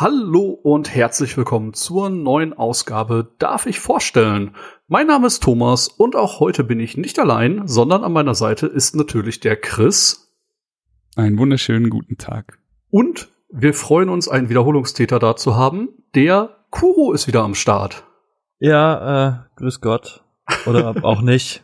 [0.00, 4.56] Hallo und herzlich willkommen zur neuen Ausgabe Darf ich vorstellen?
[4.88, 8.66] Mein Name ist Thomas und auch heute bin ich nicht allein, sondern an meiner Seite
[8.66, 10.32] ist natürlich der Chris.
[11.16, 12.60] Einen wunderschönen guten Tag.
[12.88, 15.90] Und wir freuen uns, einen Wiederholungstäter da zu haben.
[16.14, 18.04] Der Kuro ist wieder am Start.
[18.58, 20.24] Ja, äh, grüß Gott.
[20.64, 21.62] Oder auch nicht.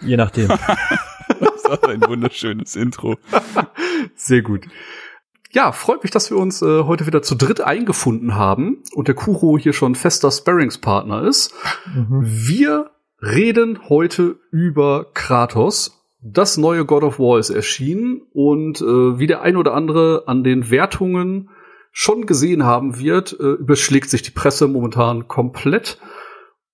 [0.00, 0.48] Je nachdem.
[1.28, 3.18] das war ein wunderschönes Intro.
[4.14, 4.64] Sehr gut.
[5.50, 9.14] Ja, freut mich, dass wir uns äh, heute wieder zu dritt eingefunden haben und der
[9.14, 11.54] Kuro hier schon fester Sparringspartner ist.
[11.94, 12.22] Mhm.
[12.22, 12.90] Wir
[13.22, 16.04] reden heute über Kratos.
[16.20, 20.44] Das neue God of War ist erschienen und äh, wie der ein oder andere an
[20.44, 21.48] den Wertungen
[21.92, 25.98] schon gesehen haben wird, äh, überschlägt sich die Presse momentan komplett.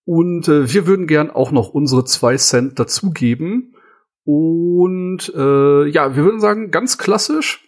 [0.05, 3.75] Und äh, wir würden gern auch noch unsere zwei Cent dazugeben.
[4.25, 7.65] Und äh, ja, wir würden sagen, ganz klassisch,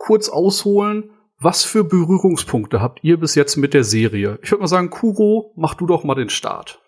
[0.00, 4.38] kurz ausholen, was für Berührungspunkte habt ihr bis jetzt mit der Serie?
[4.42, 6.80] Ich würde mal sagen, Kuro, mach du doch mal den Start.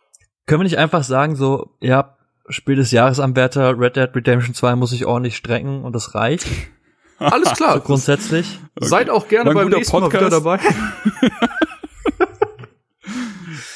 [0.46, 2.16] Können wir nicht einfach sagen, so, ja,
[2.48, 6.46] Spiel des Jahresanwärter Red Dead Redemption 2 muss ich ordentlich strecken und das reicht?
[7.18, 7.74] Alles klar.
[7.74, 8.58] So grundsätzlich.
[8.74, 8.88] Okay.
[8.88, 10.14] Seid auch gerne beim nächsten Podcast.
[10.14, 10.58] Mal wieder dabei.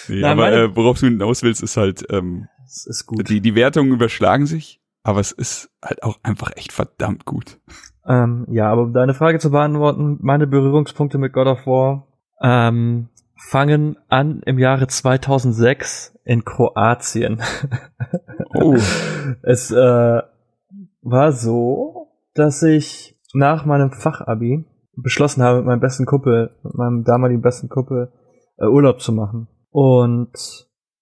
[0.09, 3.29] nee, Nein, aber äh, worauf du hinaus willst, ist halt, ähm, ist gut.
[3.29, 7.61] Die, die Wertungen überschlagen sich, aber es ist halt auch einfach echt verdammt gut.
[8.09, 12.07] Ähm, ja, aber um deine Frage zu beantworten, meine Berührungspunkte mit God of War
[12.41, 17.41] ähm, fangen an im Jahre 2006 in Kroatien.
[18.59, 18.75] Oh.
[19.43, 20.23] es äh,
[21.03, 24.65] war so, dass ich nach meinem Fachabi
[24.97, 28.13] beschlossen habe, mit meinem besten Kumpel, mit meinem damaligen besten Kumpel,
[28.57, 29.49] äh, Urlaub zu machen.
[29.71, 30.33] Und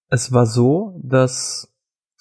[0.08, 1.72] es war so, dass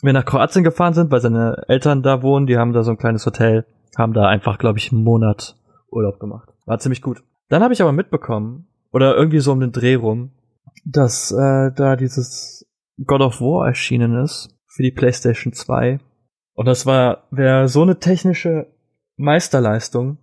[0.03, 2.97] wir nach Kroatien gefahren sind, weil seine Eltern da wohnen, die haben da so ein
[2.97, 3.65] kleines Hotel
[3.97, 5.55] haben da einfach, glaube ich, einen Monat
[5.89, 6.49] Urlaub gemacht.
[6.65, 7.23] War ziemlich gut.
[7.49, 10.31] Dann habe ich aber mitbekommen, oder irgendwie so um den Dreh rum,
[10.85, 12.65] dass äh, da dieses
[13.05, 15.99] God of War erschienen ist für die PlayStation 2.
[16.53, 18.67] Und das war wäre so eine technische
[19.17, 20.19] Meisterleistung,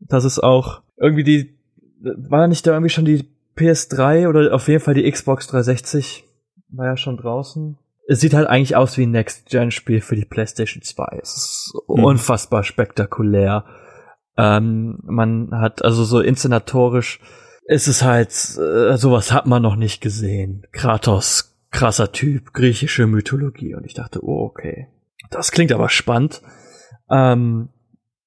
[0.00, 1.58] dass es auch irgendwie die
[2.00, 6.24] war nicht da irgendwie schon die PS3 oder auf jeden Fall die Xbox 360
[6.68, 10.82] war ja schon draußen es sieht halt eigentlich aus wie ein Next-Gen-Spiel für die PlayStation
[10.82, 11.18] 2.
[11.22, 12.04] Es ist mhm.
[12.04, 13.64] unfassbar spektakulär.
[14.36, 17.20] Ähm, man hat also so inszenatorisch
[17.66, 20.66] ist es halt, äh, sowas hat man noch nicht gesehen.
[20.72, 23.74] Kratos, krasser Typ, griechische Mythologie.
[23.74, 24.88] Und ich dachte, oh, okay.
[25.30, 26.42] Das klingt aber spannend.
[27.10, 27.70] Ähm,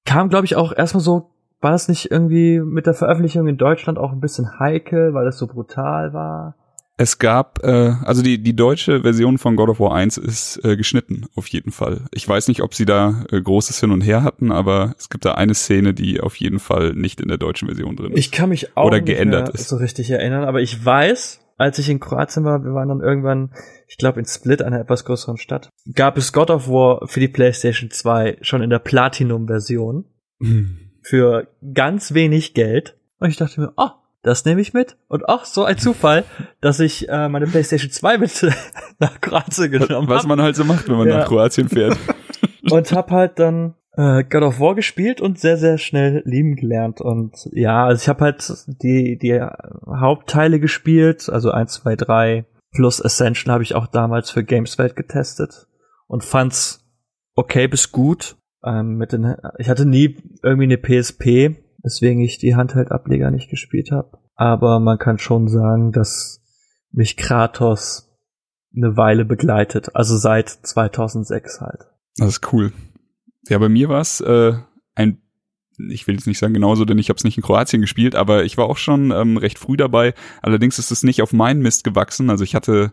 [0.04, 3.98] kam, glaube ich, auch erstmal so, war das nicht irgendwie mit der Veröffentlichung in Deutschland
[3.98, 6.56] auch ein bisschen heikel, weil es so brutal war?
[7.00, 10.76] Es gab, äh, also die, die deutsche Version von God of War 1 ist äh,
[10.76, 12.00] geschnitten, auf jeden Fall.
[12.12, 15.24] Ich weiß nicht, ob sie da äh, großes Hin und Her hatten, aber es gibt
[15.24, 18.18] da eine Szene, die auf jeden Fall nicht in der deutschen Version drin ist.
[18.18, 19.68] Ich kann mich auch Oder geändert ist.
[19.68, 23.52] so richtig erinnern, aber ich weiß, als ich in Kroatien war, wir waren dann irgendwann,
[23.86, 27.28] ich glaube in Split, einer etwas größeren Stadt, gab es God of War für die
[27.28, 30.04] PlayStation 2 schon in der Platinum-Version
[30.40, 30.78] hm.
[31.02, 32.96] für ganz wenig Geld.
[33.20, 33.90] Und ich dachte mir, oh,
[34.22, 34.96] das nehme ich mit.
[35.08, 36.24] Und auch so ein Zufall,
[36.60, 38.46] dass ich äh, meine PlayStation 2 mit
[38.98, 40.08] nach Kroatien genommen habe.
[40.08, 41.18] Was man halt so macht, wenn man ja.
[41.18, 41.96] nach Kroatien fährt.
[42.70, 47.00] und hab halt dann äh, God of War gespielt und sehr, sehr schnell lieben gelernt.
[47.00, 48.52] Und ja, also ich habe halt
[48.82, 49.40] die, die
[49.86, 55.66] Hauptteile gespielt, also 1, 2, 3 plus Ascension habe ich auch damals für Gameswelt getestet
[56.06, 56.84] und fand's
[57.34, 58.36] okay bis gut.
[58.64, 63.90] Ähm, mit den, ich hatte nie irgendwie eine PSP, weswegen ich die Handheld-Ableger nicht gespielt
[63.90, 64.18] habe.
[64.34, 66.40] Aber man kann schon sagen, dass
[66.92, 68.08] mich Kratos
[68.76, 71.86] eine Weile begleitet, also seit 2006 halt.
[72.16, 72.72] Das ist cool.
[73.48, 74.54] Ja, bei mir war es äh,
[74.94, 75.22] ein,
[75.90, 78.44] ich will jetzt nicht sagen genauso, denn ich habe es nicht in Kroatien gespielt, aber
[78.44, 80.14] ich war auch schon ähm, recht früh dabei.
[80.42, 82.30] Allerdings ist es nicht auf meinen Mist gewachsen.
[82.30, 82.92] Also ich hatte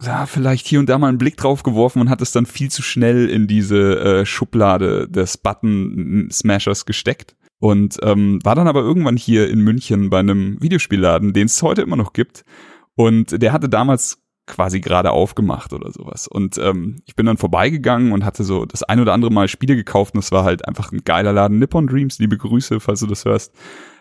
[0.00, 2.70] ja, vielleicht hier und da mal einen Blick drauf geworfen und hat es dann viel
[2.70, 7.34] zu schnell in diese äh, Schublade des Button-Smashers gesteckt.
[7.60, 11.82] Und ähm, war dann aber irgendwann hier in München bei einem Videospielladen, den es heute
[11.82, 12.44] immer noch gibt.
[12.94, 16.26] Und der hatte damals quasi gerade aufgemacht oder sowas.
[16.26, 19.76] Und ähm, ich bin dann vorbeigegangen und hatte so das ein oder andere Mal Spiele
[19.76, 21.58] gekauft und es war halt einfach ein geiler Laden.
[21.58, 23.54] Nippon Dreams, liebe Grüße, falls du das hörst.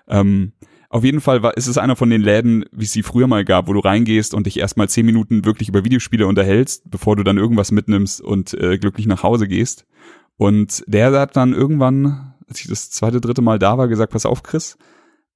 [0.07, 0.54] Ähm,
[0.89, 3.44] auf jeden Fall war, ist es einer von den Läden, wie es sie früher mal
[3.44, 7.24] gab, wo du reingehst und dich erstmal zehn Minuten wirklich über Videospiele unterhältst, bevor du
[7.24, 9.86] dann irgendwas mitnimmst und äh, glücklich nach Hause gehst.
[10.38, 14.25] Und der hat dann irgendwann, als ich das zweite, dritte Mal da war, gesagt, pass
[14.25, 14.77] auf, Chris,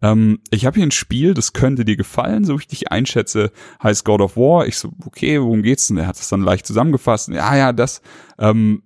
[0.02, 3.52] ähm, ich habe hier ein Spiel, das könnte dir gefallen, so wie ich dich einschätze,
[3.82, 4.66] heißt God of War.
[4.66, 5.98] Ich so, okay, worum geht's denn?
[5.98, 7.30] Er hat es dann leicht zusammengefasst.
[7.30, 8.02] Ja, ja, das,
[8.40, 8.84] ähm,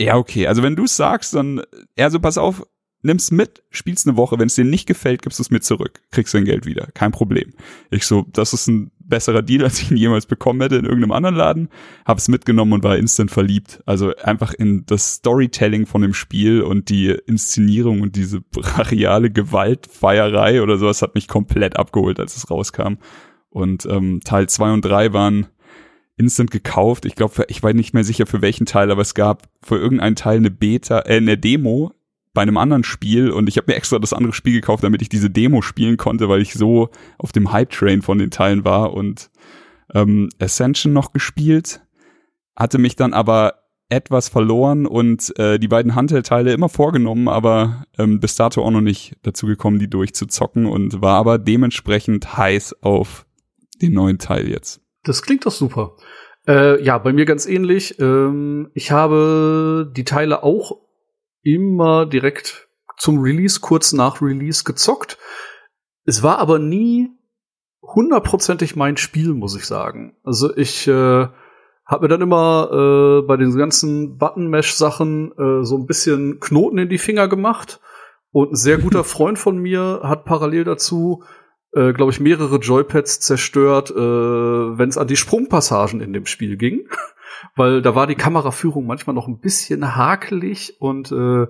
[0.00, 0.46] ja, okay.
[0.46, 1.62] Also wenn du es sagst, dann,
[1.96, 2.66] ja, so pass auf,
[3.02, 4.38] nimm's mit, spiel's eine Woche.
[4.38, 6.00] Wenn es dir nicht gefällt, gibst du es mit zurück.
[6.10, 6.88] Kriegst dein Geld wieder.
[6.94, 7.54] Kein Problem.
[7.90, 11.12] Ich so, das ist ein besserer Deal, als ich ihn jemals bekommen hätte in irgendeinem
[11.12, 11.68] anderen Laden.
[12.04, 13.82] Hab's mitgenommen und war instant verliebt.
[13.86, 20.62] Also einfach in das Storytelling von dem Spiel und die Inszenierung und diese brachiale Gewaltfeierei
[20.62, 22.94] oder sowas hat mich komplett abgeholt, als es rauskam.
[23.50, 25.46] Und ähm, Teil zwei und drei waren
[26.16, 27.04] instant gekauft.
[27.04, 30.16] Ich glaube, ich war nicht mehr sicher für welchen Teil, aber es gab für irgendeinen
[30.16, 31.92] Teil eine Beta, äh, eine Demo
[32.38, 35.08] bei einem anderen Spiel und ich habe mir extra das andere Spiel gekauft, damit ich
[35.08, 36.88] diese Demo spielen konnte, weil ich so
[37.18, 39.28] auf dem Hype-Train von den Teilen war und
[39.92, 41.80] ähm, Ascension noch gespielt,
[42.54, 43.54] hatte mich dann aber
[43.88, 48.82] etwas verloren und äh, die beiden Handheld-Teile immer vorgenommen, aber ähm, bis dato auch noch
[48.82, 53.26] nicht dazu gekommen, die durchzuzocken und war aber dementsprechend heiß auf
[53.82, 54.80] den neuen Teil jetzt.
[55.02, 55.96] Das klingt doch super.
[56.46, 57.98] Äh, ja, bei mir ganz ähnlich.
[57.98, 60.86] Ähm, ich habe die Teile auch
[61.54, 65.18] immer direkt zum Release, kurz nach Release gezockt.
[66.04, 67.10] Es war aber nie
[67.82, 70.16] hundertprozentig mein Spiel, muss ich sagen.
[70.24, 71.26] Also ich äh,
[71.86, 76.88] habe mir dann immer äh, bei den ganzen Button-Mesh-Sachen äh, so ein bisschen Knoten in
[76.88, 77.80] die Finger gemacht.
[78.30, 81.22] Und ein sehr guter Freund von mir hat parallel dazu,
[81.72, 86.56] äh, glaube ich, mehrere Joypads zerstört, äh, wenn es an die Sprungpassagen in dem Spiel
[86.56, 86.88] ging
[87.56, 91.46] weil da war die Kameraführung manchmal noch ein bisschen hakelig und äh,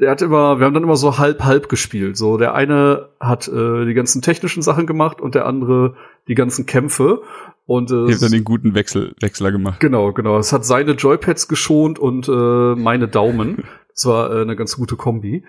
[0.00, 2.16] der hat immer, wir haben dann immer so halb halb gespielt.
[2.16, 5.96] So der eine hat äh, die ganzen technischen Sachen gemacht und der andere
[6.28, 7.22] die ganzen Kämpfe.
[7.66, 9.80] Und äh, hat dann den guten Wechsel, Wechsler gemacht.
[9.80, 10.38] Genau, genau.
[10.38, 13.64] Es hat seine Joypads geschont und äh, meine Daumen.
[13.98, 15.44] Das war äh, eine ganz gute Kombi.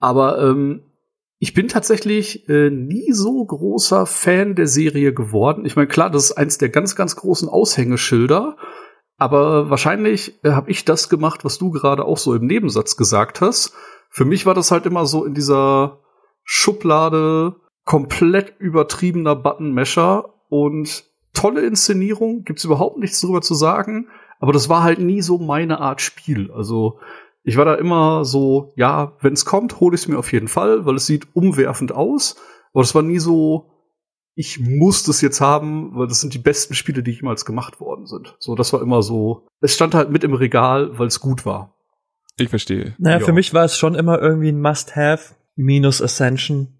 [0.00, 0.82] Aber ähm,
[1.38, 5.64] ich bin tatsächlich äh, nie so großer Fan der Serie geworden.
[5.64, 8.56] Ich meine, klar, das ist eins der ganz, ganz großen Aushängeschilder.
[9.18, 13.40] Aber wahrscheinlich äh, habe ich das gemacht, was du gerade auch so im Nebensatz gesagt
[13.40, 13.74] hast.
[14.10, 16.00] Für mich war das halt immer so in dieser
[16.44, 21.04] Schublade komplett übertriebener Button-Mesher und
[21.34, 25.80] tolle Inszenierung, gibt's überhaupt nichts drüber zu sagen, aber das war halt nie so meine
[25.80, 26.50] Art Spiel.
[26.52, 26.98] Also
[27.42, 30.84] ich war da immer so, ja, wenn's kommt, hole ich es mir auf jeden Fall,
[30.84, 32.36] weil es sieht umwerfend aus,
[32.72, 33.71] aber das war nie so,
[34.34, 38.06] ich muss das jetzt haben, weil das sind die besten Spiele, die jemals gemacht worden
[38.06, 38.34] sind.
[38.38, 39.46] So, das war immer so.
[39.60, 41.76] Es stand halt mit im Regal, weil es gut war.
[42.38, 42.94] Ich verstehe.
[42.98, 43.24] Naja, ja.
[43.24, 46.78] für mich war es schon immer irgendwie ein Must-Have minus Ascension.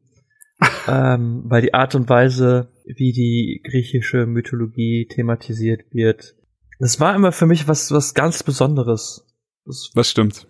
[0.89, 6.37] ähm, weil die Art und Weise, wie die griechische Mythologie thematisiert wird,
[6.79, 9.27] das war immer für mich was, was ganz Besonderes.
[9.65, 10.47] Das, was stimmt.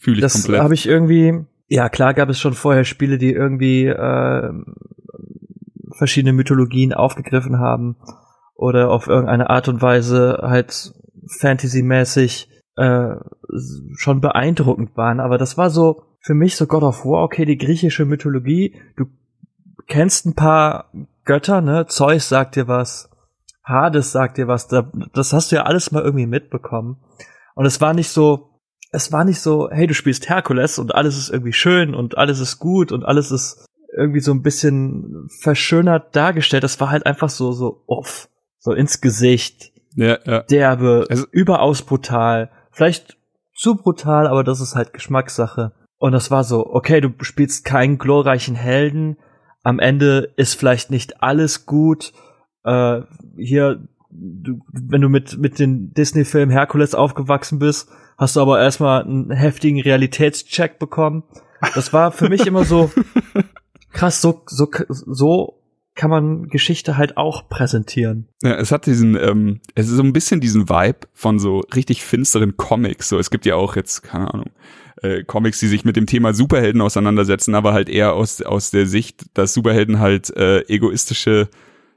[0.00, 0.58] Fühle ich das komplett.
[0.58, 4.50] Das habe ich irgendwie, ja klar gab es schon vorher Spiele, die irgendwie äh,
[5.96, 7.96] verschiedene Mythologien aufgegriffen haben
[8.54, 10.92] oder auf irgendeine Art und Weise halt
[11.40, 13.14] fantasymäßig äh,
[13.96, 15.20] schon beeindruckend waren.
[15.20, 19.06] Aber das war so für mich so God of War, okay, die griechische Mythologie, du
[19.86, 20.90] kennst ein paar
[21.24, 21.86] Götter, ne?
[21.86, 23.10] Zeus sagt dir was,
[23.64, 26.98] Hades sagt dir was, das hast du ja alles mal irgendwie mitbekommen.
[27.54, 28.60] Und es war nicht so,
[28.92, 32.40] es war nicht so, hey, du spielst Herkules und alles ist irgendwie schön und alles
[32.40, 33.66] ist gut und alles ist
[33.96, 36.64] irgendwie so ein bisschen verschönert dargestellt.
[36.64, 38.28] Das war halt einfach so, so off.
[38.58, 39.72] So ins Gesicht.
[39.94, 40.42] Ja, ja.
[40.42, 42.50] Derbe, also, überaus brutal.
[42.70, 43.16] Vielleicht
[43.54, 45.72] zu brutal, aber das ist halt Geschmackssache.
[45.98, 49.16] Und das war so, okay, du spielst keinen glorreichen Helden.
[49.62, 52.12] Am Ende ist vielleicht nicht alles gut.
[52.64, 53.00] Äh,
[53.38, 57.88] hier, du, wenn du mit, mit den Disney-Filmen Herkules aufgewachsen bist,
[58.18, 61.24] hast du aber erstmal einen heftigen Realitätscheck bekommen.
[61.74, 62.90] Das war für mich immer so,
[63.96, 65.62] krass, so, so, so
[65.94, 68.28] kann man Geschichte halt auch präsentieren.
[68.42, 72.04] Ja, es hat diesen, ähm, es ist so ein bisschen diesen Vibe von so richtig
[72.04, 73.08] finsteren Comics.
[73.08, 74.50] So, es gibt ja auch jetzt, keine Ahnung,
[75.02, 78.86] äh, Comics, die sich mit dem Thema Superhelden auseinandersetzen, aber halt eher aus, aus der
[78.86, 81.48] Sicht, dass Superhelden halt äh, egoistische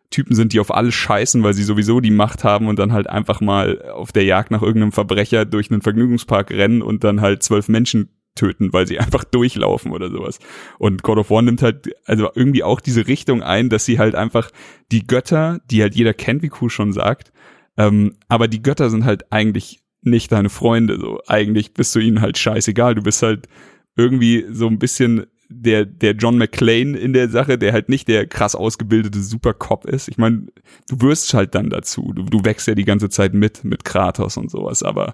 [0.09, 3.09] Typen sind, die auf alles scheißen, weil sie sowieso die Macht haben und dann halt
[3.09, 7.43] einfach mal auf der Jagd nach irgendeinem Verbrecher durch einen Vergnügungspark rennen und dann halt
[7.43, 10.39] zwölf Menschen töten, weil sie einfach durchlaufen oder sowas.
[10.77, 14.15] Und God of War nimmt halt also irgendwie auch diese Richtung ein, dass sie halt
[14.15, 14.51] einfach
[14.91, 17.31] die Götter, die halt jeder kennt, wie Kuh schon sagt,
[17.77, 21.21] ähm, aber die Götter sind halt eigentlich nicht deine Freunde, so.
[21.27, 22.95] Eigentlich bist du ihnen halt scheißegal.
[22.95, 23.47] Du bist halt
[23.95, 28.27] irgendwie so ein bisschen der, der John McClane in der Sache, der halt nicht der
[28.27, 30.07] krass ausgebildete Supercop ist.
[30.07, 30.47] Ich meine,
[30.87, 32.13] du wirst halt dann dazu.
[32.13, 35.13] Du, du wächst ja die ganze Zeit mit, mit Kratos und sowas, aber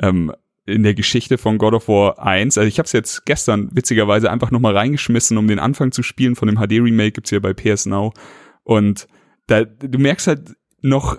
[0.00, 0.32] ähm,
[0.66, 2.58] in der Geschichte von God of War 1.
[2.58, 6.36] Also ich habe es jetzt gestern witzigerweise einfach nochmal reingeschmissen, um den Anfang zu spielen.
[6.36, 8.12] Von dem HD-Remake gibt's ja bei PS Now.
[8.64, 9.06] Und
[9.46, 11.18] da, du merkst halt noch,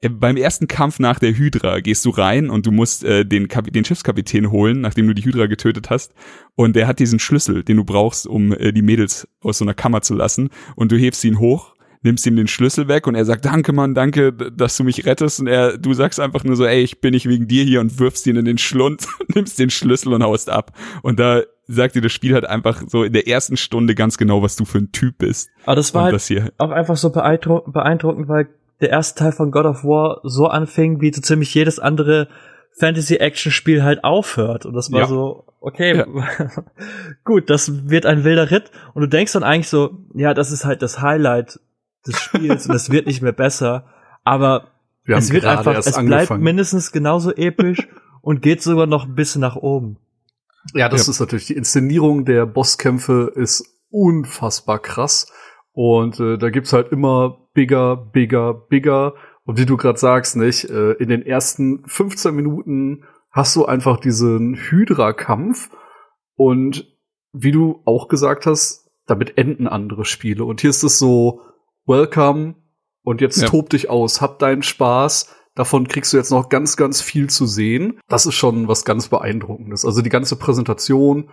[0.00, 3.48] äh, beim ersten Kampf nach der Hydra gehst du rein und du musst äh, den,
[3.48, 6.12] Kap den Schiffskapitän holen, nachdem du die Hydra getötet hast.
[6.54, 9.74] Und der hat diesen Schlüssel, den du brauchst, um äh, die Mädels aus so einer
[9.74, 10.48] Kammer zu lassen.
[10.74, 11.75] Und du hebst ihn hoch
[12.06, 15.40] nimmst ihm den Schlüssel weg und er sagt, danke Mann, danke, dass du mich rettest
[15.40, 17.98] und er, du sagst einfach nur so, ey, ich bin nicht wegen dir hier und
[17.98, 20.72] wirfst ihn in den Schlund, nimmst den Schlüssel und haust ab.
[21.02, 24.40] Und da sagt dir das Spiel halt einfach so in der ersten Stunde ganz genau,
[24.40, 25.50] was du für ein Typ bist.
[25.64, 28.48] Aber das war halt das auch einfach so beeindruckend, weil
[28.80, 32.28] der erste Teil von God of War so anfing, wie so ziemlich jedes andere
[32.78, 34.64] Fantasy-Action-Spiel halt aufhört.
[34.64, 35.06] Und das war ja.
[35.06, 36.06] so, okay, ja.
[37.24, 38.70] gut, das wird ein wilder Ritt.
[38.94, 41.58] Und du denkst dann eigentlich so, ja, das ist halt das Highlight
[42.06, 43.86] des Spiels und es wird nicht mehr besser.
[44.24, 44.68] Aber
[45.04, 46.26] Wir es wird einfach, es angefangen.
[46.26, 47.88] bleibt mindestens genauso episch
[48.22, 49.98] und geht sogar noch ein bisschen nach oben.
[50.74, 51.12] Ja, das ja.
[51.12, 55.32] ist natürlich, die Inszenierung der Bosskämpfe ist unfassbar krass.
[55.72, 59.14] Und äh, da gibt's halt immer bigger, bigger, bigger.
[59.44, 64.00] Und wie du gerade sagst, nicht, äh, in den ersten 15 Minuten hast du einfach
[64.00, 65.70] diesen Hydra-Kampf.
[66.34, 66.86] Und
[67.32, 70.44] wie du auch gesagt hast, damit enden andere Spiele.
[70.44, 71.42] Und hier ist es so,
[71.86, 72.54] welcome
[73.02, 73.48] und jetzt ja.
[73.48, 75.34] tob dich aus, hab deinen Spaß.
[75.54, 77.98] Davon kriegst du jetzt noch ganz, ganz viel zu sehen.
[78.08, 79.84] Das ist schon was ganz beeindruckendes.
[79.84, 81.30] Also die ganze Präsentation,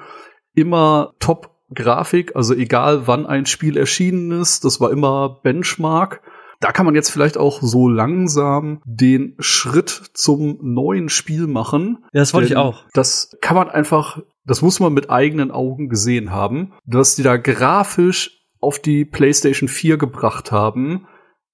[0.56, 6.22] immer top Grafik, also egal wann ein Spiel erschienen ist, das war immer Benchmark.
[6.60, 12.06] Da kann man jetzt vielleicht auch so langsam den Schritt zum neuen Spiel machen.
[12.14, 12.86] Ja, das wollte ich auch.
[12.94, 17.36] Das kann man einfach, das muss man mit eigenen Augen gesehen haben, dass die da
[17.36, 21.08] grafisch auf die PlayStation 4 gebracht haben,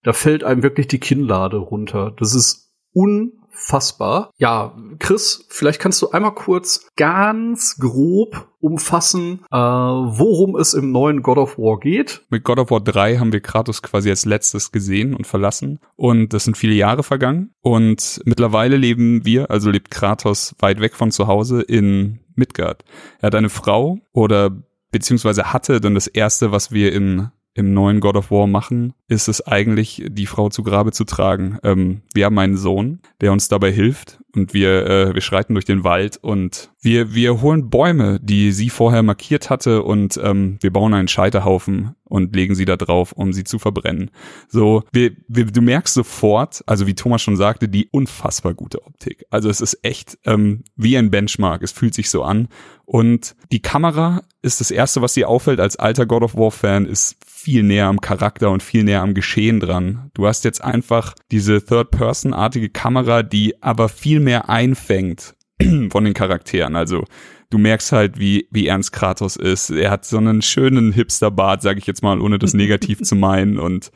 [0.04, 2.14] da fällt einem wirklich die Kinnlade runter.
[2.18, 4.32] Das ist unfassbar.
[4.38, 11.22] Ja, Chris, vielleicht kannst du einmal kurz ganz grob umfassen, äh, worum es im neuen
[11.22, 12.22] God of War geht.
[12.30, 15.80] Mit God of War 3 haben wir Kratos quasi als letztes gesehen und verlassen.
[15.96, 17.52] Und das sind viele Jahre vergangen.
[17.62, 22.84] Und mittlerweile leben wir, also lebt Kratos weit weg von zu Hause in Midgard.
[23.20, 27.30] Er hat eine Frau oder beziehungsweise hatte dann das erste, was wir in
[27.60, 31.60] im neuen God of War machen, ist es eigentlich, die Frau zu Grabe zu tragen.
[31.62, 35.66] Ähm, wir haben einen Sohn, der uns dabei hilft und wir, äh, wir schreiten durch
[35.66, 40.72] den Wald und wir, wir holen Bäume, die sie vorher markiert hatte und ähm, wir
[40.72, 44.12] bauen einen Scheiterhaufen und legen sie da drauf, um sie zu verbrennen.
[44.48, 49.26] So, wir, wir, du merkst sofort, also wie Thomas schon sagte, die unfassbar gute Optik.
[49.30, 51.62] Also es ist echt ähm, wie ein Benchmark.
[51.62, 52.48] Es fühlt sich so an.
[52.86, 56.86] Und die Kamera ist das erste, was dir auffällt als alter God of War Fan,
[56.86, 60.12] ist viel näher am Charakter und viel näher am Geschehen dran.
[60.14, 65.36] Du hast jetzt einfach diese Third-Person-artige Kamera, die aber viel mehr einfängt
[65.90, 66.76] von den Charakteren.
[66.76, 67.06] Also
[67.50, 69.70] du merkst halt, wie, wie ernst Kratos ist.
[69.70, 73.58] Er hat so einen schönen Hipsterbart, sage ich jetzt mal, ohne das negativ zu meinen.
[73.58, 73.92] Und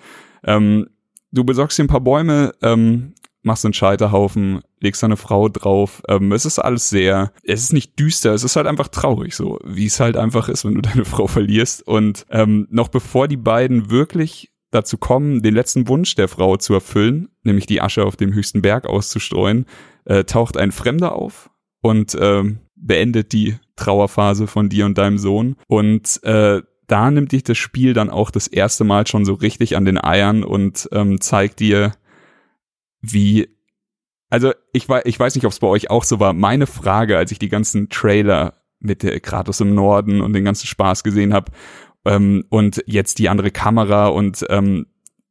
[0.46, 0.88] ähm,
[1.34, 6.02] du besorgst dir ein paar Bäume, ähm, machst einen Scheiterhaufen, legst eine Frau drauf.
[6.08, 9.60] Ähm, es ist alles sehr, es ist nicht düster, es ist halt einfach traurig, so
[9.64, 11.86] wie es halt einfach ist, wenn du deine Frau verlierst.
[11.86, 16.74] Und ähm, noch bevor die beiden wirklich dazu kommen, den letzten Wunsch der Frau zu
[16.74, 19.66] erfüllen, nämlich die Asche auf dem höchsten Berg auszustreuen,
[20.06, 25.56] äh, taucht ein Fremder auf und ähm, beendet die Trauerphase von dir und deinem Sohn.
[25.68, 29.78] Und äh, da nimmt dich das Spiel dann auch das erste Mal schon so richtig
[29.78, 31.94] an den Eiern und ähm, zeigt dir,
[33.04, 33.50] wie,
[34.30, 36.34] also ich, weiß, ich weiß nicht, ob es bei euch auch so war.
[36.34, 40.66] Meine Frage, als ich die ganzen Trailer mit der Kratos im Norden und den ganzen
[40.66, 41.52] Spaß gesehen habe
[42.06, 44.88] ähm, und jetzt die andere Kamera und ähm,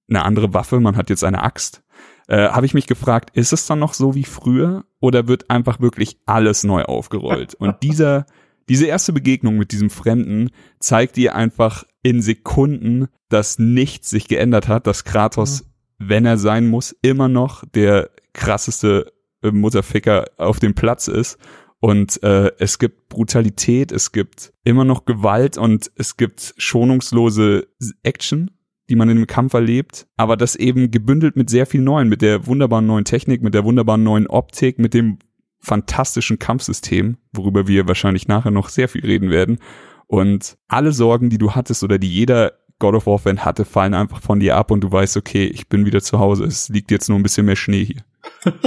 [0.08, 1.82] eine andere Waffe, man hat jetzt eine Axt,
[2.28, 5.80] äh, habe ich mich gefragt, ist es dann noch so wie früher oder wird einfach
[5.80, 7.54] wirklich alles neu aufgerollt?
[7.58, 8.26] Und dieser,
[8.68, 14.68] diese erste Begegnung mit diesem Fremden zeigt dir einfach in Sekunden, dass nichts sich geändert
[14.68, 15.71] hat, dass Kratos mhm
[16.08, 21.38] wenn er sein muss, immer noch der krasseste äh, Mutterficker auf dem Platz ist.
[21.80, 27.66] Und äh, es gibt Brutalität, es gibt immer noch Gewalt und es gibt schonungslose
[28.04, 28.52] Action,
[28.88, 32.22] die man in dem Kampf erlebt, aber das eben gebündelt mit sehr viel Neuen, mit
[32.22, 35.18] der wunderbaren neuen Technik, mit der wunderbaren neuen Optik, mit dem
[35.58, 39.58] fantastischen Kampfsystem, worüber wir wahrscheinlich nachher noch sehr viel reden werden.
[40.06, 43.94] Und alle Sorgen, die du hattest oder die jeder God of War Fan hatte, fallen
[43.94, 46.44] einfach von dir ab und du weißt, okay, ich bin wieder zu Hause.
[46.44, 48.02] Es liegt jetzt nur ein bisschen mehr Schnee hier.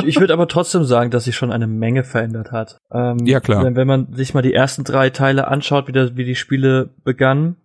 [0.05, 2.77] Ich würde aber trotzdem sagen, dass sich schon eine Menge verändert hat.
[2.93, 3.65] Ähm, ja, klar.
[3.65, 6.91] Wenn, wenn, man sich mal die ersten drei Teile anschaut, wie, das, wie die Spiele
[7.03, 7.57] begannen,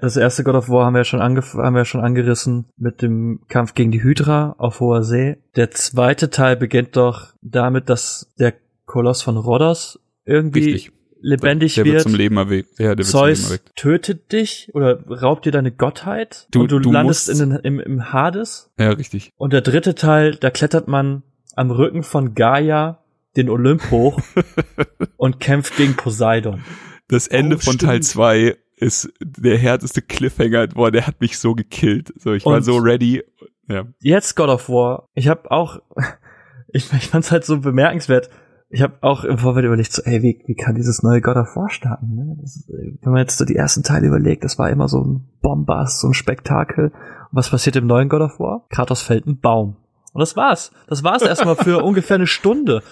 [0.00, 3.74] das erste God of War haben wir schon haben wir schon angerissen mit dem Kampf
[3.74, 5.36] gegen die Hydra auf hoher See.
[5.54, 8.54] Der zweite Teil beginnt doch damit, dass der
[8.84, 10.92] Koloss von Rhodos irgendwie Richtig.
[11.22, 11.94] Lebendig der wird.
[11.94, 12.78] wird zum Leben erweckt.
[12.78, 16.70] Ja, der wird zum Leben Zeus tötet dich oder raubt dir deine Gottheit Du- und
[16.72, 18.70] du, du landest in den, im, im Hades.
[18.78, 19.30] Ja, richtig.
[19.36, 21.22] Und der dritte Teil, da klettert man
[21.54, 22.98] am Rücken von Gaia
[23.36, 24.20] den Olymp hoch
[25.16, 26.62] und kämpft gegen Poseidon.
[27.08, 28.04] Das Ende Oh, von Teil stimmt.
[28.04, 30.66] 2 ist der härteste Cliffhanger.
[30.68, 32.12] Boah, der hat mich so gekillt.
[32.18, 33.22] So, ich war Und- so ready.
[33.68, 33.84] Ja.
[34.00, 35.08] Jetzt God of War.
[35.14, 35.78] Ich habe auch,
[36.68, 38.28] ich, ich fand's halt so bemerkenswert.
[38.74, 41.54] Ich habe auch im Vorfeld überlegt, so, ey, wie, wie kann dieses neue God of
[41.56, 42.14] War starten?
[42.14, 42.36] Ne?
[42.40, 45.28] Das äh, wenn man jetzt so die ersten Teile überlegt, das war immer so ein
[45.42, 46.86] Bombast, so ein Spektakel.
[46.86, 48.64] Und was passiert im neuen God of War?
[48.70, 49.76] Kratos fällt ein Baum.
[50.14, 50.72] Und das war's.
[50.88, 52.82] Das war's erstmal für ungefähr eine Stunde.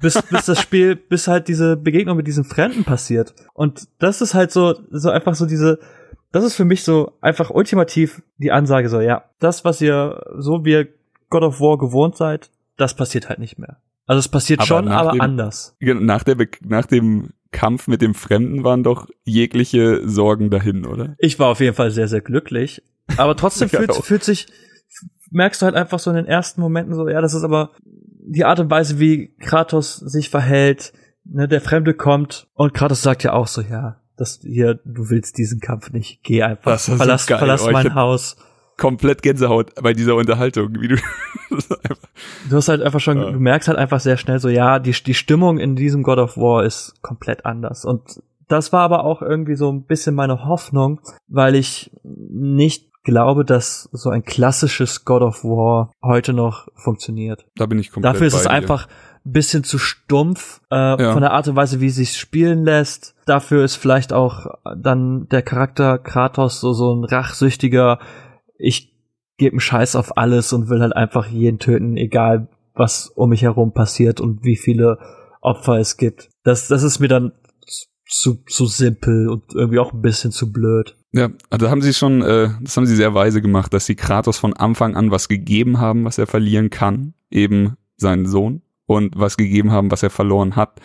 [0.00, 3.34] Bis, bis das Spiel, bis halt diese Begegnung mit diesem Fremden passiert.
[3.52, 5.80] Und das ist halt so, so einfach so diese,
[6.30, 10.64] das ist für mich so einfach ultimativ die Ansage so, ja, das, was ihr, so
[10.64, 10.88] wie ihr
[11.30, 13.78] God of War gewohnt seid, das passiert halt nicht mehr.
[14.06, 15.76] Also es passiert Aber schon, aber dem- anders.
[15.80, 21.14] Nach, der, nach dem Kampf mit dem Fremden waren doch jegliche Sorgen dahin, oder?
[21.18, 22.82] Ich war auf jeden Fall sehr, sehr glücklich.
[23.16, 24.46] Aber trotzdem fühlt, fühlt sich,
[25.30, 27.70] merkst du halt einfach so in den ersten Momenten so, ja, das ist aber
[28.22, 30.92] die Art und Weise, wie Kratos sich verhält.
[31.24, 35.38] Ne, der Fremde kommt und Kratos sagt ja auch so, ja, das hier, du willst
[35.38, 37.38] diesen Kampf nicht, geh einfach, verlass, geil.
[37.38, 38.36] verlass Oh, mein Haus.
[38.80, 40.96] Komplett Gänsehaut bei dieser Unterhaltung, wie du.
[42.48, 43.30] Du hast halt einfach schon, Ja.
[43.30, 46.36] du merkst halt einfach sehr schnell so, ja, die, die Stimmung in diesem God of
[46.36, 47.84] War ist komplett anders.
[47.84, 53.44] Und das war aber auch irgendwie so ein bisschen meine Hoffnung, weil ich nicht glaube,
[53.44, 57.46] dass so ein klassisches God of War heute noch funktioniert.
[57.56, 58.86] da bin ich komplett Dafür ist es einfach
[59.24, 61.12] ein bisschen zu stumpf äh, Ja.
[61.12, 63.14] von der Art und Weise, wie es sich spielen lässt.
[63.26, 64.46] Dafür ist vielleicht auch
[64.76, 67.98] dann der Charakter Kratos so so ein rachsüchtiger.
[68.60, 68.94] Ich
[69.36, 73.42] gebe einen Scheiß auf alles und will halt einfach jeden töten, egal was um mich
[73.42, 74.98] herum passiert und wie viele
[75.40, 76.30] Opfer es gibt.
[76.44, 77.32] Das das ist mir dann
[78.06, 80.96] zu zu simpel und irgendwie auch ein bisschen zu blöd.
[81.12, 84.38] Ja, also haben sie schon, äh, das haben sie sehr weise gemacht, dass sie Kratos
[84.38, 89.36] von Anfang an was gegeben haben, was er verlieren kann, eben seinen Sohn, und was
[89.36, 90.80] gegeben haben, was er verloren hat,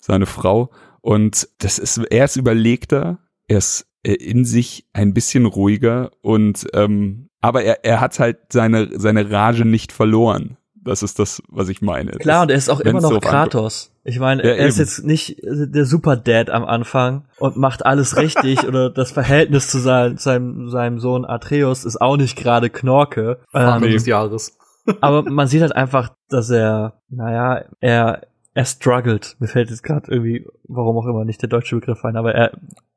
[0.00, 0.70] seine Frau.
[1.02, 7.28] Und das ist, er ist überlegter, er ist in sich ein bisschen ruhiger und ähm,
[7.40, 10.56] aber er, er hat halt seine, seine Rage nicht verloren.
[10.82, 12.12] Das ist das, was ich meine.
[12.12, 13.92] Klar, und er ist auch immer noch Kratos.
[14.02, 14.84] Ich meine, Ja, er ist eben.
[14.84, 19.68] jetzt nicht äh, der Super Dad am Anfang und macht alles richtig oder das Verhältnis
[19.68, 23.40] zu sein, seinem, seinem Sohn Atreus ist auch nicht gerade Knorke.
[23.52, 24.56] Ähm, des Jahres.
[25.00, 28.22] aber man sieht halt einfach, dass er, naja, er,
[28.54, 29.36] er struggelt.
[29.38, 32.52] Mir fällt jetzt gerade irgendwie, warum auch immer, nicht der deutsche Begriff ein, aber er,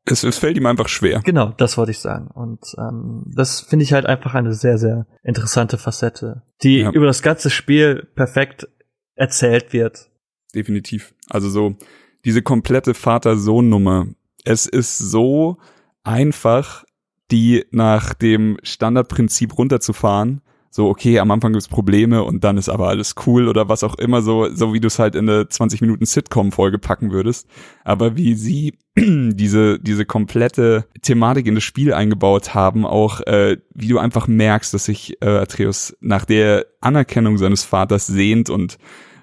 [0.05, 1.21] Es, es fällt ihm einfach schwer.
[1.23, 2.27] genau, das wollte ich sagen.
[2.27, 6.91] Und ähm, das finde ich halt einfach eine sehr, sehr interessante Facette, die Ja.
[6.91, 8.67] über das ganze Spiel perfekt
[9.15, 10.09] erzählt wird.
[10.55, 11.13] definitiv.
[11.29, 11.75] Also so
[12.25, 14.07] diese komplette Vater-Sohn-Nummer.
[14.45, 15.57] Es ist so
[16.03, 16.83] einfach,
[17.31, 20.41] die nach dem Standardprinzip runterzufahren.
[20.75, 23.93] So, okay, am Anfang gibt's Probleme und dann ist aber alles cool oder was auch
[23.93, 27.47] immer, so, so wie du es halt in eine 20 Minuten Sitcom-Folge packen würdest.
[27.83, 33.87] Aber wie sie diese, diese komplette Thematik in das Spiel eingebaut haben, auch äh, wie
[33.87, 38.79] du einfach merkst, dass sich äh, Atreus nach der Anerkennung seines Vaters sehnt und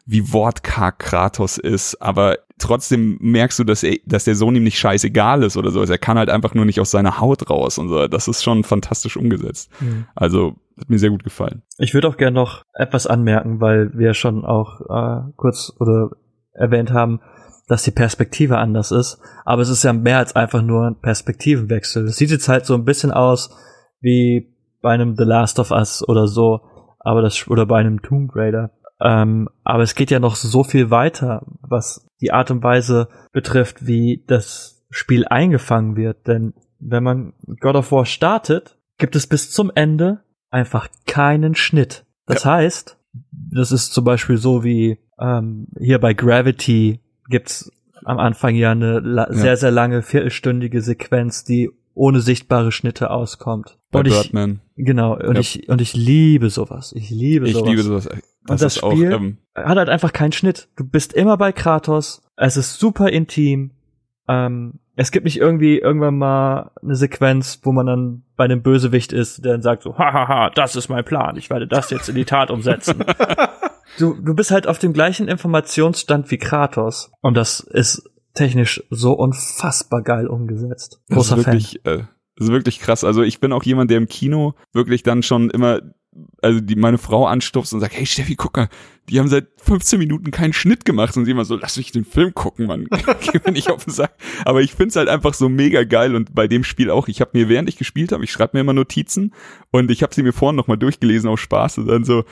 [0.06, 4.78] wie wortkarg Kratos ist, aber trotzdem merkst du, dass, er, dass der Sohn ihm nicht
[4.78, 5.82] scheißegal ist oder so.
[5.82, 8.06] Er kann halt einfach nur nicht aus seiner Haut raus und so.
[8.06, 9.70] Das ist schon fantastisch umgesetzt.
[10.14, 11.62] Also hat mir sehr gut gefallen.
[11.78, 16.10] Ich würde auch gerne noch etwas anmerken, weil wir schon auch äh, kurz oder
[16.52, 17.20] erwähnt haben,
[17.68, 19.20] dass die Perspektive anders ist.
[19.44, 22.04] Aber es ist ja mehr als einfach nur ein Perspektivenwechsel.
[22.04, 23.56] Es sieht jetzt halt so ein bisschen aus
[24.00, 26.60] wie bei einem The Last of Us oder so,
[26.98, 28.72] aber das oder bei einem Tomb Raider.
[29.00, 33.86] Ähm, aber es geht ja noch so viel weiter, was die Art und Weise betrifft,
[33.86, 36.26] wie das Spiel eingefangen wird.
[36.26, 42.04] Denn wenn man God of War startet, gibt es bis zum Ende einfach keinen Schnitt.
[42.26, 42.96] Das heißt,
[43.32, 47.70] das ist zum Beispiel so wie ähm, hier bei Gravity gibt's
[48.04, 53.78] am Anfang ja eine la sehr, sehr lange viertelstündige Sequenz, die ohne sichtbare Schnitte auskommt.
[53.90, 54.60] Bei und ich, Birdman.
[54.76, 55.40] genau, und Ja.
[55.40, 56.92] ich, und ich liebe sowas.
[56.96, 57.68] Ich liebe Ich sowas.
[57.68, 58.04] liebe sowas.
[58.04, 60.68] Das, Und das ist auch, Spiel- ähm, Hat halt einfach keinen Schnitt.
[60.76, 62.22] Du bist immer bei Kratos.
[62.36, 63.72] Es ist super intim.
[64.30, 69.12] Ähm, es gibt nicht irgendwie irgendwann mal eine Sequenz, wo man dann bei einem Bösewicht
[69.12, 72.14] ist, der dann sagt so, hahaha, das ist mein Plan, ich werde das jetzt in
[72.14, 73.04] die Tat umsetzen.
[73.98, 77.10] du, du bist halt auf dem gleichen Informationsstand wie Kratos.
[77.22, 81.00] Und das ist technisch so unfassbar geil umgesetzt.
[81.08, 81.52] Das Großer ist Fan.
[81.54, 82.04] wirklich, äh,
[82.36, 83.02] das ist wirklich krass.
[83.02, 85.80] Also ich bin auch jemand, der im Kino wirklich dann schon immer
[86.42, 88.68] also die meine Frau anstupst und sagt, hey Steffi, guck mal,
[89.08, 92.04] die haben seit 15 Minuten keinen Schnitt gemacht und sie immer so, lass mich den
[92.04, 92.88] Film gucken, Mann,
[93.32, 94.14] geh mir nicht auf den Sack.
[94.44, 97.30] Aber ich find's halt einfach so mega geil und bei dem Spiel auch, ich habe
[97.34, 99.34] mir, während ich gespielt habe, ich schreibe mir immer Notizen
[99.70, 102.24] und ich habe sie mir vorhin nochmal durchgelesen auf Spaß und dann so,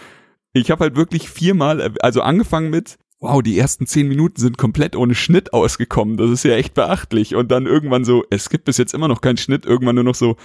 [0.52, 4.94] ich habe halt wirklich viermal, also angefangen mit, wow, die ersten zehn Minuten sind komplett
[4.94, 6.16] ohne Schnitt ausgekommen.
[6.16, 7.34] Das ist ja echt beachtlich.
[7.34, 10.14] Und dann irgendwann so, es gibt bis jetzt immer noch keinen Schnitt, irgendwann nur noch
[10.14, 10.36] so,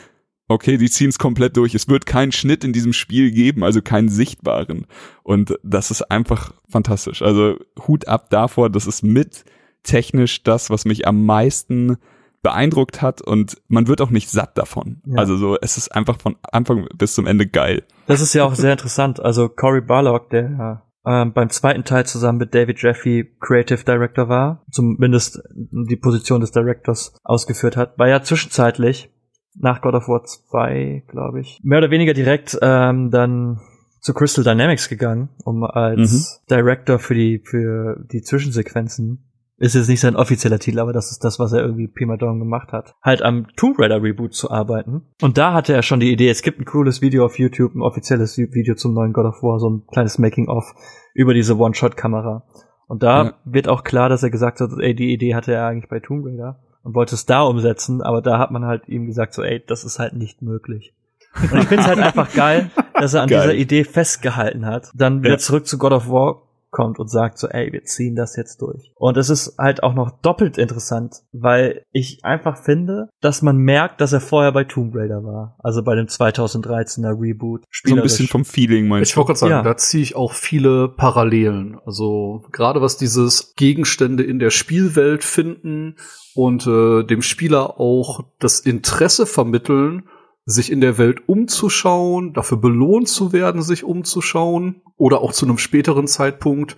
[0.47, 1.75] okay, die ziehen es komplett durch.
[1.75, 4.85] Es wird keinen Schnitt in diesem Spiel geben, also keinen sichtbaren.
[5.23, 7.21] Und das ist einfach fantastisch.
[7.21, 9.45] Also Hut ab davor, das ist mit
[9.83, 11.97] technisch das, was mich am meisten
[12.41, 15.01] beeindruckt hat und man wird auch nicht satt davon.
[15.05, 15.17] Ja.
[15.17, 17.83] Also so, es ist einfach von Anfang bis zum Ende geil.
[18.05, 19.21] Das ist ja auch sehr interessant.
[19.21, 24.63] Also Cory Barlog, der ähm, beim zweiten Teil zusammen mit David Jeffy Creative Director war,
[24.71, 29.09] zumindest die Position des Directors ausgeführt hat, war ja zwischenzeitlich
[29.55, 33.59] nach God of War 2, glaube ich, mehr oder weniger direkt ähm, dann
[33.99, 36.55] zu Crystal Dynamics gegangen, um als mhm.
[36.55, 39.23] Director für die für die Zwischensequenzen
[39.57, 42.39] ist jetzt nicht sein offizieller Titel, aber das ist das, was er irgendwie Prima Dawn
[42.39, 45.03] gemacht hat, halt am Tomb Raider Reboot zu arbeiten.
[45.21, 47.81] Und da hatte er schon die Idee, es gibt ein cooles Video auf YouTube, ein
[47.81, 50.73] offizielles Video zum neuen God of War, so ein kleines Making-of
[51.13, 52.43] über diese One-Shot-Kamera.
[52.87, 53.33] Und da ja.
[53.45, 56.25] wird auch klar, dass er gesagt hat, ey, die Idee hatte er eigentlich bei Tomb
[56.25, 59.63] Raider und wollte es da umsetzen, aber da hat man halt ihm gesagt, so, ey,
[59.65, 60.93] das ist halt nicht möglich.
[61.35, 63.41] Und ich finde es halt einfach geil, dass er an geil.
[63.41, 64.91] dieser Idee festgehalten hat.
[64.93, 65.37] Dann wieder ja.
[65.39, 66.42] zurück zu God of War
[66.73, 68.91] kommt und sagt so, ey, wir ziehen das jetzt durch.
[68.95, 74.01] Und es ist halt auch noch doppelt interessant, weil ich einfach finde, dass man merkt,
[74.01, 75.55] dass er vorher bei Tomb Raider war.
[75.59, 77.63] Also bei dem 2013er Reboot.
[77.71, 79.61] So ein bisschen vom Feeling meinst Ich wollte gerade sagen, ja.
[79.61, 81.77] da ziehe ich auch viele Parallelen.
[81.85, 85.95] Also gerade was dieses Gegenstände in der Spielwelt finden
[86.33, 90.03] und äh, dem Spieler auch das Interesse vermitteln,
[90.45, 95.57] sich in der Welt umzuschauen, dafür belohnt zu werden, sich umzuschauen oder auch zu einem
[95.57, 96.77] späteren Zeitpunkt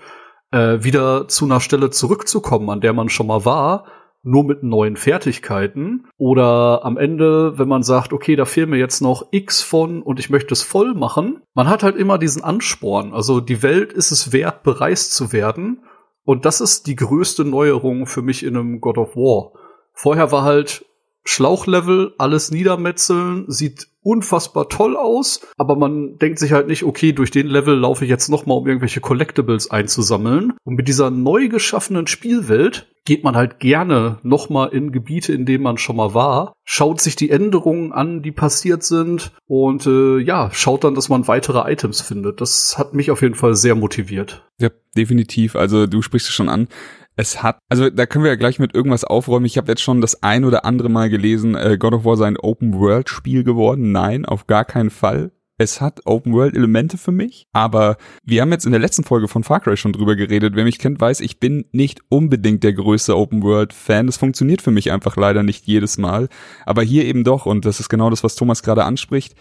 [0.52, 3.86] äh, wieder zu einer Stelle zurückzukommen, an der man schon mal war,
[4.26, 6.08] nur mit neuen Fertigkeiten.
[6.18, 10.20] Oder am Ende, wenn man sagt, okay, da fehlen mir jetzt noch X von und
[10.20, 11.42] ich möchte es voll machen.
[11.54, 13.14] Man hat halt immer diesen Ansporn.
[13.14, 15.84] Also die Welt ist es wert, bereist zu werden.
[16.24, 19.52] Und das ist die größte Neuerung für mich in einem God of War.
[19.94, 20.86] Vorher war halt
[21.26, 27.32] Schlauchlevel, alles niedermetzeln, sieht unfassbar toll aus, aber man denkt sich halt nicht, okay, durch
[27.32, 30.54] den Level laufe ich jetzt noch mal, um irgendwelche Collectibles einzusammeln.
[30.64, 35.46] Und mit dieser neu geschaffenen Spielwelt geht man halt gerne noch mal in Gebiete, in
[35.46, 40.20] denen man schon mal war, schaut sich die Änderungen an, die passiert sind und äh,
[40.20, 42.42] ja, schaut dann, dass man weitere Items findet.
[42.42, 44.44] Das hat mich auf jeden Fall sehr motiviert.
[44.60, 45.56] Ja, definitiv.
[45.56, 46.68] Also du sprichst es schon an
[47.16, 49.46] es hat, also da können wir ja gleich mit irgendwas aufräumen.
[49.46, 52.28] Ich habe jetzt schon das ein oder andere Mal gelesen, äh, God of War sei
[52.28, 53.92] ein Open-World-Spiel geworden.
[53.92, 55.32] Nein, auf gar keinen Fall.
[55.58, 59.62] Es hat Open-World-Elemente für mich, aber wir haben jetzt in der letzten Folge von Far
[59.62, 60.54] Cry schon drüber geredet.
[60.56, 64.08] Wer mich kennt, weiß, ich bin nicht unbedingt der größte Open-World-Fan.
[64.08, 66.28] Das funktioniert für mich einfach leider nicht jedes Mal.
[66.66, 69.36] Aber hier eben doch, und das ist genau das, was Thomas gerade anspricht.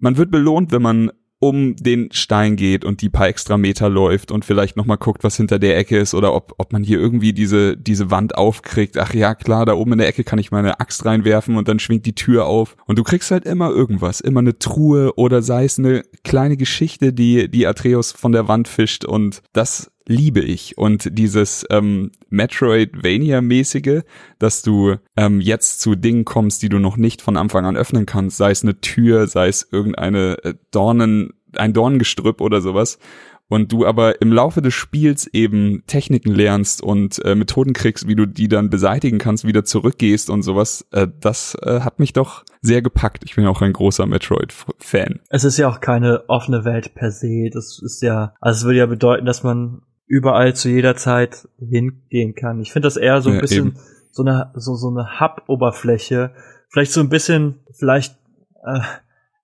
[0.00, 1.12] Man wird belohnt, wenn man
[1.48, 5.36] um den Stein geht und die paar extra Meter läuft und vielleicht nochmal guckt, was
[5.36, 8.98] hinter der Ecke ist oder ob, ob man hier irgendwie diese, diese Wand aufkriegt.
[8.98, 11.78] Ach ja, klar, da oben in der Ecke kann ich meine Axt reinwerfen und dann
[11.78, 12.76] schwingt die Tür auf.
[12.86, 17.12] Und du kriegst halt immer irgendwas, immer eine Truhe oder sei es eine kleine Geschichte,
[17.12, 20.76] die, die Atreus von der Wand fischt und das liebe ich.
[20.78, 24.02] Und dieses ähm, Metroidvania-mäßige,
[24.38, 28.06] dass du ähm, jetzt zu Dingen kommst, die du noch nicht von Anfang an öffnen
[28.06, 32.98] kannst, sei es eine Tür, sei es irgendeine äh, Dornen, ein Dorngestrüpp oder sowas.
[33.46, 38.16] Und du aber im Laufe des Spiels eben Techniken lernst und äh, Methoden kriegst, wie
[38.16, 42.44] du die dann beseitigen kannst, wieder zurückgehst und sowas, äh, das äh, hat mich doch
[42.62, 43.22] sehr gepackt.
[43.26, 45.20] Ich bin ja auch ein großer Metroid-Fan.
[45.28, 47.50] Es ist ja auch keine offene Welt per se.
[47.52, 52.34] Das ist ja, also es würde ja bedeuten, dass man überall zu jeder Zeit hingehen
[52.34, 52.60] kann.
[52.60, 53.78] Ich finde das eher so ein ja, bisschen eben.
[54.10, 56.34] so eine so so eine Hub-Oberfläche,
[56.68, 58.16] vielleicht so ein bisschen vielleicht
[58.64, 58.80] äh,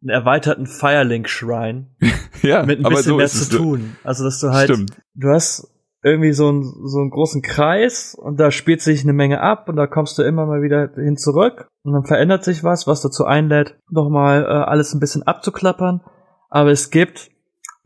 [0.03, 1.87] einen erweiterten Firelink-Shrine
[2.43, 3.97] ja, mit ein bisschen so mehr zu tun.
[4.05, 4.97] Also dass du halt Stimmt.
[5.15, 5.69] du hast
[6.03, 9.77] irgendwie so einen, so einen großen Kreis und da spielt sich eine Menge ab und
[9.77, 13.25] da kommst du immer mal wieder hin zurück und dann verändert sich was, was dazu
[13.25, 16.01] einlädt, nochmal äh, alles ein bisschen abzuklappern.
[16.49, 17.31] Aber es gibt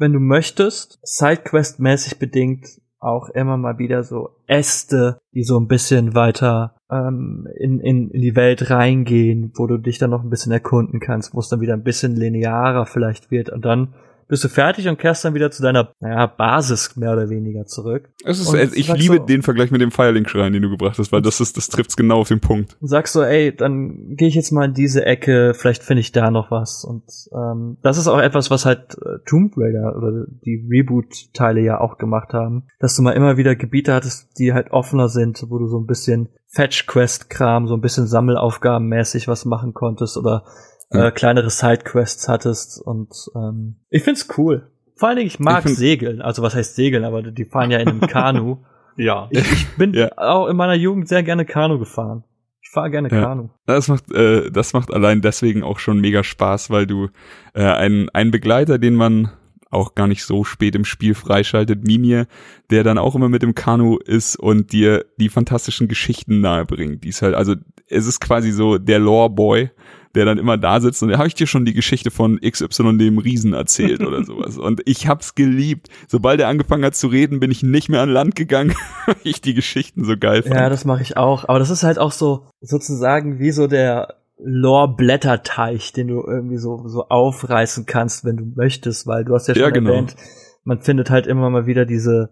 [0.05, 2.67] wenn du möchtest, Sidequest-mäßig bedingt
[3.01, 8.21] auch immer mal wieder so Äste, die so ein bisschen weiter ähm, in, in, in
[8.21, 11.63] die Welt reingehen, wo du dich dann noch ein bisschen erkunden kannst, wo es dann
[11.63, 13.95] wieder ein bisschen linearer vielleicht wird und dann
[14.29, 18.09] bist du fertig und kehrst dann wieder zu deiner naja, Basis mehr oder weniger zurück.
[18.25, 21.13] Es ist, äh, ich liebe so- den Vergleich mit dem Firelink-Schrein, den du gebracht hast,
[21.13, 22.77] weil das ist, das trifft's genau auf den Punkt.
[22.81, 26.13] Und sagst so, ey, dann gehe ich jetzt mal in diese Ecke, vielleicht finde ich
[26.13, 26.85] da noch was.
[26.85, 31.81] Und ähm, das ist auch etwas, was halt äh, Tomb Raider oder die Reboot-Teile ja
[31.81, 35.59] auch gemacht haben, dass du mal immer wieder Gebiete hattest, die halt offener sind, wo
[35.59, 40.45] du so ein bisschen Fetch-Quest-Kram, so ein bisschen Sammelaufgabenmäßig was machen konntest oder
[40.91, 41.11] äh, Ja.
[41.11, 42.81] kleinere Side-Quests hattest.
[42.81, 44.71] Und ähm, ich find's cool.
[44.97, 46.23] Vor allen Dingen, ich mag Ich Segeln.
[46.23, 48.59] Also was heißt Segeln, aber die fahren ja in einem Kanu.
[48.97, 49.27] Ja.
[49.31, 50.11] Ich, ich bin Ja.
[50.17, 52.25] auch in meiner Jugend sehr gerne Kanu gefahren.
[52.63, 53.21] Ich fahre gerne Ja.
[53.23, 53.51] Kanu.
[53.67, 57.09] Das macht, äh, das macht allein deswegen auch schon mega Spaß, weil du
[57.55, 59.31] äh, einen, einen Begleiter, den man
[59.71, 62.27] auch gar nicht so spät im Spiel freischaltet, Mimir,
[62.71, 67.03] der dann auch immer mit dem Kanu ist und dir die fantastischen Geschichten nahebringt.
[67.03, 67.57] Die ist halt, also
[67.89, 69.71] es ist quasi so der Lore-Boy,
[70.15, 72.99] der dann immer da sitzt und da habe ich dir schon die Geschichte von XY
[72.99, 74.59] dem Riesen erzählt oder sowas.
[74.59, 75.89] Und ich hab's geliebt.
[76.09, 78.75] Sobald er angefangen hat zu reden, bin ich nicht mehr an Land gegangen,
[79.07, 80.55] weil ich die Geschichten so geil fand.
[80.55, 81.49] Ja, das mache ich auch.
[81.49, 86.87] Aber das ist halt auch so sozusagen wie so der Lore-Blätterteich, den du irgendwie so,
[86.87, 89.91] so aufreißen kannst, wenn du möchtest, weil du hast ja schon Ja, genau.
[89.91, 90.17] erwähnt,
[90.65, 92.31] man findet halt immer mal wieder diese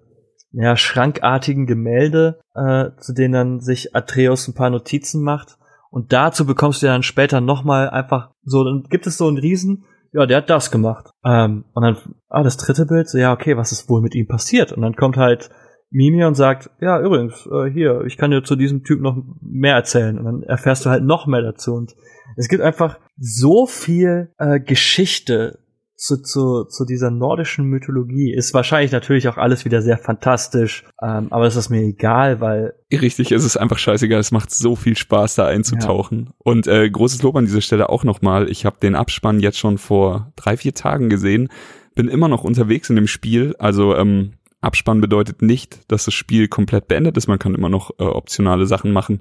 [0.52, 5.56] ja, schrankartigen Gemälde, äh, zu denen dann sich Atreus ein paar Notizen macht.
[5.92, 9.36] Und dazu bekommst du ja dann später nochmal einfach so, dann gibt es so einen
[9.36, 11.10] Riesen, ja, der hat das gemacht.
[11.22, 11.96] Ähm, und dann,
[12.30, 14.72] ah, das dritte Bild, so, ja, okay, was ist wohl mit ihm passiert?
[14.72, 15.50] Und dann kommt halt
[15.90, 19.74] Mimi und sagt, ja, übrigens, äh, hier, ich kann dir zu diesem Typ noch mehr
[19.74, 20.18] erzählen.
[20.18, 21.74] Und dann erfährst du halt noch mehr dazu.
[21.74, 21.94] Und
[22.36, 25.58] es gibt einfach so viel äh, Geschichte
[26.02, 28.34] zu, zu, zu dieser nordischen Mythologie.
[28.34, 32.74] Ist wahrscheinlich natürlich auch alles wieder sehr fantastisch, ähm, aber das ist mir egal, weil
[32.92, 34.18] Richtig, es ist einfach scheißegal.
[34.18, 36.30] Es macht so viel Spaß, da einzutauchen.
[36.38, 38.50] Und äh, großes Lob an dieser Stelle auch nochmal.
[38.50, 41.48] Ich habe den Abspann jetzt schon vor drei, vier Tagen gesehen.
[41.94, 43.54] Bin immer noch unterwegs in dem Spiel.
[43.58, 47.28] Also ähm, Abspann bedeutet nicht, dass das Spiel komplett beendet ist.
[47.28, 49.20] Man kann immer noch äh, optionale Sachen machen.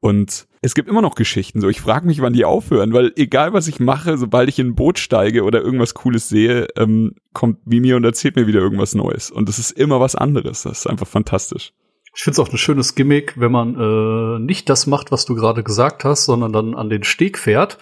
[0.00, 1.60] Und es gibt immer noch Geschichten.
[1.60, 4.68] So, ich frage mich, wann die aufhören, weil egal was ich mache, sobald ich in
[4.68, 8.94] ein Boot steige oder irgendwas Cooles sehe, ähm, kommt Mimi und erzählt mir wieder irgendwas
[8.94, 9.30] Neues.
[9.30, 10.62] Und das ist immer was anderes.
[10.62, 11.72] Das ist einfach fantastisch.
[12.14, 15.34] Ich finde es auch ein schönes Gimmick, wenn man äh, nicht das macht, was du
[15.34, 17.78] gerade gesagt hast, sondern dann an den Steg fährt,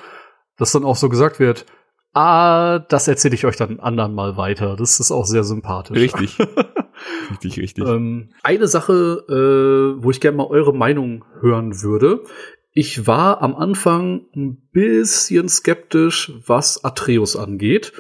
[0.57, 1.65] dass dann auch so gesagt wird,
[2.13, 4.77] ah, das erzähle ich euch dann ein anderen Mal weiter.
[4.77, 5.97] Das ist auch sehr sympathisch.
[5.97, 6.39] Richtig.
[7.31, 7.87] richtig, richtig.
[7.87, 12.23] Ähm, eine Sache, äh, wo ich gerne mal eure Meinung hören würde.
[12.73, 17.93] Ich war am Anfang ein bisschen skeptisch, was Atreus angeht,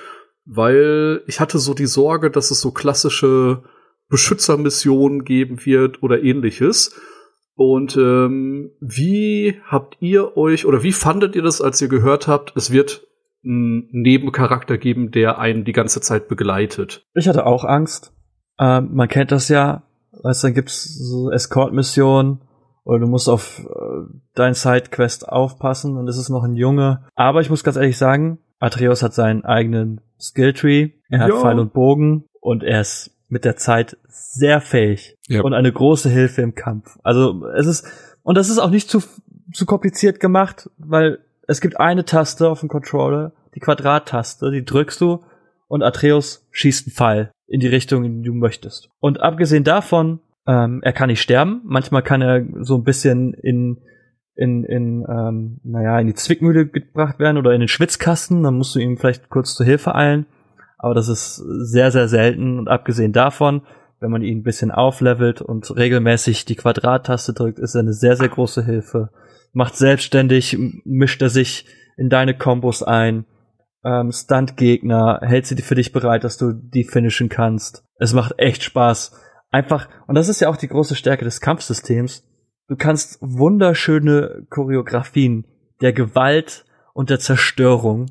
[0.45, 3.63] weil ich hatte so die Sorge, dass es so klassische
[4.09, 6.95] Beschützermissionen geben wird oder ähnliches.
[7.55, 12.53] Und ähm, wie habt ihr euch oder wie fandet ihr das, als ihr gehört habt,
[12.55, 13.07] es wird
[13.45, 17.07] einen Nebencharakter geben, der einen die ganze Zeit begleitet?
[17.15, 18.13] ich hatte auch Angst.
[18.59, 19.83] Ähm, man kennt das ja,
[20.23, 22.41] weißt dann gibt's so Escort-Missionen
[22.85, 27.05] oder du musst auf äh, dein Sidequest aufpassen und es ist noch ein Junge.
[27.15, 31.37] Aber ich muss ganz ehrlich sagen, Atreus hat seinen eigenen Skilltree, er hat Ja.
[31.41, 35.43] Pfeil und Bogen und er ist mit der Zeit sehr fähig Ja.
[35.43, 36.99] und eine große Hilfe im Kampf.
[37.03, 37.87] Also es ist
[38.23, 39.03] und das ist auch nicht zu
[39.53, 45.01] zu kompliziert gemacht, weil es gibt eine Taste auf dem Controller, die Quadrattaste, die drückst
[45.01, 45.23] du
[45.69, 48.91] und Atreus schießt einen Pfeil in die Richtung, in die du möchtest.
[49.01, 51.61] Und abgesehen davon, ähm, er kann nicht sterben.
[51.65, 53.79] Manchmal kann er so ein bisschen in
[54.37, 58.75] in, in ähm, naja, in die Zwickmühle gebracht werden oder in den Schwitzkasten, dann musst
[58.75, 60.27] du ihm vielleicht kurz zur Hilfe eilen.
[60.79, 62.59] Aber das ist sehr, sehr selten.
[62.59, 63.63] Und abgesehen davon,
[63.99, 68.17] wenn man ihn ein bisschen auflevelt und regelmäßig die Quadrattaste drückt, ist er eine sehr,
[68.17, 69.09] sehr große Hilfe.
[69.55, 71.65] Macht selbstständig, mischt er sich
[71.97, 73.25] in deine Kombos ein,
[73.87, 77.85] ähm, Stunt-Gegner, hält sie für dich bereit, dass du die finishen kannst.
[77.99, 79.13] Es macht echt Spaß.
[79.53, 82.25] Einfach, und das ist ja auch die große Stärke des Kampfsystems,
[82.69, 85.47] du kannst wunderschöne Choreografien
[85.81, 88.07] der Gewalt und der Zerstörung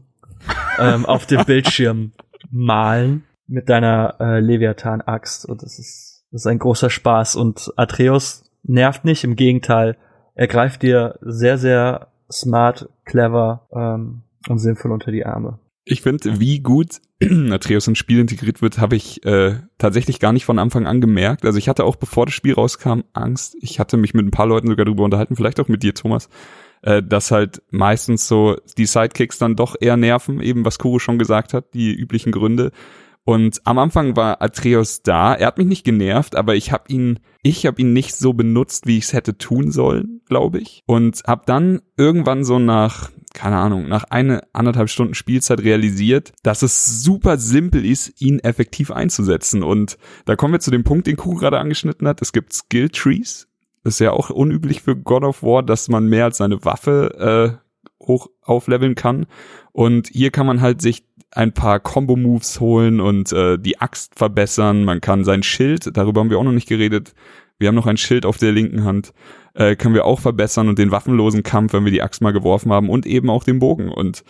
[0.79, 2.13] ähm, auf dem Bildschirm
[2.49, 5.45] malen mit deiner äh, Leviathan-Axt.
[5.45, 7.35] Und das ist, das ist ein großer Spaß.
[7.35, 9.97] Und Atreus nervt nicht, im Gegenteil,
[10.35, 15.59] er greift dir sehr, sehr smart, clever ähm, und sinnvoll unter die Arme.
[15.87, 16.99] Ich finde, wie gut
[17.51, 21.45] Atreus ins Spiel integriert wird, habe ich äh, tatsächlich gar nicht von Anfang an gemerkt.
[21.45, 23.55] Also ich hatte auch, bevor das Spiel rauskam, Angst.
[23.61, 26.27] Ich hatte mich mit ein paar Leuten sogar darüber unterhalten, vielleicht auch mit dir, Thomas,
[26.81, 31.19] äh, dass halt meistens so die Sidekicks dann doch eher nerven, eben was Kuro schon
[31.19, 32.71] gesagt hat, die üblichen Gründe.
[33.25, 35.33] Und am Anfang war Atreus da.
[35.33, 38.85] Er hat mich nicht genervt, aber ich habe ihn, ich habe ihn nicht so benutzt,
[38.85, 40.83] wie ich es hätte tun sollen, glaube ich.
[40.85, 46.61] Und habe dann irgendwann so nach keine Ahnung, nach eine anderthalb Stunden Spielzeit realisiert, dass
[46.61, 49.61] es super simpel ist, ihn effektiv einzusetzen.
[49.61, 52.21] Und da kommen wir zu dem Punkt, den Kuh gerade angeschnitten hat.
[52.21, 53.47] Es gibt Skill Trees.
[53.83, 57.59] Das ist ja auch unüblich für God of War, dass man mehr als seine Waffe
[57.61, 57.64] äh,
[58.07, 59.25] hoch aufleveln kann.
[59.71, 64.83] Und hier kann man halt sich ein paar Combo-Moves holen und äh, die Axt verbessern.
[64.83, 67.13] Man kann sein Schild, darüber haben wir auch noch nicht geredet,
[67.57, 69.13] wir haben noch ein Schild auf der linken Hand,
[69.53, 72.71] äh, können wir auch verbessern und den waffenlosen Kampf, wenn wir die Axt mal geworfen
[72.71, 73.89] haben und eben auch den Bogen.
[73.89, 74.23] Und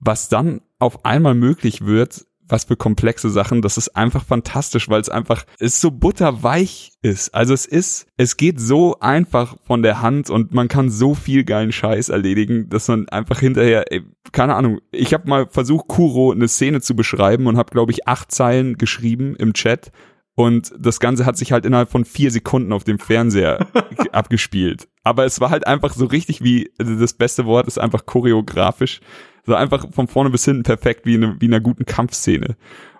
[0.00, 5.00] was dann auf einmal möglich wird, was für komplexe Sachen, das ist einfach fantastisch, weil
[5.00, 7.34] es einfach, es so butterweich ist.
[7.34, 11.44] Also es ist, es geht so einfach von der Hand und man kann so viel
[11.44, 14.02] geilen Scheiß erledigen, dass man einfach hinterher, ey,
[14.32, 18.06] keine Ahnung, ich habe mal versucht, Kuro eine Szene zu beschreiben und habe, glaube ich,
[18.06, 19.90] acht Zeilen geschrieben im Chat
[20.36, 23.68] und das Ganze hat sich halt innerhalb von vier Sekunden auf dem Fernseher
[24.12, 24.88] abgespielt.
[25.04, 29.00] Aber es war halt einfach so richtig wie, also das beste Wort ist einfach choreografisch.
[29.46, 32.56] So einfach von vorne bis hinten perfekt wie in, eine, wie in einer guten Kampfszene.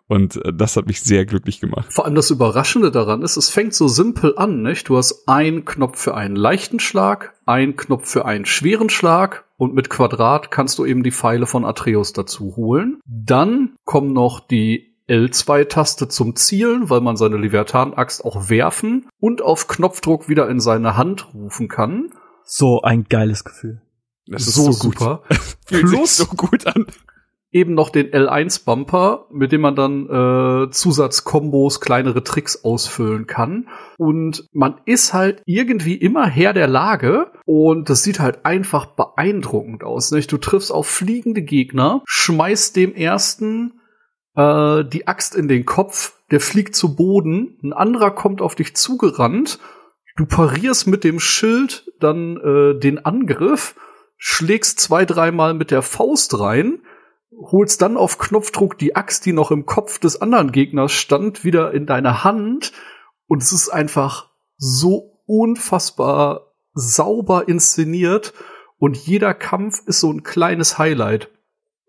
[0.06, 1.92] Und äh, das hat mich sehr glücklich gemacht.
[1.92, 4.88] Vor allem das Überraschende daran ist, es fängt so simpel an, nicht?
[4.88, 9.74] Du hast einen Knopf für einen leichten Schlag, einen Knopf für einen schweren Schlag und
[9.74, 13.00] mit Quadrat kannst du eben die Pfeile von Atreus dazu holen.
[13.06, 19.68] Dann kommen noch die L2-Taste zum Zielen, weil man seine Leviathan-Axt auch werfen und auf
[19.68, 22.10] Knopfdruck wieder in seine Hand rufen kann.
[22.44, 23.83] So ein geiles Gefühl.
[24.26, 25.22] Das ist so, so super.
[25.66, 26.86] Fühlt Plus sich so gut an.
[27.50, 33.68] Eben noch den L1-Bumper, mit dem man dann äh, Zusatzkombos, kleinere Tricks ausfüllen kann.
[33.96, 39.84] Und man ist halt irgendwie immer Herr der Lage und das sieht halt einfach beeindruckend
[39.84, 40.10] aus.
[40.10, 40.32] Nicht?
[40.32, 43.80] Du triffst auf fliegende Gegner, schmeißt dem ersten
[44.34, 48.74] äh, die Axt in den Kopf, der fliegt zu Boden, ein anderer kommt auf dich
[48.74, 49.58] zugerannt,
[50.16, 53.76] du parierst mit dem Schild dann äh, den Angriff,
[54.26, 56.80] schlägst zwei, dreimal mit der Faust rein,
[57.30, 61.72] holst dann auf Knopfdruck die Axt, die noch im Kopf des anderen Gegners stand, wieder
[61.74, 62.72] in deine Hand
[63.26, 68.32] und es ist einfach so unfassbar sauber inszeniert
[68.78, 71.30] und jeder Kampf ist so ein kleines Highlight.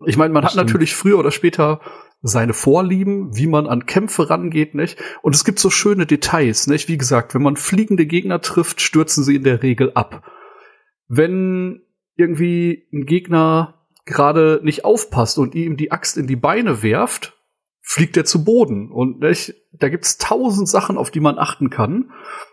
[0.04, 0.68] Ich meine, man das hat stimmt.
[0.68, 1.80] natürlich früher oder später
[2.20, 5.02] seine Vorlieben, wie man an Kämpfe rangeht, nicht?
[5.22, 6.88] Und es gibt so schöne Details, nicht?
[6.88, 10.30] Wie gesagt, wenn man fliegende Gegner trifft, stürzen sie in der Regel ab.
[11.08, 11.85] Wenn
[12.16, 13.74] irgendwie ein Gegner
[14.04, 17.36] gerade nicht aufpasst und ihm die Axt in die Beine werft,
[17.82, 18.90] fliegt er zu Boden.
[18.90, 19.54] Und nicht?
[19.78, 22.10] da gibt's tausend Sachen, auf die man achten kann.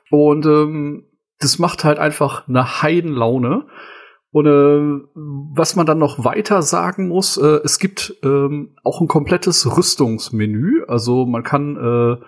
[0.10, 1.06] Und ähm,
[1.40, 3.68] das macht halt einfach eine Heidenlaune.
[4.32, 9.08] Und äh, was man dann noch weiter sagen muss, äh, es gibt ähm, auch ein
[9.08, 10.84] komplettes Rüstungsmenü.
[10.88, 12.24] Also man kann, äh,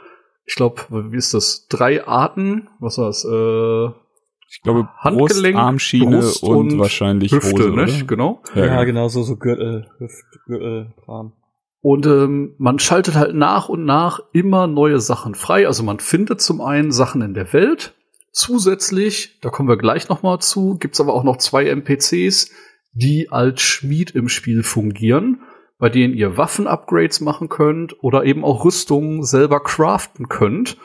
[0.46, 1.68] ich glaube, wie ist das?
[1.68, 3.26] Drei Arten, was war das?
[3.26, 4.05] Äh,
[4.50, 8.08] ich glaube, Handgelenk, Brust, Armschiene Brust und, und, wahrscheinlich Hüfte, Hose, nicht?
[8.08, 8.42] Genau.
[8.56, 11.34] Ja, ja, genau, so, so Gürtel, Hüft, Gürtel, Kram.
[11.82, 15.68] Und ähm, man schaltet halt nach und nach immer neue Sachen frei.
[15.68, 17.94] Also man findet zum einen Sachen in der Welt,
[18.36, 22.52] Zusätzlich, da kommen wir gleich noch mal zu, gibt's aber auch noch zwei NPCs,
[22.92, 25.40] die als Schmied im Spiel fungieren,
[25.78, 30.76] bei denen ihr Waffen-Upgrades machen könnt oder eben auch Rüstungen selber craften könnt.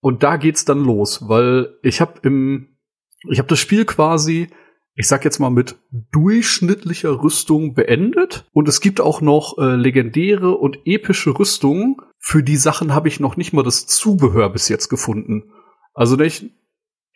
[0.00, 2.78] Und da geht's dann los, weil ich habe im
[3.28, 4.48] ich habe das Spiel quasi,
[4.94, 5.76] ich sag jetzt mal mit
[6.12, 11.96] durchschnittlicher Rüstung beendet und es gibt auch noch äh, legendäre und epische Rüstungen.
[12.18, 15.52] Für die Sachen habe ich noch nicht mal das Zubehör bis jetzt gefunden.
[15.94, 16.50] Also nicht,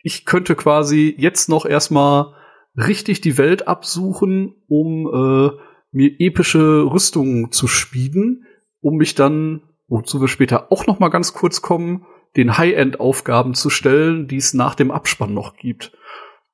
[0.01, 2.33] ich könnte quasi jetzt noch erstmal
[2.75, 5.51] richtig die Welt absuchen, um äh,
[5.91, 8.45] mir epische Rüstungen zu spielen,
[8.81, 13.69] um mich dann, wozu wir später auch noch mal ganz kurz kommen, den High-End-Aufgaben zu
[13.69, 15.91] stellen, die es nach dem Abspann noch gibt.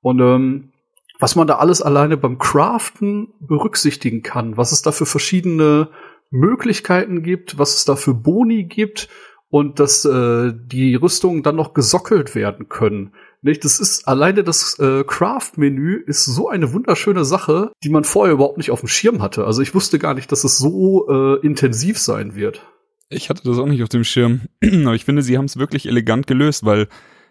[0.02, 0.72] Und ähm,
[1.20, 5.89] was man da alles alleine beim Craften berücksichtigen kann, was es da für verschiedene
[6.32, 9.10] Möglichkeiten gibt, was es da für Boni gibt
[9.50, 13.13] und dass äh, die Rüstungen dann noch gesockelt werden können.
[13.44, 13.65] Nicht?
[13.65, 18.58] Das ist alleine das äh, Craft-Menü ist so eine wunderschöne Sache, die man vorher überhaupt
[18.58, 19.46] nicht auf dem Schirm hatte.
[19.46, 22.65] Also ich wusste gar nicht, dass es so äh, intensiv sein wird.
[23.12, 25.88] Ich hatte das auch nicht auf dem Schirm, aber ich finde, sie haben es wirklich
[25.88, 26.88] elegant gelöst, weil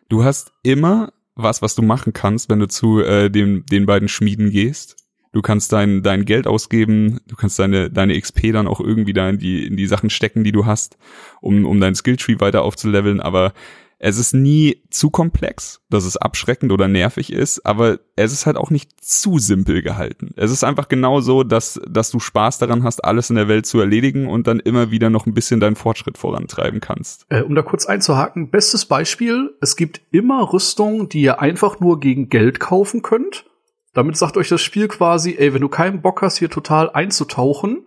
[0.09, 4.09] du hast immer was, was du machen kannst, wenn du zu äh, dem, den beiden
[4.09, 4.97] Schmieden gehst.
[5.33, 9.29] Du kannst dein, dein Geld ausgeben, du kannst deine, deine XP dann auch irgendwie da
[9.31, 10.99] in die, in die Sachen stecken, die du hast,
[11.41, 13.55] um, um dein Skilltree weiter aufzuleveln, aber
[14.03, 18.57] es ist nie zu komplex, dass es abschreckend oder nervig ist, aber es ist halt
[18.57, 20.31] auch nicht zu simpel gehalten.
[20.37, 23.67] Es ist einfach genau so, dass, dass du Spaß daran hast, alles in der Welt
[23.67, 27.27] zu erledigen und dann immer wieder noch ein bisschen deinen Fortschritt vorantreiben kannst.
[27.29, 32.01] Äh, um da kurz einzuhaken, bestes Beispiel, es gibt immer Rüstungen, die ihr einfach nur
[32.01, 33.45] gegen Geld kaufen könnt.
[33.93, 37.87] Damit sagt euch das Spiel quasi, ey, wenn du keinen Bock hast, hier total einzutauchen,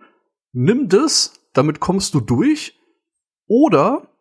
[0.52, 2.78] nimm das, damit kommst du durch.
[3.48, 4.13] Oder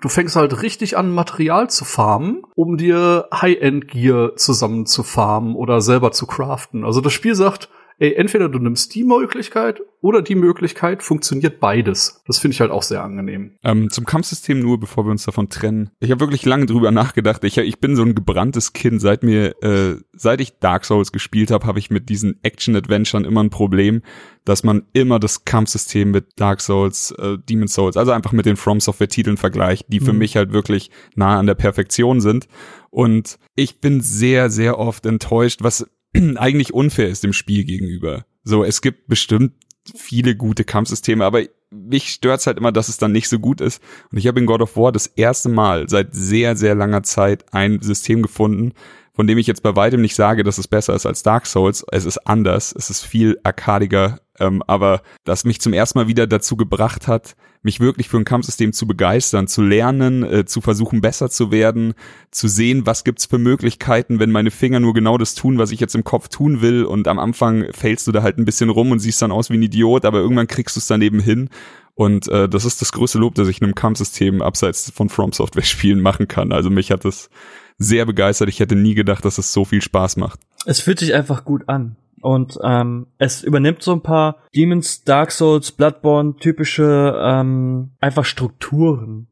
[0.00, 5.80] Du fängst halt richtig an, Material zu farmen, um dir High-End-Gear zusammen zu farmen oder
[5.80, 6.84] selber zu craften.
[6.84, 7.68] Also das Spiel sagt,
[7.98, 12.22] ey, entweder du nimmst die Möglichkeit oder die Möglichkeit, funktioniert beides.
[12.26, 13.56] Das finde ich halt auch sehr angenehm.
[13.64, 15.90] Ähm, zum Kampfsystem nur, bevor wir uns davon trennen.
[15.98, 17.42] Ich habe wirklich lange drüber nachgedacht.
[17.44, 19.00] Ich, ich bin so ein gebranntes Kind.
[19.00, 23.42] Seit mir, äh, seit ich Dark Souls gespielt habe, habe ich mit diesen Action-Adventuren immer
[23.42, 24.02] ein Problem,
[24.44, 28.56] dass man immer das Kampfsystem mit Dark Souls, äh, Demon Souls, also einfach mit den
[28.56, 30.20] From Software-Titeln vergleicht, die für mhm.
[30.20, 32.46] mich halt wirklich nah an der Perfektion sind.
[32.90, 35.86] Und ich bin sehr, sehr oft enttäuscht, was
[36.36, 38.24] eigentlich unfair ist dem Spiel gegenüber.
[38.44, 39.52] So, es gibt bestimmt
[39.96, 43.82] viele gute Kampfsysteme, aber mich stört's halt immer, dass es dann nicht so gut ist.
[44.10, 47.44] Und ich habe in God of War das erste Mal seit sehr, sehr langer Zeit
[47.52, 48.72] ein System gefunden,
[49.12, 51.84] von dem ich jetzt bei weitem nicht sage, dass es besser ist als Dark Souls.
[51.90, 56.26] Es ist anders, es ist viel arkadiger, ähm, aber das mich zum ersten Mal wieder
[56.26, 61.00] dazu gebracht hat, mich wirklich für ein Kampfsystem zu begeistern, zu lernen, äh, zu versuchen
[61.00, 61.94] besser zu werden,
[62.30, 65.80] zu sehen, was gibt's für Möglichkeiten, wenn meine Finger nur genau das tun, was ich
[65.80, 68.90] jetzt im Kopf tun will und am Anfang fällst du da halt ein bisschen rum
[68.90, 71.50] und siehst dann aus wie ein Idiot, aber irgendwann kriegst du es daneben hin
[71.98, 75.32] und äh, das ist das größte Lob, das ich in einem Kampfsystem abseits von From
[75.32, 76.52] Software Spielen machen kann.
[76.52, 77.28] Also mich hat das
[77.76, 78.48] sehr begeistert.
[78.48, 80.38] Ich hätte nie gedacht, dass es so viel Spaß macht.
[80.64, 81.96] Es fühlt sich einfach gut an.
[82.22, 89.28] Und ähm, es übernimmt so ein paar Demons, Dark Souls, Bloodborne typische ähm, einfach Strukturen.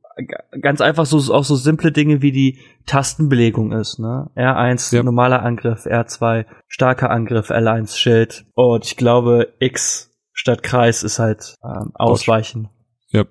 [0.63, 4.31] Ganz einfach so auch so simple Dinge wie die Tastenbelegung ist, ne?
[4.35, 5.03] R1 ja.
[5.03, 11.57] normaler Angriff, R2 starker Angriff, L1 Schild und ich glaube X statt Kreis ist halt
[11.63, 12.71] ähm, Ausweichen.
[13.09, 13.25] Ja.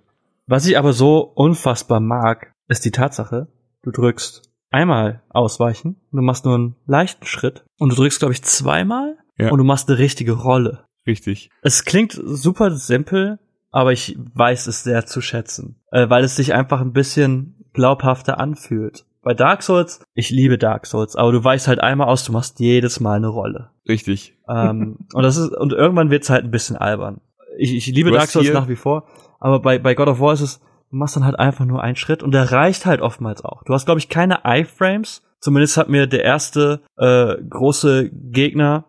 [0.45, 3.47] Was ich aber so unfassbar mag, ist die Tatsache,
[3.81, 8.43] du drückst einmal Ausweichen, du machst nur einen leichten Schritt und du drückst glaube ich
[8.43, 9.49] zweimal ja.
[9.51, 10.85] und du machst eine richtige Rolle.
[11.07, 11.49] Richtig.
[11.61, 13.39] Es klingt super simpel,
[13.71, 18.39] aber ich weiß es sehr zu schätzen, äh, weil es sich einfach ein bisschen glaubhafter
[18.39, 19.05] anfühlt.
[19.21, 22.59] Bei Dark Souls, ich liebe Dark Souls, aber du weißt halt einmal aus, du machst
[22.59, 23.71] jedes Mal eine Rolle.
[23.87, 24.37] Richtig.
[24.47, 27.21] Ähm, und das ist und irgendwann wird's halt ein bisschen albern.
[27.57, 29.07] Ich, ich liebe Dark Souls nach wie vor,
[29.39, 30.59] aber bei bei God of War ist es,
[30.91, 33.63] du machst dann halt einfach nur einen Schritt und der reicht halt oftmals auch.
[33.63, 35.21] Du hast glaube ich keine Iframes.
[35.39, 38.85] Zumindest hat mir der erste äh, große Gegner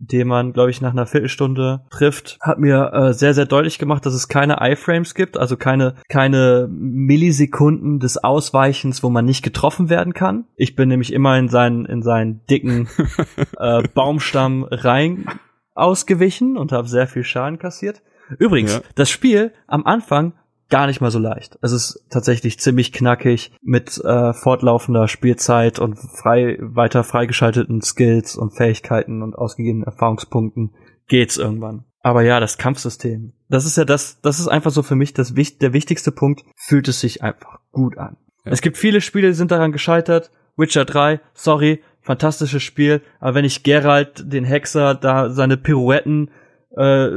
[0.00, 4.06] den man, glaube ich, nach einer Viertelstunde trifft, hat mir äh, sehr, sehr deutlich gemacht,
[4.06, 9.90] dass es keine Iframes gibt, also keine, keine Millisekunden des Ausweichens, wo man nicht getroffen
[9.90, 10.46] werden kann.
[10.56, 12.88] Ich bin nämlich immer in seinen, in seinen dicken
[13.58, 15.26] äh, Baumstamm rein
[15.74, 18.02] ausgewichen und habe sehr viel Schaden kassiert.
[18.38, 18.80] Übrigens, ja.
[18.94, 20.32] das Spiel am Anfang
[20.70, 21.58] gar nicht mal so leicht.
[21.62, 28.56] Es ist tatsächlich ziemlich knackig mit äh, fortlaufender Spielzeit und frei weiter freigeschalteten Skills und
[28.56, 30.74] Fähigkeiten und ausgegebenen Erfahrungspunkten
[31.08, 31.84] geht's irgendwann.
[32.02, 35.34] Aber ja, das Kampfsystem, das ist ja das, das ist einfach so für mich das
[35.34, 36.44] der wichtigste Punkt.
[36.56, 38.16] Fühlt es sich einfach gut an.
[38.44, 38.52] Ja.
[38.52, 40.30] Es gibt viele Spiele, die sind daran gescheitert.
[40.56, 43.02] Witcher 3, sorry, fantastisches Spiel.
[43.18, 46.30] Aber wenn ich Geralt, den Hexer, da seine Pirouetten
[46.76, 47.10] äh,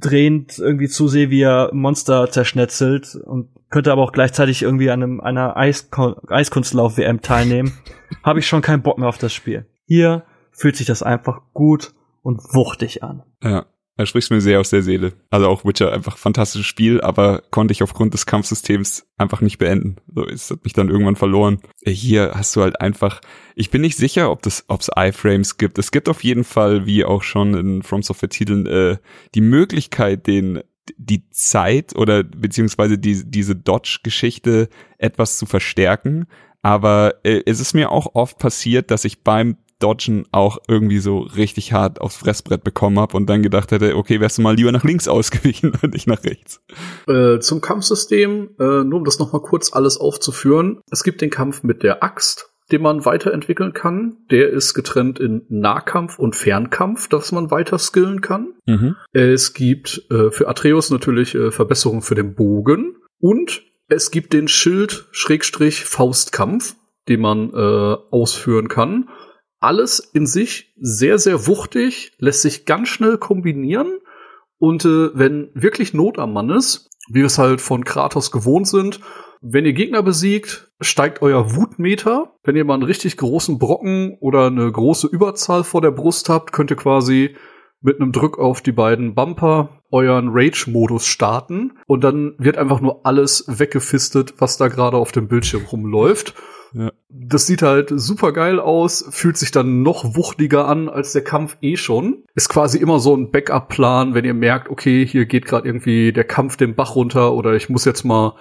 [0.00, 5.20] drehend irgendwie zusehe, wie er Monster zerschnetzelt und könnte aber auch gleichzeitig irgendwie an einem,
[5.20, 7.72] einer Eiskunstlauf-WM teilnehmen,
[8.22, 9.66] habe ich schon keinen Bock mehr auf das Spiel.
[9.86, 11.92] Hier fühlt sich das einfach gut
[12.22, 13.22] und wuchtig an.
[13.42, 13.66] Ja.
[13.98, 15.12] Er spricht mir sehr aus der Seele.
[15.28, 19.96] Also auch Witcher einfach fantastisches Spiel, aber konnte ich aufgrund des Kampfsystems einfach nicht beenden.
[20.14, 21.58] So, es hat mich dann irgendwann verloren.
[21.84, 23.20] Hier hast du halt einfach,
[23.56, 25.78] ich bin nicht sicher, ob das, ob es Iframes gibt.
[25.78, 28.98] Es gibt auf jeden Fall, wie auch schon in From Software Titeln, äh,
[29.34, 30.60] die Möglichkeit, den
[30.96, 34.68] die Zeit oder beziehungsweise die, diese Dodge-Geschichte
[34.98, 36.26] etwas zu verstärken.
[36.62, 41.20] Aber äh, es ist mir auch oft passiert, dass ich beim Dodgen auch irgendwie so
[41.20, 44.72] richtig hart aufs Fressbrett bekommen habe und dann gedacht hätte, okay, wärst du mal lieber
[44.72, 46.60] nach links ausgewichen und nicht nach rechts.
[47.06, 50.80] Äh, zum Kampfsystem, äh, nur um das nochmal kurz alles aufzuführen.
[50.90, 54.16] Es gibt den Kampf mit der Axt, den man weiterentwickeln kann.
[54.30, 58.54] Der ist getrennt in Nahkampf und Fernkampf, dass man weiter skillen kann.
[58.66, 58.96] Mhm.
[59.12, 64.48] Es gibt äh, für Atreus natürlich äh, Verbesserungen für den Bogen und es gibt den
[64.48, 66.74] Schild-Faustkampf,
[67.08, 69.08] den man äh, ausführen kann
[69.60, 73.98] alles in sich sehr, sehr wuchtig, lässt sich ganz schnell kombinieren.
[74.58, 78.66] Und äh, wenn wirklich Not am Mann ist, wie wir es halt von Kratos gewohnt
[78.66, 79.00] sind,
[79.40, 82.34] Wenn ihr Gegner besiegt, steigt euer Wutmeter.
[82.42, 86.52] Wenn ihr mal einen richtig großen Brocken oder eine große Überzahl vor der Brust habt,
[86.52, 87.36] könnt ihr quasi
[87.80, 93.06] mit einem Druck auf die beiden Bumper euren Rage-Modus starten und dann wird einfach nur
[93.06, 96.34] alles weggefistet, was da gerade auf dem Bildschirm rumläuft.
[96.72, 96.92] Ja.
[97.08, 101.56] Das sieht halt super geil aus, fühlt sich dann noch wuchtiger an als der Kampf
[101.60, 102.24] eh schon.
[102.34, 106.24] Ist quasi immer so ein Backup-Plan, wenn ihr merkt, okay, hier geht gerade irgendwie der
[106.24, 108.36] Kampf den Bach runter oder ich muss jetzt mal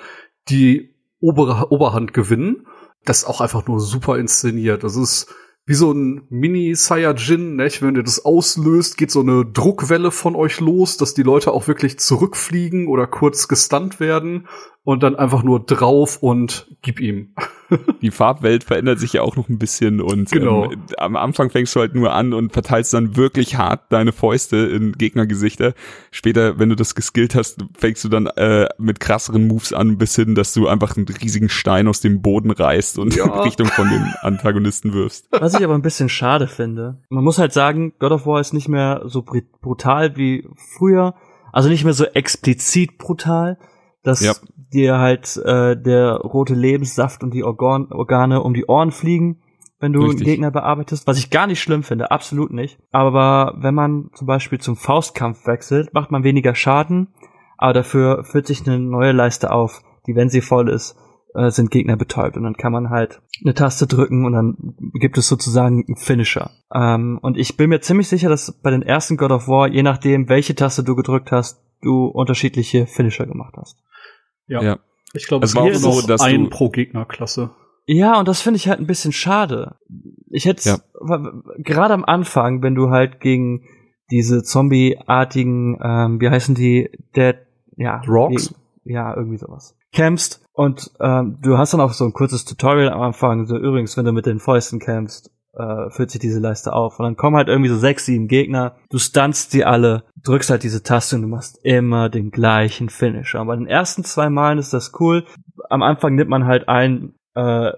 [0.49, 2.67] die obere Oberhand gewinnen.
[3.05, 4.83] Das ist auch einfach nur super inszeniert.
[4.83, 5.33] Das ist
[5.65, 7.81] wie so ein Mini-Saiyajin, nicht?
[7.81, 11.67] Wenn ihr das auslöst, geht so eine Druckwelle von euch los, dass die Leute auch
[11.67, 14.47] wirklich zurückfliegen oder kurz gestunt werden
[14.83, 17.35] und dann einfach nur drauf und gib ihm.
[18.01, 20.71] Die Farbwelt verändert sich ja auch noch ein bisschen und Genau.
[20.71, 24.57] ähm, am Anfang fängst du halt nur an und verteilst dann wirklich hart deine Fäuste
[24.57, 25.73] in Gegnergesichter.
[26.11, 30.15] Später, wenn du das geskillt hast, fängst du dann äh, mit krasseren Moves an, bis
[30.15, 33.25] hin, dass du einfach einen riesigen Stein aus dem Boden reißt und Ja.
[33.25, 35.27] in Richtung von dem Antagonisten wirfst.
[35.31, 36.97] Was ich aber ein bisschen schade finde.
[37.09, 40.47] Man muss halt sagen, God of War ist nicht mehr so br- brutal wie
[40.77, 41.15] früher.
[41.51, 43.57] Also nicht mehr so explizit brutal,
[44.03, 44.33] dass Ja.
[44.73, 49.41] Dir halt äh, der rote Lebenssaft und die Organ Organe um die Ohren fliegen,
[49.79, 50.21] wenn du Richtig.
[50.21, 51.07] einen Gegner bearbeitest.
[51.07, 52.79] Was ich gar nicht schlimm finde, absolut nicht.
[52.91, 57.09] Aber wenn man zum Beispiel zum Faustkampf wechselt, macht man weniger Schaden,
[57.57, 60.95] aber dafür führt sich eine neue Leiste auf, die, wenn sie voll ist,
[61.35, 64.57] äh, sind Gegner betäubt und dann kann man halt eine Taste drücken und dann
[64.99, 66.49] gibt es sozusagen einen Finisher.
[66.73, 69.83] Ähm, und ich bin mir ziemlich sicher, dass bei den ersten God of War, je
[69.83, 73.77] nachdem, welche Taste du gedrückt hast, du unterschiedliche Finisher gemacht hast.
[74.47, 74.61] Ja.
[74.61, 74.79] Ja.
[75.13, 77.51] Ich glaube, Es es war auch so, dass ein pro Gegnerklasse.
[77.85, 79.75] Ja, und das finde ich halt ein bisschen schade.
[80.29, 80.77] Ich hätte Ja.
[81.59, 83.63] gerade am Anfang, wenn du halt gegen
[84.11, 87.35] diese Zombie-artigen, ähm, wie heißen die, der,
[87.77, 88.53] ja, Rocks?
[88.83, 89.75] Die, ja, irgendwie sowas.
[89.93, 93.95] Kämpfst und ähm, du hast dann auch so ein kurzes Tutorial am Anfang, so übrigens,
[93.97, 96.99] wenn du mit den Fäusten kämpfst, äh, füllt sich diese Leiste auf.
[96.99, 100.63] Und dann kommen halt irgendwie so sechs, sieben Gegner, du stunst die alle, drückst halt
[100.63, 103.41] diese Taste und du machst immer den gleichen Finisher.
[103.41, 105.25] Und bei den ersten zwei Malen ist das cool.
[105.69, 107.71] Am Anfang nimmt man halt einen äh,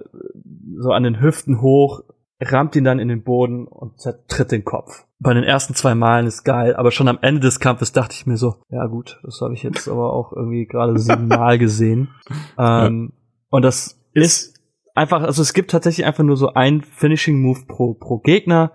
[0.77, 2.01] so an den Hüften hoch,
[2.41, 5.05] rammt ihn dann in den Boden und zertritt den Kopf.
[5.19, 8.25] Bei den ersten zwei Malen ist geil, aber schon am Ende des Kampfes dachte ich
[8.25, 12.09] mir so, ja gut, das habe ich jetzt aber auch irgendwie gerade siebenmal gesehen.
[12.57, 13.11] Ähm,
[13.49, 14.58] Und das ist
[14.99, 18.71] einfach, also es gibt tatsächlich einfach nur so ein Finishing Move pro, pro Gegner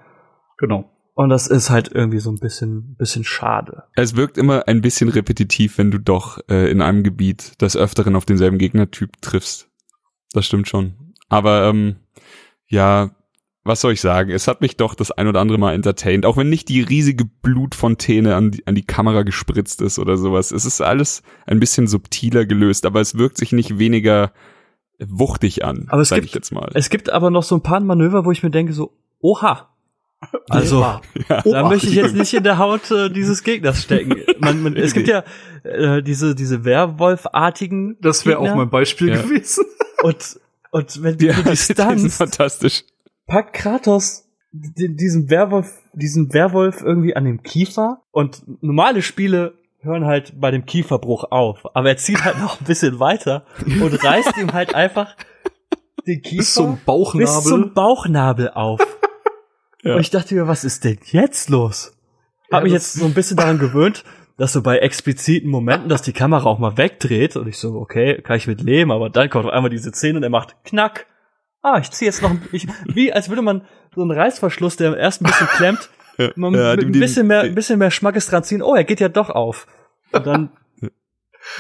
[0.59, 0.91] Genau.
[1.15, 3.85] und das ist halt irgendwie so ein bisschen, bisschen schade.
[3.95, 8.17] Es wirkt immer ein bisschen repetitiv, wenn du doch äh, in einem Gebiet des Öfteren
[8.17, 9.69] auf denselben Gegnertyp triffst.
[10.33, 11.13] Das stimmt schon.
[11.29, 11.97] Aber ähm,
[12.67, 13.11] ja,
[13.63, 14.31] was soll ich sagen?
[14.31, 17.25] Es hat mich doch das ein oder andere Mal entertained, auch wenn nicht die riesige
[17.25, 20.53] Blutfontäne an die, an die Kamera gespritzt ist oder sowas.
[20.53, 24.33] Es ist alles ein bisschen subtiler gelöst, aber es wirkt sich nicht weniger
[25.01, 26.71] wuchtig an, Aber es sag gibt- ich jetzt mal.
[26.75, 29.71] Es gibt aber noch so ein paar Manöver, wo ich mir denke so, oha.
[30.49, 31.03] Also, ja.
[31.45, 34.17] da möchte ich jetzt nicht in der Haut äh, dieses Gegners stecken.
[34.39, 35.23] Man, man, es gibt ja
[35.65, 39.21] äh, diese, diese Werwolfartigen Das wäre auch mein Beispiel Ja.
[39.21, 39.65] gewesen.
[40.03, 40.41] Und,
[40.71, 42.85] und wenn Ja, du die die sind stunst, fantastisch.
[43.27, 50.05] packt Kratos di- diesen Werwolf, diesen Werwolf irgendwie an dem Kiefer und normale Spiele hören
[50.07, 51.65] halt bei dem Kieferbruch auf.
[51.75, 55.15] Aber er zieht halt noch ein bisschen weiter und reißt ihm halt einfach
[56.07, 57.25] den Kiefer Bis zum Bauchnabel.
[57.27, 58.81] bis zum Bauchnabel auf.
[59.83, 59.95] Ja.
[59.95, 61.93] Und ich dachte mir, was ist denn jetzt los?
[62.51, 64.05] Hab Ja, mich jetzt so ein bisschen daran gewöhnt,
[64.37, 68.21] dass so bei expliziten Momenten, dass die Kamera auch mal wegdreht und ich so, okay,
[68.23, 71.07] kann ich mit leben, aber dann kommt auf einmal diese Szene und er macht Knack.
[71.63, 73.65] Ah, ich zieh jetzt noch ein ich, wie als würde man
[73.95, 75.89] so einen Reißverschluss, der erst ein bisschen klemmt,
[76.37, 78.63] man Ja, mit ein bisschen mehr, ein bisschen mehr Schmackes dran ziehen.
[78.63, 79.67] Oh, er geht ja doch auf.
[80.13, 80.51] Und dann,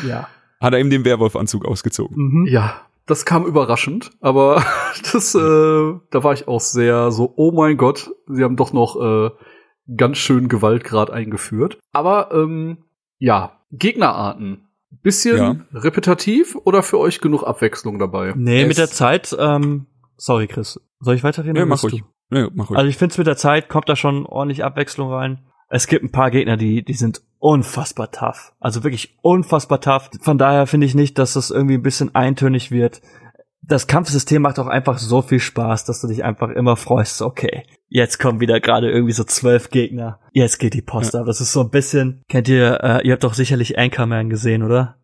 [0.06, 0.28] ja.
[0.60, 2.16] Hat er ihm den Werwolfanzug ausgezogen.
[2.16, 2.46] Mhm.
[2.46, 4.64] Ja, das kam überraschend, aber
[5.12, 8.96] das, äh, da war ich auch sehr so, oh mein Gott, sie haben doch noch
[9.00, 9.30] äh,
[9.96, 11.78] ganz schön Gewaltgrad eingeführt.
[11.92, 12.78] Aber ähm,
[13.18, 14.68] ja, Gegnerarten.
[15.02, 15.56] Bisschen Ja.
[15.80, 18.32] repetitiv oder für euch genug Abwechslung dabei?
[18.36, 19.86] Nee, Es- mit der Zeit, ähm,
[20.16, 20.80] sorry, Chris.
[21.00, 21.56] Soll ich weiterreden?
[21.56, 22.00] Ja, oder mach ruhig.
[22.00, 22.06] du?
[22.30, 22.78] Ja, mach ruhig.
[22.78, 25.40] Also ich finde mit der Zeit kommt da schon ordentlich Abwechslung rein.
[25.68, 28.52] Es gibt ein paar Gegner, die, die sind unfassbar tough.
[28.60, 30.10] Also wirklich unfassbar tough.
[30.20, 33.02] Von daher finde ich nicht, dass das irgendwie ein bisschen eintönig wird.
[33.62, 37.64] Das Kampfsystem macht auch einfach so viel Spaß, dass du dich einfach immer freust, okay,
[37.88, 40.20] jetzt kommen wieder gerade irgendwie so zwölf Gegner.
[40.32, 41.26] Jetzt geht die Post ab.
[41.26, 44.96] Das ist so ein bisschen, kennt ihr, äh, ihr habt doch sicherlich Anchorman gesehen, oder?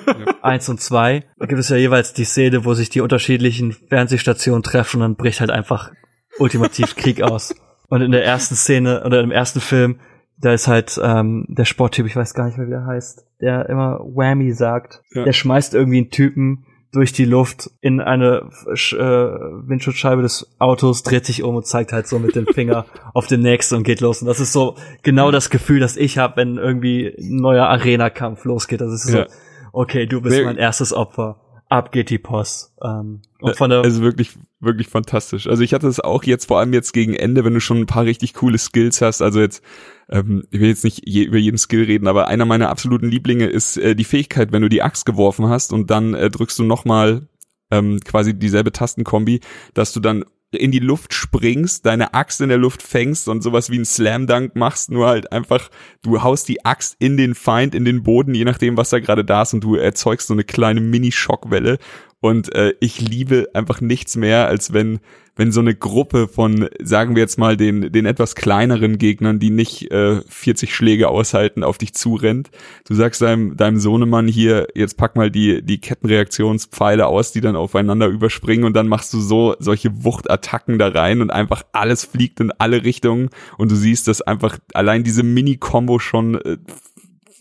[0.42, 1.24] Eins und zwei.
[1.38, 5.16] Da gibt es ja jeweils die Szene, wo sich die unterschiedlichen Fernsehstationen treffen und dann
[5.16, 5.92] bricht halt einfach
[6.38, 7.54] ultimativ Krieg aus.
[7.88, 9.98] Und in der ersten Szene oder im ersten Film,
[10.38, 13.68] da ist halt ähm, der Sporttyp, ich weiß gar nicht mehr, wie er heißt, der
[13.68, 15.02] immer Whammy sagt.
[15.12, 15.24] Ja.
[15.24, 21.26] Der schmeißt irgendwie einen Typen durch die Luft in eine äh, Windschutzscheibe des Autos, dreht
[21.26, 24.22] sich um und zeigt halt so mit dem Finger auf den nächsten und geht los.
[24.22, 28.44] Und das ist so genau das Gefühl, das ich habe, wenn irgendwie ein neuer Arena-Kampf
[28.44, 28.80] losgeht.
[28.80, 29.26] Das ist so, ja.
[29.72, 32.72] okay, du bist mein erstes Opfer ab geht die Post.
[32.82, 35.46] Ähm, und von der also wirklich, wirklich fantastisch.
[35.46, 37.86] Also ich hatte es auch jetzt, vor allem jetzt gegen Ende, wenn du schon ein
[37.86, 39.22] paar richtig coole Skills hast.
[39.22, 39.62] Also jetzt,
[40.08, 43.46] ähm, ich will jetzt nicht je, über jeden Skill reden, aber einer meiner absoluten Lieblinge
[43.46, 46.64] ist äh, die Fähigkeit, wenn du die Axt geworfen hast und dann äh, drückst du
[46.64, 47.28] nochmal
[47.70, 49.40] ähm, quasi dieselbe Tastenkombi,
[49.74, 53.70] dass du dann in die Luft springst, deine Axt in der Luft fängst und sowas
[53.70, 55.70] wie ein Slam Dunk machst, nur halt einfach,
[56.02, 59.24] du haust die Axt in den Feind, in den Boden, je nachdem, was da gerade
[59.24, 61.78] da ist und du erzeugst so eine kleine Mini-Schockwelle.
[62.20, 64.98] Und äh, ich liebe einfach nichts mehr, als wenn
[65.38, 69.50] wenn so eine Gruppe von, sagen wir jetzt mal, den, den etwas kleineren Gegnern, die
[69.50, 72.50] nicht äh, 40 Schläge aushalten, auf dich zurennt.
[72.86, 77.54] Du sagst deinem, deinem Sohnemann hier, jetzt pack mal die, die Kettenreaktionspfeile aus, die dann
[77.54, 82.40] aufeinander überspringen und dann machst du so solche Wuchtattacken da rein und einfach alles fliegt
[82.40, 86.58] in alle Richtungen und du siehst, dass einfach allein diese Mini-Kombo schon äh,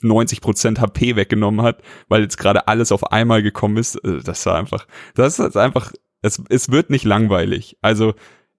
[0.04, 3.95] 90% HP weggenommen hat, weil jetzt gerade alles auf einmal gekommen ist.
[4.04, 4.86] Äh, das war einfach,
[5.16, 5.91] das ist einfach
[6.22, 7.78] es, es wird nicht langweilig.
[7.82, 8.13] Also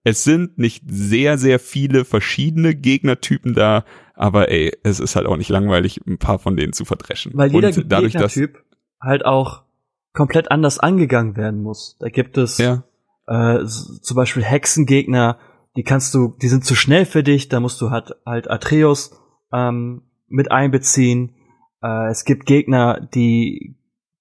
[0.04, 3.84] es sind nicht sehr, sehr viele verschiedene Gegnertypen da,
[4.14, 7.32] aber ey, es ist halt auch nicht langweilig, ein paar von denen zu verdreschen.
[7.34, 8.64] Weil jeder Und dadurch, Gegnertyp
[9.00, 9.62] halt auch
[10.12, 11.96] komplett anders angegangen werden muss.
[12.00, 12.84] Da gibt es ja.
[13.26, 15.38] äh, zum Beispiel Hexengegner,
[15.76, 19.12] die kannst du, die sind zu schnell für dich, da musst du halt, halt Atreus
[19.52, 21.36] ähm, mit einbeziehen.
[21.82, 23.77] Äh, es gibt Gegner, die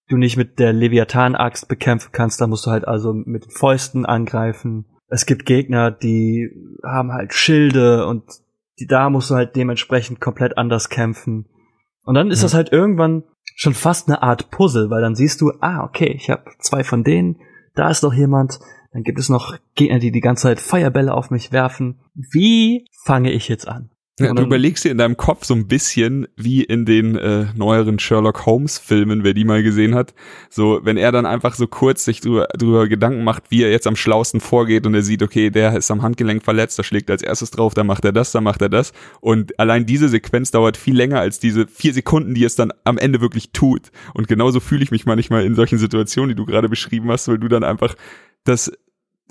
[0.09, 4.85] du nicht mit der Leviathan-Axt bekämpfen kannst, da musst du halt also mit Fäusten angreifen.
[5.09, 6.49] Es gibt Gegner, die
[6.83, 8.23] haben halt Schilde und
[8.79, 11.47] die, da musst du halt dementsprechend komplett anders kämpfen.
[12.03, 12.45] Und dann ist ja.
[12.45, 13.23] das halt irgendwann
[13.55, 17.03] schon fast eine Art Puzzle, weil dann siehst du, ah, okay, ich habe zwei von
[17.03, 17.37] denen,
[17.75, 18.59] da ist noch jemand,
[18.91, 21.99] dann gibt es noch Gegner, die die ganze Zeit Feuerbälle auf mich werfen.
[22.13, 23.89] Wie fange ich jetzt an?
[24.19, 27.99] Ja, du überlegst dir in deinem Kopf so ein bisschen wie in den äh, neueren
[27.99, 30.15] Sherlock Holmes Filmen, wer die mal gesehen hat.
[30.49, 33.85] So, wenn er dann einfach so kurz sich drüber, drüber Gedanken macht, wie er jetzt
[33.85, 37.21] am schlausten vorgeht und er sieht, okay, der ist am Handgelenk verletzt, da schlägt als
[37.21, 38.91] erstes drauf, dann macht er das, dann macht er das.
[39.21, 42.97] Und allein diese Sequenz dauert viel länger als diese vier Sekunden, die es dann am
[42.97, 43.91] Ende wirklich tut.
[44.15, 47.37] Und genauso fühle ich mich manchmal in solchen Situationen, die du gerade beschrieben hast, weil
[47.37, 47.93] du dann einfach
[48.45, 48.71] das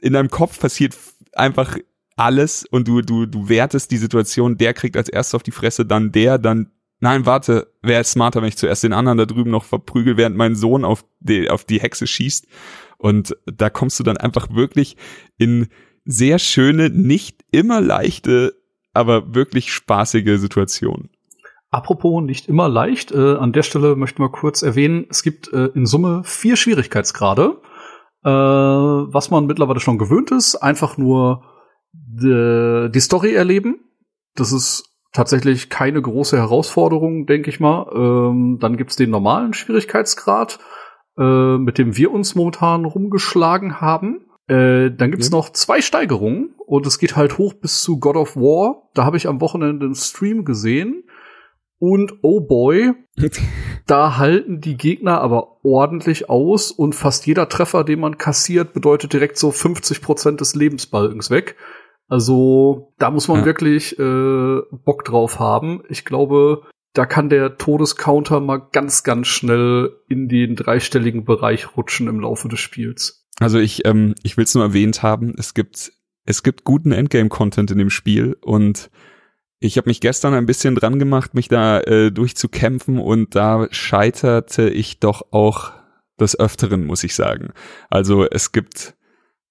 [0.00, 0.96] in deinem Kopf passiert
[1.32, 1.76] einfach
[2.16, 5.84] alles und du, du, du wertest die Situation, der kriegt als erstes auf die Fresse,
[5.84, 9.64] dann der, dann, nein, warte, wäre smarter, wenn ich zuerst den anderen da drüben noch
[9.64, 12.46] verprügel, während mein Sohn auf die, auf die Hexe schießt.
[12.98, 14.96] Und da kommst du dann einfach wirklich
[15.36, 15.68] in
[16.06, 18.54] sehr schöne, nicht immer leichte,
[18.94, 21.10] aber wirklich spaßige Situationen.
[21.70, 25.52] Apropos nicht immer leicht, äh, an der Stelle möchte ich mal kurz erwähnen, es gibt
[25.52, 27.60] äh, in Summe vier Schwierigkeitsgrade,
[28.24, 31.42] äh, was man mittlerweile schon gewöhnt ist, einfach nur
[32.20, 33.80] die, die Story erleben.
[34.34, 37.90] Das ist tatsächlich keine große Herausforderung, denke ich mal.
[37.94, 40.58] Ähm, dann gibt's den normalen Schwierigkeitsgrad,
[41.18, 44.26] äh, mit dem wir uns momentan rumgeschlagen haben.
[44.48, 45.36] Äh, dann gibt's ja.
[45.36, 48.90] noch zwei Steigerungen und es geht halt hoch bis zu God of War.
[48.94, 51.04] Da habe ich am Wochenende einen Stream gesehen.
[51.78, 52.94] Und oh boy,
[53.86, 59.12] da halten die Gegner aber ordentlich aus und fast jeder Treffer, den man kassiert, bedeutet
[59.12, 61.56] direkt so 50 Prozent des Lebensbalkens weg.
[62.08, 63.44] Also da muss man ja.
[63.46, 65.82] wirklich äh, Bock drauf haben.
[65.88, 72.08] Ich glaube, da kann der Todescounter mal ganz, ganz schnell in den dreistelligen Bereich rutschen
[72.08, 73.26] im Laufe des Spiels.
[73.38, 75.92] Also ich, ähm, ich will es nur erwähnt haben, es gibt,
[76.24, 78.90] es gibt guten Endgame-Content in dem Spiel und
[79.58, 84.68] ich habe mich gestern ein bisschen dran gemacht, mich da äh, durchzukämpfen und da scheiterte
[84.68, 85.72] ich doch auch
[86.18, 87.52] des Öfteren, muss ich sagen.
[87.90, 88.94] Also es gibt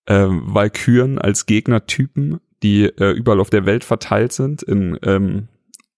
[0.05, 5.47] äh, Valkyren als Gegnertypen, die äh, überall auf der Welt verteilt sind, in, ähm,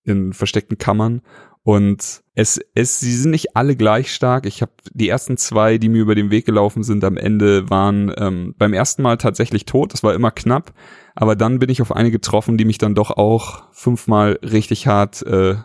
[0.03, 1.21] in versteckten Kammern.
[1.63, 4.45] Und es, es, sie sind nicht alle gleich stark.
[4.45, 8.13] Ich habe die ersten zwei, die mir über den Weg gelaufen sind, am Ende waren
[8.17, 9.93] ähm, beim ersten Mal tatsächlich tot.
[9.93, 10.73] Das war immer knapp.
[11.15, 15.23] Aber dann bin ich auf eine getroffen, die mich dann doch auch fünfmal richtig hart
[15.23, 15.55] äh,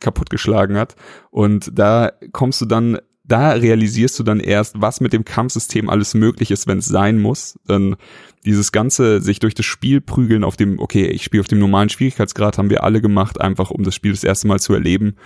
[0.00, 0.94] kaputtgeschlagen hat.
[1.30, 2.98] Und da kommst du dann
[3.28, 7.20] da realisierst du dann erst, was mit dem Kampfsystem alles möglich ist, wenn es sein
[7.20, 7.58] muss.
[7.66, 7.96] Dann
[8.44, 11.90] dieses ganze sich durch das Spiel prügeln auf dem, okay, ich spiele auf dem normalen
[11.90, 15.16] Schwierigkeitsgrad, haben wir alle gemacht, einfach um das Spiel das erste Mal zu erleben.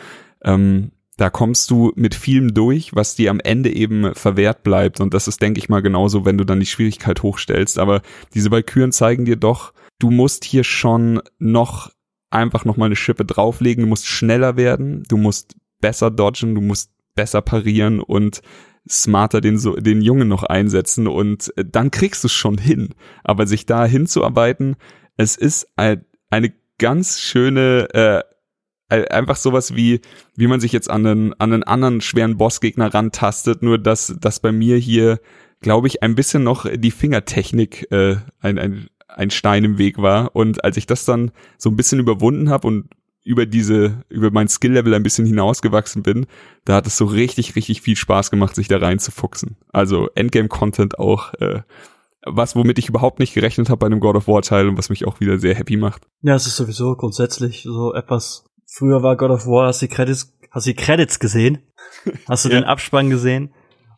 [0.45, 5.01] Ähm, da kommst du mit vielem durch, was dir am Ende eben verwehrt bleibt.
[5.01, 7.79] Und das ist, denke ich mal, genauso, wenn du dann die Schwierigkeit hochstellst.
[7.79, 8.03] Aber
[8.35, 11.91] diese Valkyren zeigen dir doch, du musst hier schon noch
[12.31, 13.85] einfach noch mal eine Schippe drauflegen.
[13.85, 18.43] Du musst schneller werden, du musst besser dodgen, du musst besser parieren und
[18.89, 22.95] smarter den, so, den Jungen noch einsetzen und äh, dann kriegst du es schon hin.
[23.23, 24.77] Aber sich da hinzuarbeiten,
[25.17, 28.23] es ist ein, eine ganz schöne, äh,
[29.09, 30.01] einfach sowas wie,
[30.37, 34.41] wie man sich jetzt an einen, an einen anderen schweren Bossgegner rantastet, nur dass, dass
[34.41, 35.21] bei mir hier,
[35.61, 40.35] glaube ich, ein bisschen noch die Fingertechnik äh, ein, ein, ein Stein im Weg war.
[40.35, 42.89] Und als ich das dann so ein bisschen überwunden habe und
[43.25, 46.27] über diese, über mein Skill-Level ein bisschen hinausgewachsen bin,
[46.65, 49.57] da hat es so richtig, richtig viel Spaß gemacht, sich da reinzufuchsen.
[49.73, 51.61] Also Endgame-Content auch, äh,
[52.25, 55.07] was, womit ich überhaupt nicht gerechnet habe bei einem God of War-Teil und was mich
[55.07, 56.03] auch wieder sehr happy macht.
[56.23, 58.45] Ja, es ist sowieso grundsätzlich so etwas.
[58.67, 61.59] Früher war God of War, hast du die Credits, hast du die Credits gesehen?
[62.29, 62.55] Hast du ja.
[62.55, 63.53] den Abspann gesehen?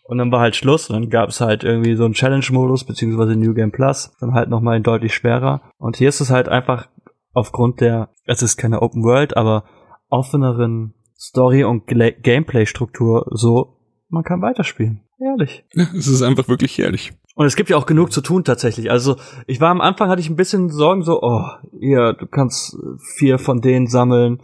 [0.04, 0.90] Und dann war halt Schluss.
[0.90, 4.12] Und dann gab es halt irgendwie so einen Challenge-Modus, beziehungsweise New Game Plus.
[4.20, 5.62] Dann halt nochmal deutlich schwerer.
[5.78, 6.88] Und hier ist es halt einfach
[7.34, 9.64] aufgrund der, es ist keine Open World, aber
[10.08, 13.76] offeneren Story- und Gameplay-Struktur so,
[14.08, 15.02] man kann weiterspielen.
[15.18, 15.64] Herrlich.
[15.72, 17.12] Ja, es ist einfach wirklich herrlich.
[17.34, 18.90] Und es gibt ja auch genug zu tun tatsächlich.
[18.90, 19.16] Also
[19.46, 21.46] ich war am Anfang, hatte ich ein bisschen Sorgen, so, oh,
[21.80, 22.76] ja, du kannst
[23.16, 24.40] vier von denen sammeln,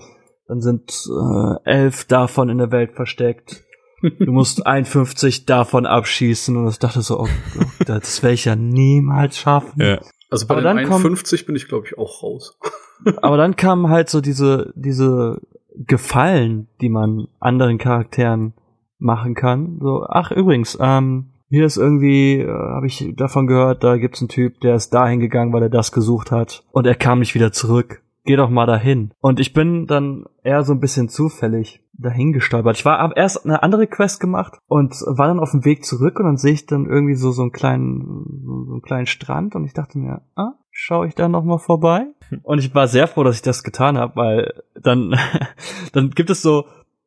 [0.48, 3.62] dann sind äh, elf davon in der Welt versteckt.
[4.02, 8.56] Du musst 51 davon abschießen und ich dachte so, oh Gott, das werde ich ja
[8.56, 9.80] niemals schaffen.
[9.80, 10.00] Ja.
[10.30, 12.58] Also bei aber den 51 bin ich, glaube ich, auch raus.
[13.22, 15.40] aber dann kamen halt so diese, diese
[15.76, 18.54] Gefallen, die man anderen Charakteren
[18.98, 19.78] machen kann.
[19.80, 24.28] So, ach übrigens, ähm, hier ist irgendwie, äh, habe ich davon gehört, da gibt's einen
[24.28, 27.50] Typ, der ist dahin gegangen, weil er das gesucht hat und er kam nicht wieder
[27.50, 28.02] zurück.
[28.24, 29.12] Geh doch mal dahin.
[29.20, 32.76] Und ich bin dann eher so ein bisschen zufällig dahin gestolpert.
[32.76, 36.26] Ich war erst eine andere Quest gemacht und war dann auf dem Weg zurück und
[36.26, 39.74] dann sehe ich dann irgendwie so so einen kleinen so einen kleinen Strand und ich
[39.74, 42.06] dachte mir, ah, schaue ich da noch mal vorbei?
[42.42, 45.16] Und ich war sehr froh, dass ich das getan habe, weil dann
[45.92, 46.64] dann gibt es so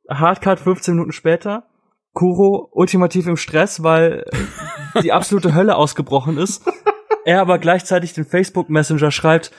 [0.10, 1.64] Hardcard 15 Minuten später
[2.14, 4.26] Kuro ultimativ im Stress, weil
[5.02, 6.70] die absolute Hölle ausgebrochen ist.
[7.26, 9.52] Er aber gleichzeitig den Facebook Messenger schreibt,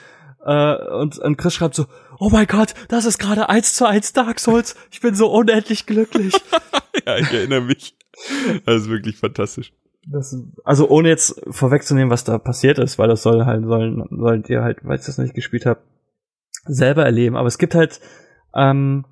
[0.45, 1.86] äh, und, und Chris schreibt so,
[2.18, 4.76] oh mein Gott, das ist gerade eins zu eins Dark Souls.
[4.90, 6.34] Ich bin so unendlich glücklich.
[7.07, 7.97] ja, ich erinnere mich.
[8.64, 9.72] Das ist wirklich fantastisch.
[10.07, 14.51] Das, also ohne jetzt vorwegzunehmen, was da passiert ist, weil das soll halt, sollen, sollt
[14.51, 15.80] ihr halt, weil ich das nicht gespielt habe,
[16.66, 17.36] selber erleben.
[17.36, 18.01] Aber es gibt halt
[18.55, 19.07] ähm,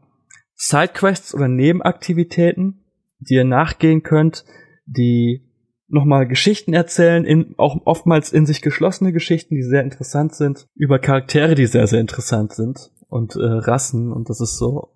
[0.54, 2.84] Sidequests oder Nebenaktivitäten,
[3.20, 4.44] die ihr nachgehen könnt,
[4.84, 5.48] die
[5.92, 10.98] nochmal Geschichten erzählen, in, auch oftmals in sich geschlossene Geschichten, die sehr interessant sind, über
[10.98, 14.90] Charaktere, die sehr, sehr interessant sind und äh, Rassen und das ist so,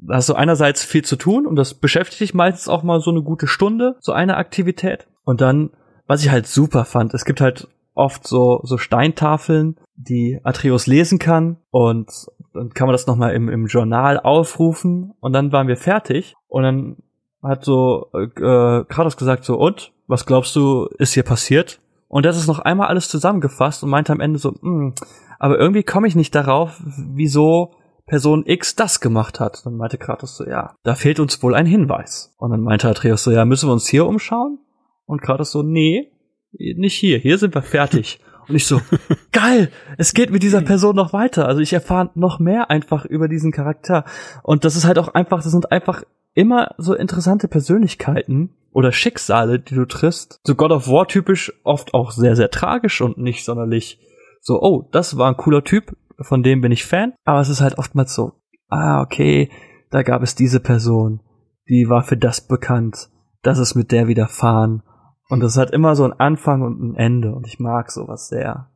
[0.00, 3.10] da hast du einerseits viel zu tun und das beschäftigt dich meistens auch mal so
[3.10, 5.08] eine gute Stunde, so eine Aktivität.
[5.24, 5.70] Und dann,
[6.06, 11.18] was ich halt super fand, es gibt halt oft so, so Steintafeln, die Atreus lesen
[11.18, 12.10] kann und
[12.54, 16.62] dann kann man das nochmal im, im Journal aufrufen und dann waren wir fertig und
[16.62, 16.96] dann
[17.42, 21.80] hat so äh, Kratos gesagt so und was glaubst du, ist hier passiert?
[22.08, 24.94] Und das ist noch einmal alles zusammengefasst und meinte am Ende so, hm,
[25.38, 27.74] aber irgendwie komme ich nicht darauf, wieso
[28.06, 29.64] Person X das gemacht hat.
[29.64, 32.34] Dann meinte Kratos so, ja, da fehlt uns wohl ein Hinweis.
[32.38, 34.58] Und dann meinte Atreus so, ja, müssen wir uns hier umschauen?
[35.04, 36.10] Und Kratos so, nee,
[36.52, 38.20] nicht hier, hier sind wir fertig.
[38.48, 38.80] Und ich so,
[39.32, 41.46] geil, es geht mit dieser Person noch weiter.
[41.46, 44.04] Also ich erfahre noch mehr einfach über diesen Charakter.
[44.42, 46.02] Und das ist halt auch einfach, das sind einfach
[46.38, 50.38] immer so interessante Persönlichkeiten oder Schicksale, die du triffst.
[50.46, 53.98] So God of War typisch oft auch sehr, sehr tragisch und nicht sonderlich
[54.40, 57.12] so, oh, das war ein cooler Typ, von dem bin ich Fan.
[57.24, 58.34] Aber es ist halt oftmals so,
[58.68, 59.50] ah, okay,
[59.90, 61.22] da gab es diese Person,
[61.68, 63.08] die war für das bekannt,
[63.42, 64.84] das ist mit der widerfahren.
[65.28, 68.70] Und das hat immer so ein Anfang und ein Ende und ich mag sowas sehr.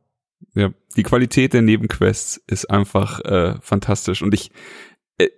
[0.53, 4.51] Ja, die Qualität der Nebenquests ist einfach äh, fantastisch und ich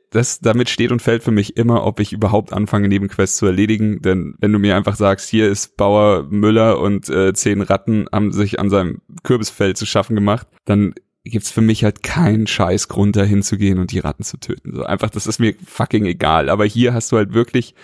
[0.10, 4.02] das damit steht und fällt für mich immer, ob ich überhaupt anfange, Nebenquests zu erledigen.
[4.02, 8.32] Denn wenn du mir einfach sagst, hier ist Bauer Müller und äh, zehn Ratten haben
[8.32, 10.94] sich an seinem Kürbisfeld zu schaffen gemacht, dann
[11.26, 14.74] gibt's für mich halt keinen scheiß Grund, dahin zu gehen und die Ratten zu töten.
[14.74, 16.50] So einfach, das ist mir fucking egal.
[16.50, 17.76] Aber hier hast du halt wirklich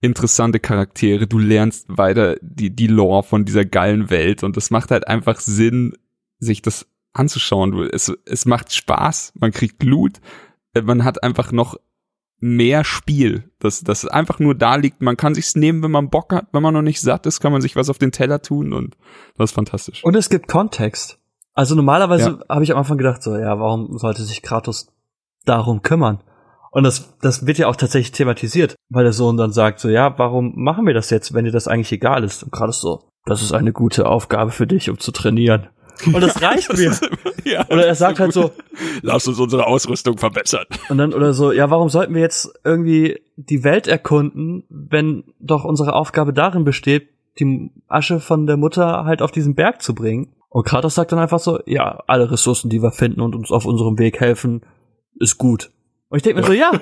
[0.00, 1.26] interessante Charaktere.
[1.26, 5.40] Du lernst weiter die, die Lore von dieser geilen Welt und das macht halt einfach
[5.40, 5.94] Sinn,
[6.38, 7.88] sich das anzuschauen.
[7.92, 9.86] Es, es macht Spaß, man kriegt äh,
[10.80, 11.76] man hat einfach noch
[12.38, 15.00] mehr Spiel, das, das einfach nur da liegt.
[15.00, 16.46] Man kann sich's nehmen, wenn man Bock hat.
[16.52, 18.96] Wenn man noch nicht satt ist, kann man sich was auf den Teller tun und
[19.36, 20.02] das ist fantastisch.
[20.02, 21.18] Und es gibt Kontext.
[21.54, 22.54] Also normalerweise ja.
[22.54, 24.88] habe ich am Anfang gedacht, so, ja, warum sollte sich Kratos
[25.44, 26.20] darum kümmern?
[26.72, 30.18] Und das, das wird ja auch tatsächlich thematisiert, weil der Sohn dann sagt, so, ja,
[30.18, 32.42] warum machen wir das jetzt, wenn dir das eigentlich egal ist?
[32.42, 35.68] Und Kratos so, das ist eine gute Aufgabe für dich, um zu trainieren.
[36.06, 36.92] Und das reicht mir.
[37.44, 38.50] ja, Oder er sagt halt so,
[39.02, 40.66] lass uns unsere Ausrüstung verbessern.
[40.88, 45.64] und dann, oder so, ja, warum sollten wir jetzt irgendwie die Welt erkunden, wenn doch
[45.64, 50.34] unsere Aufgabe darin besteht, die Asche von der Mutter halt auf diesen Berg zu bringen?
[50.48, 53.64] Und Kratos sagt dann einfach so, ja, alle Ressourcen, die wir finden und uns auf
[53.64, 54.62] unserem Weg helfen,
[55.18, 55.70] ist gut.
[56.10, 56.72] Und ich denke mir so, ja,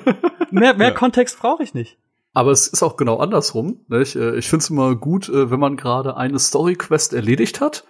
[0.51, 0.93] mehr, mehr Ja.
[0.93, 1.97] Kontext brauche ich nicht.
[2.33, 3.79] Aber es ist auch genau andersrum.
[3.87, 4.15] Nicht?
[4.17, 7.85] Äh, Ich finde es immer gut, äh, wenn man gerade eine Story-Quest erledigt hat,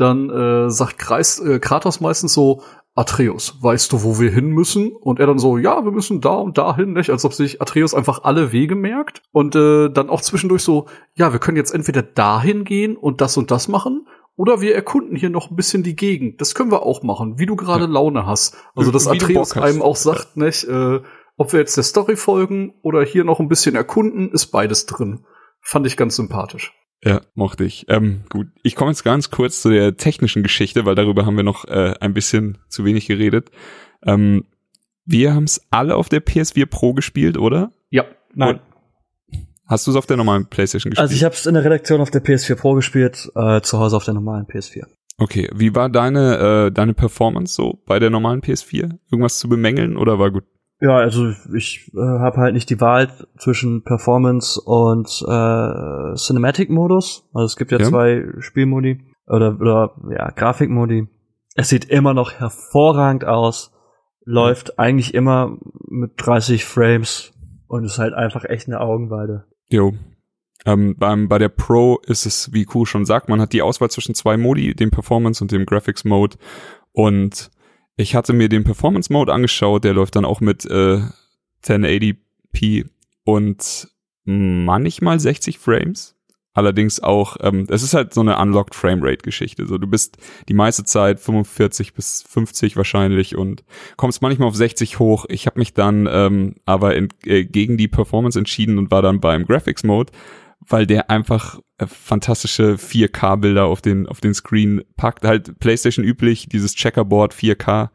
[0.00, 2.62] dann äh, sagt Kreis, äh, Kratos meistens so,
[2.94, 4.90] Atreus, weißt du, wo wir hin müssen?
[4.90, 7.10] Und er dann so, ja, wir müssen da und da hin, nicht?
[7.10, 9.22] Als ob sich Atreus einfach alle Wege merkt.
[9.30, 13.36] Und äh, dann auch zwischendurch so, ja, wir können jetzt entweder dahin gehen und das
[13.36, 16.40] und das machen, oder wir erkunden hier noch ein bisschen die Gegend.
[16.40, 17.90] Das können wir auch machen, wie du gerade Ja.
[17.90, 18.56] Laune hast.
[18.74, 21.00] Also, dass Atreus einem auch sagt, nicht, äh,
[21.36, 25.24] ob wir jetzt der Story folgen oder hier noch ein bisschen erkunden, ist beides drin.
[25.60, 26.72] Fand ich ganz sympathisch.
[27.04, 27.86] Ja, mochte ich.
[27.88, 31.44] Ähm, gut, ich komme jetzt ganz kurz zu der technischen Geschichte, weil darüber haben wir
[31.44, 33.50] noch äh, ein bisschen zu wenig geredet.
[34.04, 34.44] Ähm,
[35.04, 37.72] wir haben es alle auf der PS4 Pro gespielt, oder?
[37.90, 38.04] Ja.
[38.34, 38.60] Nein.
[39.66, 41.02] Hast du es auf der normalen PlayStation gespielt?
[41.02, 43.96] Also ich habe es in der Redaktion auf der PS4 Pro gespielt, äh, zu Hause
[43.96, 44.86] auf der normalen PS4.
[45.18, 48.98] okay, wie war deine äh, deine Performance so bei der normalen PS4?
[49.10, 50.44] Irgendwas zu bemängeln oder war gut?
[50.80, 57.28] Ja, also ich äh, habe halt nicht die Wahl zwischen Performance und äh, Cinematic-Modus.
[57.34, 57.86] Also es gibt ja, Ja.
[57.88, 61.08] zwei Spielmodi oder, oder ja, Grafikmodi.
[61.56, 63.72] Es sieht immer noch hervorragend aus,
[64.24, 65.56] läuft eigentlich immer
[65.88, 67.32] mit 30 Frames
[67.66, 69.46] und ist halt einfach echt eine Augenweide.
[69.68, 69.94] Jo.
[70.64, 73.90] Ähm, beim, bei der Pro ist es, wie Q schon sagt, man hat die Auswahl
[73.90, 76.36] zwischen zwei Modi, dem Performance und dem Graphics Mode.
[76.92, 77.50] Und
[77.98, 81.00] ich hatte mir den Performance Mode angeschaut, der läuft dann auch mit äh,
[81.64, 82.86] 1080p
[83.24, 83.88] und
[84.24, 86.14] manchmal 60 Frames.
[86.54, 89.66] Allerdings auch, ähm, es ist halt so eine Unlocked Framerate Geschichte.
[89.66, 90.16] So, du bist
[90.48, 93.64] die meiste Zeit 45 bis 50 wahrscheinlich und
[93.96, 95.26] kommst manchmal auf 60 hoch.
[95.28, 99.20] Ich habe mich dann ähm, aber in, äh, gegen die Performance entschieden und war dann
[99.20, 100.12] beim Graphics Mode,
[100.68, 105.24] weil der einfach äh, fantastische 4K-Bilder auf den auf den Screen packt.
[105.24, 107.90] Halt PlayStation üblich, dieses Checkerboard 4K.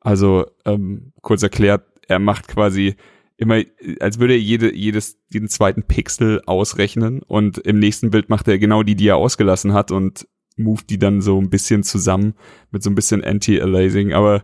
[0.00, 2.96] Also ähm, kurz erklärt, er macht quasi
[3.36, 3.62] immer,
[4.00, 8.58] als würde er jede, jedes, jeden zweiten Pixel ausrechnen und im nächsten Bild macht er
[8.58, 10.26] genau die, die er ausgelassen hat und
[10.56, 12.34] moved die dann so ein bisschen zusammen
[12.70, 14.42] mit so ein bisschen Anti-Aliasing, aber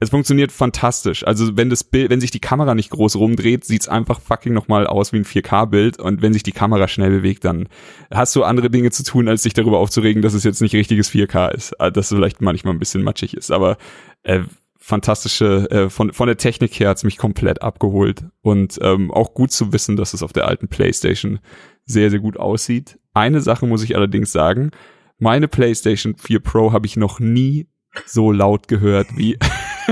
[0.00, 1.26] es funktioniert fantastisch.
[1.26, 4.86] Also wenn das Bild, wenn sich die Kamera nicht groß rumdreht, sieht's einfach fucking nochmal
[4.86, 7.68] aus wie ein 4K-Bild und wenn sich die Kamera schnell bewegt, dann
[8.10, 11.10] hast du andere Dinge zu tun, als sich darüber aufzuregen, dass es jetzt nicht richtiges
[11.10, 13.76] 4K ist, äh, dass es vielleicht manchmal ein bisschen matschig ist, aber
[14.22, 14.40] äh,
[14.78, 18.24] fantastische, äh, von, von der Technik her hat's mich komplett abgeholt.
[18.40, 21.40] Und ähm, auch gut zu wissen, dass es auf der alten Playstation
[21.84, 22.98] sehr, sehr gut aussieht.
[23.12, 24.70] Eine Sache muss ich allerdings sagen,
[25.18, 27.68] meine Playstation 4 Pro habe ich noch nie
[28.06, 29.38] so laut gehört, wie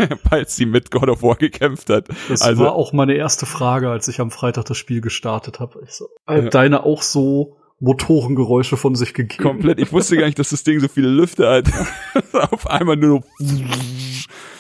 [0.30, 2.08] als sie mit God of War gekämpft hat.
[2.28, 5.82] Das Also- war auch meine erste Frage, als ich am Freitag das Spiel gestartet habe.
[5.88, 6.48] So, äh, Ja.
[6.50, 9.42] Deine auch so Motorengeräusche von sich gegeben.
[9.42, 9.78] Komplett.
[9.78, 11.68] Ich wusste gar nicht, dass das Ding so viele Lüfter hat.
[12.52, 13.22] Auf einmal nur.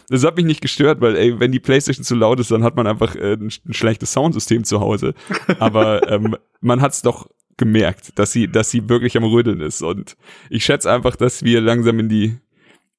[0.08, 2.76] Das hat mich nicht gestört, weil ey, wenn die Playstation zu laut ist, dann hat
[2.76, 5.14] man einfach äh, ein, ein schlechtes Soundsystem zu Hause.
[5.58, 9.82] Aber ähm, man hat es doch gemerkt, dass sie, dass sie wirklich am Rödeln ist.
[9.82, 10.16] Und
[10.48, 12.38] ich schätze einfach, dass wir langsam in die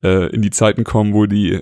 [0.04, 1.62] äh, in die Zeiten kommen, wo die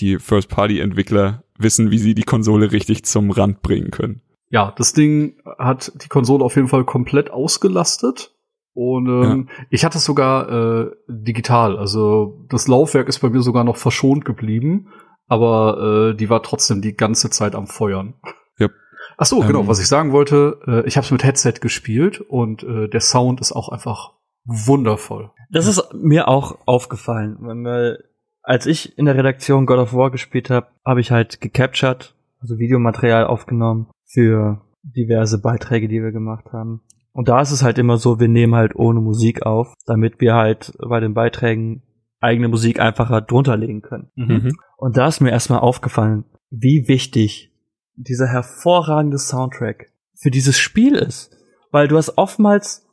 [0.00, 4.22] die First-Party-Entwickler wissen, wie sie die Konsole richtig zum Rand bringen können.
[4.48, 8.34] Ja, das Ding hat die Konsole auf jeden Fall komplett ausgelastet.
[8.72, 11.76] Und ähm, ich hatte es sogar äh, digital.
[11.76, 14.88] Also das Laufwerk ist bei mir sogar noch verschont geblieben,
[15.26, 18.14] aber äh, die war trotzdem die ganze Zeit am Feuern.
[18.60, 18.72] Yep.
[19.18, 19.68] Ach so, genau, Ähm.
[19.68, 23.40] was ich sagen wollte, äh, ich habe es mit Headset gespielt und äh, der Sound
[23.40, 24.12] ist auch einfach
[24.44, 25.30] wundervoll.
[25.50, 28.04] Das ist mir auch aufgefallen, weil
[28.42, 32.58] als ich in der Redaktion God of War gespielt habe, habe ich halt gecaptured, also
[32.58, 36.80] Videomaterial aufgenommen für diverse Beiträge, die wir gemacht haben.
[37.12, 40.34] Und da ist es halt immer so, wir nehmen halt ohne Musik auf, damit wir
[40.34, 41.82] halt bei den Beiträgen
[42.20, 44.10] eigene Musik einfacher drunter legen können.
[44.14, 44.56] Mhm.
[44.76, 47.52] Und da ist mir erstmal aufgefallen, wie wichtig
[47.96, 51.36] dieser hervorragende Soundtrack für dieses Spiel ist.
[51.70, 52.86] Weil du hast oftmals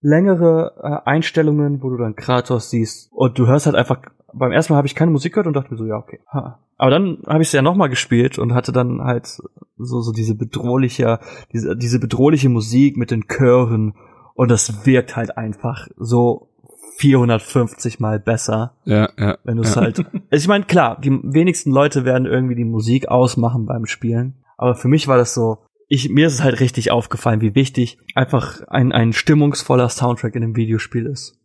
[0.00, 4.02] längere äh, Einstellungen, wo du dann Kratos siehst und du hörst halt einfach,
[4.38, 6.20] beim ersten Mal habe ich keine Musik gehört und dachte mir so, ja, okay.
[6.32, 6.60] Ha.
[6.76, 10.34] Aber dann habe ich es ja nochmal gespielt und hatte dann halt so, so diese
[10.34, 11.20] bedrohliche,
[11.52, 13.94] diese, diese bedrohliche Musik mit den Chören
[14.34, 16.50] und das wirkt halt einfach so
[16.96, 18.74] 450 mal besser.
[18.84, 19.38] Ja, ja.
[19.44, 19.82] Wenn du es ja.
[19.82, 19.98] halt.
[20.30, 24.34] Also ich meine, klar, die wenigsten Leute werden irgendwie die Musik ausmachen beim Spielen.
[24.56, 25.58] Aber für mich war das so,
[25.88, 30.42] ich, mir ist es halt richtig aufgefallen, wie wichtig einfach ein, ein stimmungsvoller Soundtrack in
[30.42, 31.40] einem Videospiel ist.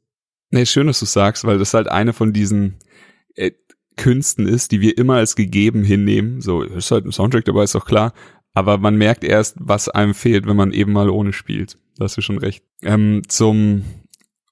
[0.51, 2.79] Nee, schön, dass du sagst, weil das halt eine von diesen
[3.35, 3.51] äh,
[3.97, 6.41] Künsten ist, die wir immer als gegeben hinnehmen.
[6.41, 8.13] So, ist halt ein Soundtrack dabei, ist doch klar.
[8.53, 11.77] Aber man merkt erst, was einem fehlt, wenn man eben mal ohne spielt.
[11.97, 12.63] Da hast du schon recht.
[12.81, 13.83] Ähm, zum,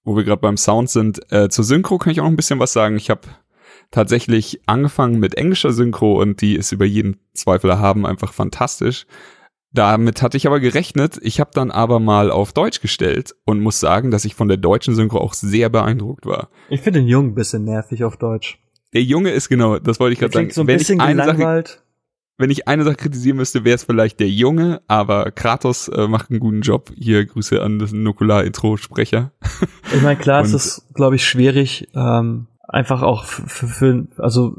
[0.04, 2.60] wo wir gerade beim Sound sind, äh, zur Synchro kann ich auch noch ein bisschen
[2.60, 2.98] was sagen.
[2.98, 3.22] Ich habe
[3.90, 9.08] tatsächlich angefangen mit englischer Synchro und die ist über jeden Zweifel erhaben einfach fantastisch.
[9.74, 11.20] Damit hatte ich aber gerechnet.
[11.22, 14.58] Ich habe dann aber mal auf Deutsch gestellt und muss sagen, dass ich von der
[14.58, 16.50] deutschen Synchro auch sehr beeindruckt war.
[16.70, 18.60] Ich finde den Jungen ein bisschen nervig auf Deutsch.
[18.94, 20.50] Der Junge ist genau, das wollte ich gerade sagen.
[20.52, 21.64] so ein wenn bisschen ich eine Sache,
[22.38, 26.30] wenn ich eine Sache kritisieren müsste, wäre es vielleicht der Junge, aber Kratos äh, macht
[26.30, 26.92] einen guten Job.
[26.96, 29.32] Hier Grüße an das Nukular-Intro-Sprecher.
[29.94, 34.56] Ich meine, klar, es ist, glaube ich, schwierig, ähm, einfach auch für, für also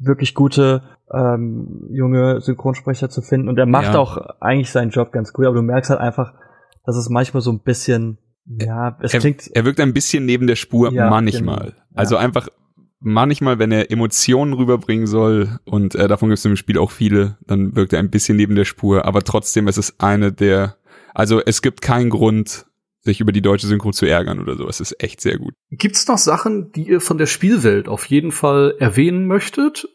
[0.00, 0.82] wirklich gute
[1.12, 3.48] ähm, junge Synchronsprecher zu finden.
[3.48, 3.98] Und er macht Ja.
[3.98, 6.32] auch eigentlich seinen Job ganz gut, aber du merkst halt einfach,
[6.84, 10.46] dass es manchmal so ein bisschen, ja, es er, klingt, er wirkt ein bisschen neben
[10.46, 11.58] der Spur Ja, manchmal.
[11.60, 11.82] genau.
[11.94, 12.48] Also einfach
[13.00, 17.38] manchmal, wenn er Emotionen rüberbringen soll und äh, davon gibt es im Spiel auch viele,
[17.46, 19.04] dann wirkt er ein bisschen neben der Spur.
[19.04, 20.76] Aber trotzdem ist es eine der,
[21.14, 22.66] also es gibt keinen Grund,
[23.02, 24.68] sich über die deutsche Synchro zu ärgern oder so.
[24.68, 25.54] Es ist echt sehr gut.
[25.70, 29.88] Gibt's noch Sachen, die ihr von der Spielwelt auf jeden Fall erwähnen möchtet?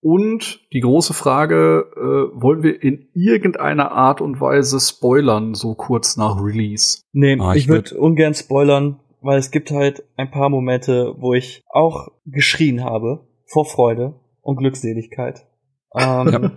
[0.00, 6.16] Und die große Frage, äh, wollen wir in irgendeiner Art und Weise spoilern, so kurz
[6.16, 7.00] nach Release?
[7.12, 11.34] nee, Ah, ich ich würde ungern spoilern, weil es gibt halt ein paar Momente, wo
[11.34, 15.46] ich auch geschrien habe vor Freude und Glückseligkeit.
[15.98, 16.50] Ähm,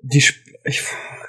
[0.00, 0.82] die Sp ich,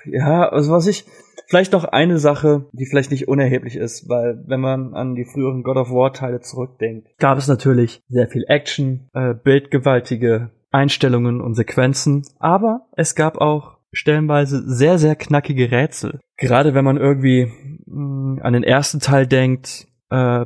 [0.05, 1.05] ja, also was ich
[1.50, 5.64] vielleicht noch eine Sache, die vielleicht nicht unerheblich ist, weil wenn man an die früheren
[5.64, 11.56] God of War Teile zurückdenkt, gab es natürlich sehr viel Action, äh, bildgewaltige Einstellungen und
[11.56, 16.20] Sequenzen, aber es gab auch stellenweise sehr sehr knackige Rätsel.
[16.38, 17.52] Gerade wenn man irgendwie
[17.86, 20.45] mh, an den ersten Teil denkt, äh,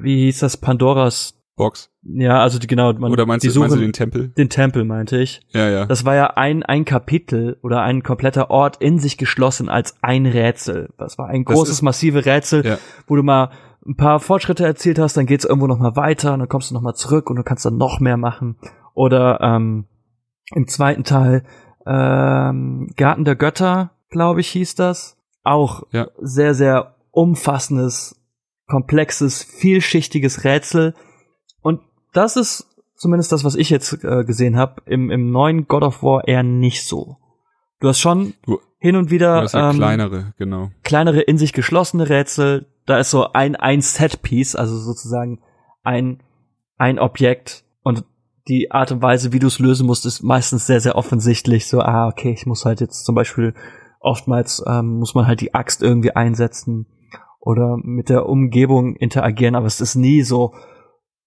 [0.00, 1.37] wie hieß das Pandoras?
[1.58, 1.90] Box.
[2.02, 4.28] Ja, also die, genau, man, Oder meinst, die du, meinst du den Tempel?
[4.28, 5.40] den Tempel, meinte ich.
[5.50, 5.84] Ja, ja.
[5.86, 10.24] Das war ja ein, ein Kapitel oder ein kompletter Ort in sich geschlossen als ein
[10.24, 10.88] Rätsel.
[10.96, 12.78] Das war ein großes, ist- massive Rätsel, Ja.
[13.06, 13.50] wo du mal
[13.86, 16.74] ein paar Fortschritte erzielt hast, dann geht's irgendwo noch mal weiter, und dann kommst du
[16.74, 18.56] noch mal zurück und du kannst dann noch mehr machen.
[18.94, 19.86] Oder ähm,
[20.54, 21.44] im zweiten Teil
[21.86, 25.16] ähm, Garten der Götter, glaube ich, hieß das.
[25.42, 26.08] Auch Ja.
[26.20, 28.20] sehr, sehr umfassendes,
[28.66, 30.94] komplexes, vielschichtiges Rätsel.
[32.12, 36.02] Das ist zumindest das, was ich jetzt äh, gesehen habe, im, im neuen God of
[36.02, 37.16] War eher nicht so.
[37.80, 40.70] Du hast schon Du- hin und wieder ja ähm, kleinere, genau.
[40.84, 42.66] kleinere in sich geschlossene Rätsel.
[42.86, 45.40] Da ist so ein ein Setpiece, also sozusagen
[45.82, 46.22] ein
[46.76, 48.04] ein Objekt und
[48.48, 51.66] die Art und Weise, wie du es lösen musst, ist meistens sehr sehr offensichtlich.
[51.68, 53.54] So ah okay, ich muss halt jetzt zum Beispiel
[54.00, 56.86] oftmals ähm, muss man halt die Axt irgendwie einsetzen
[57.40, 60.54] oder mit der Umgebung interagieren, aber es ist nie so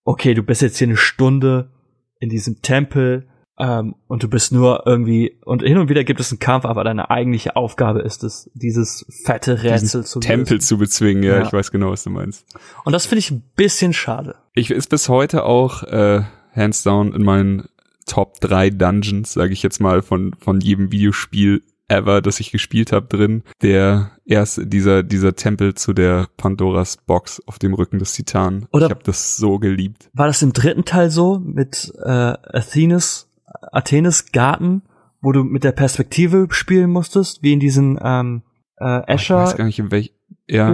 [0.03, 1.71] okay, du bist jetzt hier eine Stunde
[2.19, 3.27] in diesem Tempel
[3.59, 6.83] ähm, und du bist nur irgendwie und hin und wieder gibt es einen Kampf, aber
[6.83, 10.67] deine eigentliche Aufgabe ist es, dieses fette Rätsel zu Tempel lösen.
[10.67, 11.43] zu bezwingen, ja, Ja.
[11.43, 12.45] ich weiß genau, was du meinst.
[12.85, 14.35] Und das finde ich ein bisschen schade.
[14.53, 16.23] Ich ist bis heute auch äh,
[16.55, 17.67] hands down in meinen
[18.07, 21.61] Top 3 Dungeons, sage ich jetzt mal, von, von jedem Videospiel
[21.91, 23.43] ever, das ich gespielt habe, drin.
[23.61, 28.67] Der erste, dieser, dieser Tempel zu der Pandoras Box auf dem Rücken des Titanen.
[28.71, 30.09] Oder- ich habe das so geliebt.
[30.13, 33.29] War das im dritten Teil so mit äh, Athenes,
[33.71, 34.83] Athenes Garten,
[35.21, 38.41] wo du mit der Perspektive spielen musstest, wie in diesen ähm,
[38.79, 40.13] äh, Ich weiß gar nicht, in welch.
[40.49, 40.69] Ja,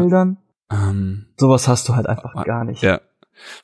[0.71, 2.81] ähm, Sowas hast du halt einfach gar nicht.
[2.81, 3.01] ja,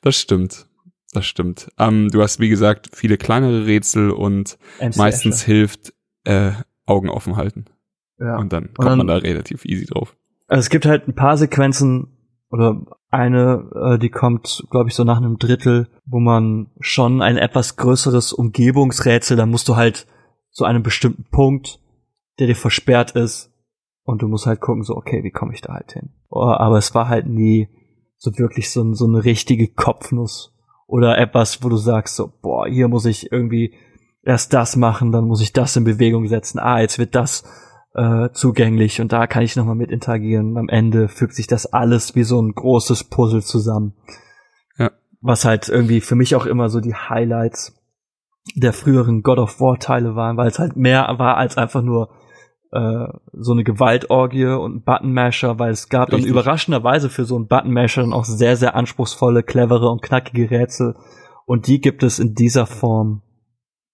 [0.02, 0.66] das stimmt.
[1.12, 1.68] Das stimmt.
[1.78, 5.46] Ähm, du hast, wie gesagt, viele kleinere Rätsel und MC meistens Escher.
[5.46, 5.94] hilft
[6.24, 6.52] äh,
[6.86, 7.66] Augen offen halten.
[8.18, 8.36] Ja.
[8.38, 10.16] Und dann kommt dann- man da relativ easy drauf.
[10.46, 12.08] Also es gibt halt ein paar Sequenzen
[12.50, 17.36] oder eine, äh, die kommt, glaube ich, so nach einem Drittel, wo man schon ein
[17.36, 20.06] etwas größeres Umgebungsrätsel, da musst du halt
[20.50, 21.80] zu einem bestimmten Punkt,
[22.38, 23.50] der dir versperrt ist,
[24.04, 26.10] und du musst halt gucken, so, okay, wie komme ich da halt hin?
[26.28, 27.68] Oh, aber es war halt nie
[28.16, 30.54] so wirklich so, so eine richtige Kopfnuss
[30.86, 33.74] oder etwas, wo du sagst, so, boah, hier muss ich irgendwie
[34.24, 36.58] erst das machen, dann muss ich das in Bewegung setzen.
[36.58, 37.44] Ah, jetzt wird das
[37.94, 40.56] äh, zugänglich und da kann ich nochmal mit interagieren.
[40.56, 43.94] Am Ende fügt sich das alles wie so ein großes Puzzle zusammen.
[44.78, 44.90] Ja.
[45.20, 47.80] Was halt irgendwie für mich auch immer so die Highlights
[48.54, 52.10] der früheren God of War Teile waren, weil es halt mehr war als einfach nur
[52.72, 56.32] äh, so eine Gewaltorgie und ein Buttonmasher, weil es gab dann Richtig.
[56.32, 60.94] überraschenderweise für so einen Buttonmasher dann auch sehr, sehr anspruchsvolle, clevere und knackige Rätsel.
[61.46, 63.22] Und die gibt es in dieser Form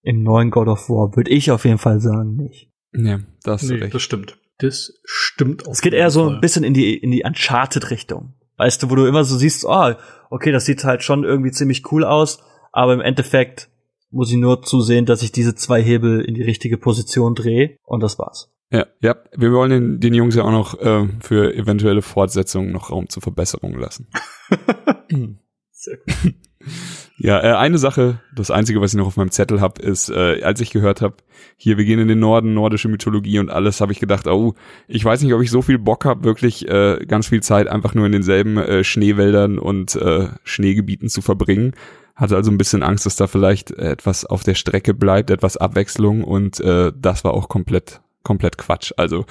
[0.03, 2.71] im neuen God of War, würde ich auf jeden Fall sagen, nicht.
[2.93, 3.95] Ja, da hast du Nee, recht.
[3.95, 4.39] das stimmt.
[4.59, 5.67] Das stimmt.
[5.67, 8.35] auf Es geht eher so ein bisschen in die, in die Uncharted-Richtung.
[8.57, 9.95] Weißt du, wo du immer so siehst, oh,
[10.29, 12.43] okay, das sieht halt schon irgendwie ziemlich cool aus,
[12.73, 13.71] aber im Endeffekt
[14.11, 18.03] muss ich nur zusehen, dass ich diese zwei Hebel in die richtige Position drehe und
[18.03, 18.53] das war's.
[18.73, 22.91] Ja, ja, wir wollen den, den Jungs ja auch noch äh, für eventuelle Fortsetzungen noch
[22.91, 24.09] Raum zur Verbesserung lassen.
[25.71, 26.35] Sehr gut.
[27.23, 30.43] Ja, äh, eine Sache, das Einzige, was ich noch auf meinem Zettel habe, ist, äh,
[30.43, 31.17] als ich gehört habe,
[31.59, 34.55] hier, wir gehen in den Norden, nordische Mythologie und alles, habe ich gedacht, oh,
[34.89, 37.95] ich weiß nicht, ob ich so viel Bock habe, wirklich äh, ganz viel Zeit einfach
[37.95, 41.75] nur in denselben äh, Schneewäldern und äh, Schneegebieten zu verbringen.
[42.17, 46.25] Hatte also ein bisschen Angst, dass da vielleicht etwas auf der Strecke bleibt, etwas Abwechslung
[46.25, 48.93] und äh, das war auch komplett, komplett Quatsch.
[48.97, 49.27] Also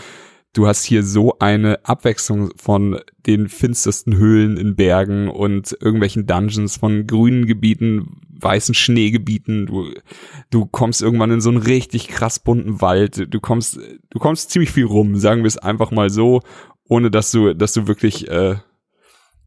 [0.53, 6.77] du hast hier so eine Abwechslung von den finstersten Höhlen in Bergen und irgendwelchen Dungeons,
[6.77, 9.67] von grünen Gebieten, weißen Schneegebieten.
[9.67, 9.93] Du,
[10.49, 13.33] du kommst irgendwann in so einen richtig krass bunten Wald.
[13.33, 13.79] Du kommst,
[14.09, 16.41] du kommst ziemlich viel rum, sagen wir es einfach mal so,
[16.87, 18.55] ohne dass du, dass du wirklich, äh,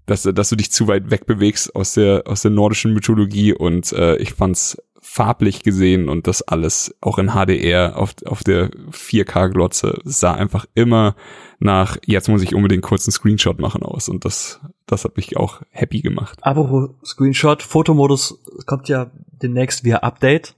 [0.06, 4.16] dass, dass du dich zu weit wegbewegst aus der, aus der nordischen Mythologie und äh,
[4.16, 10.32] ich fand's farblich gesehen und das alles auch in HDR auf, auf der 4K-Glotze sah
[10.32, 11.16] einfach immer
[11.58, 15.36] nach, jetzt muss ich unbedingt kurz einen Screenshot machen aus und das, das hat mich
[15.36, 16.38] auch happy gemacht.
[16.42, 19.10] Aber Screenshot, Fotomodus kommt ja
[19.42, 20.54] demnächst via Update.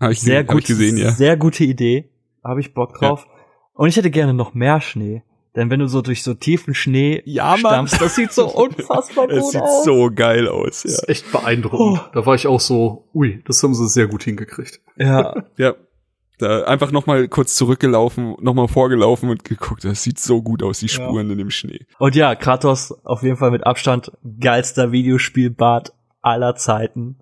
[0.00, 1.10] Hab ich, sehr gut, hab ich gesehen, ja.
[1.12, 2.10] Sehr gute Idee.
[2.42, 3.26] Habe ich Bock drauf.
[3.26, 3.32] Ja.
[3.74, 5.22] Und ich hätte gerne noch mehr Schnee.
[5.56, 9.38] Denn wenn du so durch so tiefen Schnee ja, stammst, das sieht so unfassbar gut
[9.38, 9.46] aus.
[9.46, 9.84] Es sieht aus.
[9.84, 10.90] so geil aus, ja.
[10.90, 12.00] Das ist echt beeindruckend.
[12.04, 12.10] Oh.
[12.12, 14.80] Da war ich auch so, ui, das haben sie sehr gut hingekriegt.
[14.96, 15.34] Ja.
[15.56, 15.74] ja.
[16.38, 19.84] Da einfach noch mal kurz zurückgelaufen, noch mal vorgelaufen und geguckt.
[19.84, 21.32] Das sieht so gut aus, die Spuren ja.
[21.32, 21.86] in dem Schnee.
[21.98, 27.18] Und ja, Kratos auf jeden Fall mit Abstand geilster Videospielbart aller Zeiten.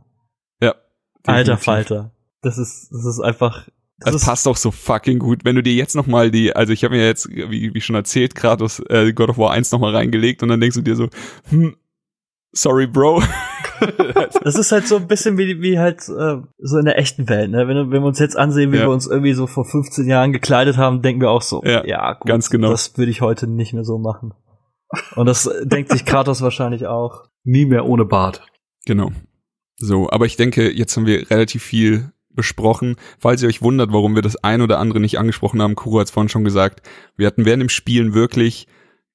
[0.61, 0.74] Ja.
[1.18, 1.28] Definitiv.
[1.28, 2.11] Alter Falter.
[2.43, 3.68] Das ist, das ist einfach
[3.99, 5.45] das, das passt auch so fucking gut.
[5.45, 7.97] Wenn du dir jetzt noch mal die, also ich habe mir jetzt, wie, wie schon
[7.97, 10.97] erzählt, Kratos äh, God of War 1 noch mal reingelegt und dann denkst du dir
[10.97, 11.09] so,
[11.49, 11.76] hm,
[12.53, 13.22] sorry, Bro.
[14.42, 17.51] das ist halt so ein bisschen wie, wie halt äh, so in der echten Welt,
[17.51, 17.68] ne?
[17.68, 18.82] Wenn, wenn wir uns jetzt ansehen, wie ja.
[18.82, 22.14] wir uns irgendwie so vor 15 Jahren gekleidet haben, denken wir auch so, ja, ja
[22.14, 22.70] gut, ganz genau.
[22.70, 24.34] das würde ich heute nicht mehr so machen.
[25.16, 27.24] Und das denkt sich Kratos wahrscheinlich auch.
[27.42, 28.47] Nie mehr ohne Bart.
[28.86, 29.11] Genau.
[29.76, 32.97] So, aber ich denke, jetzt haben wir relativ viel besprochen.
[33.18, 36.07] Falls ihr euch wundert, warum wir das ein oder andere nicht angesprochen haben, Kuro hat
[36.07, 38.66] es vorhin schon gesagt, wir hatten während dem Spielen wirklich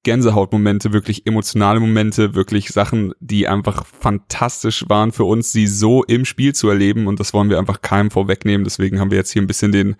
[0.03, 6.23] Gänsehautmomente, wirklich emotionale Momente, wirklich Sachen, die einfach fantastisch waren für uns, sie so im
[6.23, 8.63] Spiel zu erleben und das wollen wir einfach keinem vorwegnehmen.
[8.63, 9.97] Deswegen haben wir jetzt hier ein bisschen den,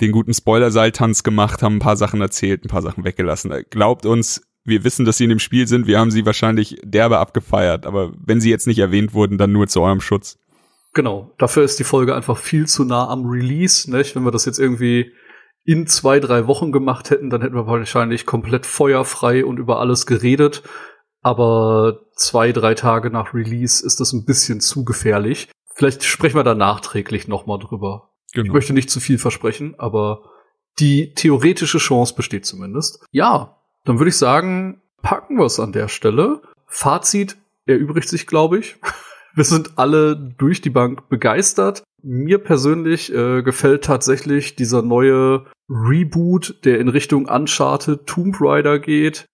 [0.00, 3.52] den guten Spoiler-Seiltanz gemacht, haben ein paar Sachen erzählt, ein paar Sachen weggelassen.
[3.70, 7.18] Glaubt uns, wir wissen, dass sie in dem Spiel sind, wir haben sie wahrscheinlich derbe
[7.18, 10.38] abgefeiert, aber wenn sie jetzt nicht erwähnt wurden, dann nur zu eurem Schutz.
[10.96, 13.94] Genau, dafür ist die Folge einfach viel zu nah am Release.
[13.94, 14.16] Nicht?
[14.16, 15.12] Wenn wir das jetzt irgendwie
[15.62, 20.06] in zwei, drei Wochen gemacht hätten, dann hätten wir wahrscheinlich komplett feuerfrei und über alles
[20.06, 20.62] geredet.
[21.20, 25.50] Aber zwei, drei Tage nach Release ist das ein bisschen zu gefährlich.
[25.74, 28.08] Vielleicht sprechen wir da nachträglich nochmal drüber.
[28.32, 28.46] Genau.
[28.46, 30.30] Ich möchte nicht zu viel versprechen, aber
[30.78, 33.04] die theoretische Chance besteht zumindest.
[33.10, 36.40] Ja, dann würde ich sagen, packen wir es an der Stelle.
[36.66, 37.36] Fazit
[37.66, 38.76] erübrigt sich, glaube ich.
[39.36, 41.84] Wir sind alle durch die Bank begeistert.
[42.02, 49.26] Mir persönlich äh, gefällt tatsächlich dieser neue Reboot, der in Richtung Uncharted Tomb Raider geht.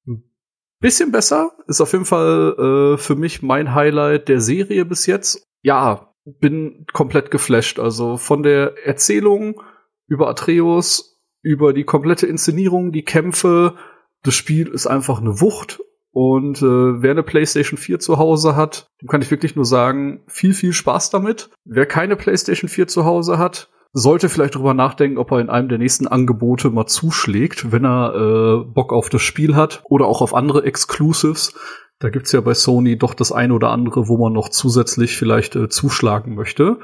[0.81, 1.53] Bisschen besser.
[1.69, 5.47] Ist auf jeden Fall äh, für mich mein Highlight der Serie bis jetzt.
[5.63, 7.79] Ja, bin komplett geflasht.
[7.79, 9.63] Also von der Erzählung
[10.09, 13.77] über Atreus, über die komplette Inszenierung, die Kämpfe.
[14.25, 15.81] Das Spiel ist einfach eine Wucht
[16.13, 20.23] und äh, wer eine PlayStation 4 zu Hause hat, dem kann ich wirklich nur sagen,
[20.27, 21.51] viel, viel Spaß damit.
[21.65, 25.69] Wer keine PlayStation 4 zu Hause hat, sollte vielleicht drüber nachdenken, ob er in einem
[25.69, 30.21] der nächsten Angebote mal zuschlägt, wenn er äh, Bock auf das Spiel hat oder auch
[30.21, 31.55] auf andere Exclusives.
[31.99, 35.57] Da gibt's ja bei Sony doch das eine oder andere, wo man noch zusätzlich vielleicht
[35.57, 36.79] äh, zuschlagen möchte.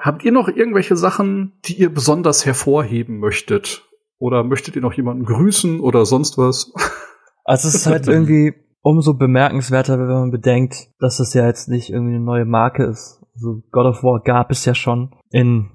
[0.00, 3.84] Habt ihr noch irgendwelche Sachen, die ihr besonders hervorheben möchtet?
[4.18, 6.72] Oder möchtet ihr noch jemanden grüßen oder sonst was?
[7.48, 11.90] Also es ist halt irgendwie umso bemerkenswerter, wenn man bedenkt, dass das ja jetzt nicht
[11.90, 13.24] irgendwie eine neue Marke ist.
[13.34, 15.70] Also God of War gab es ja schon in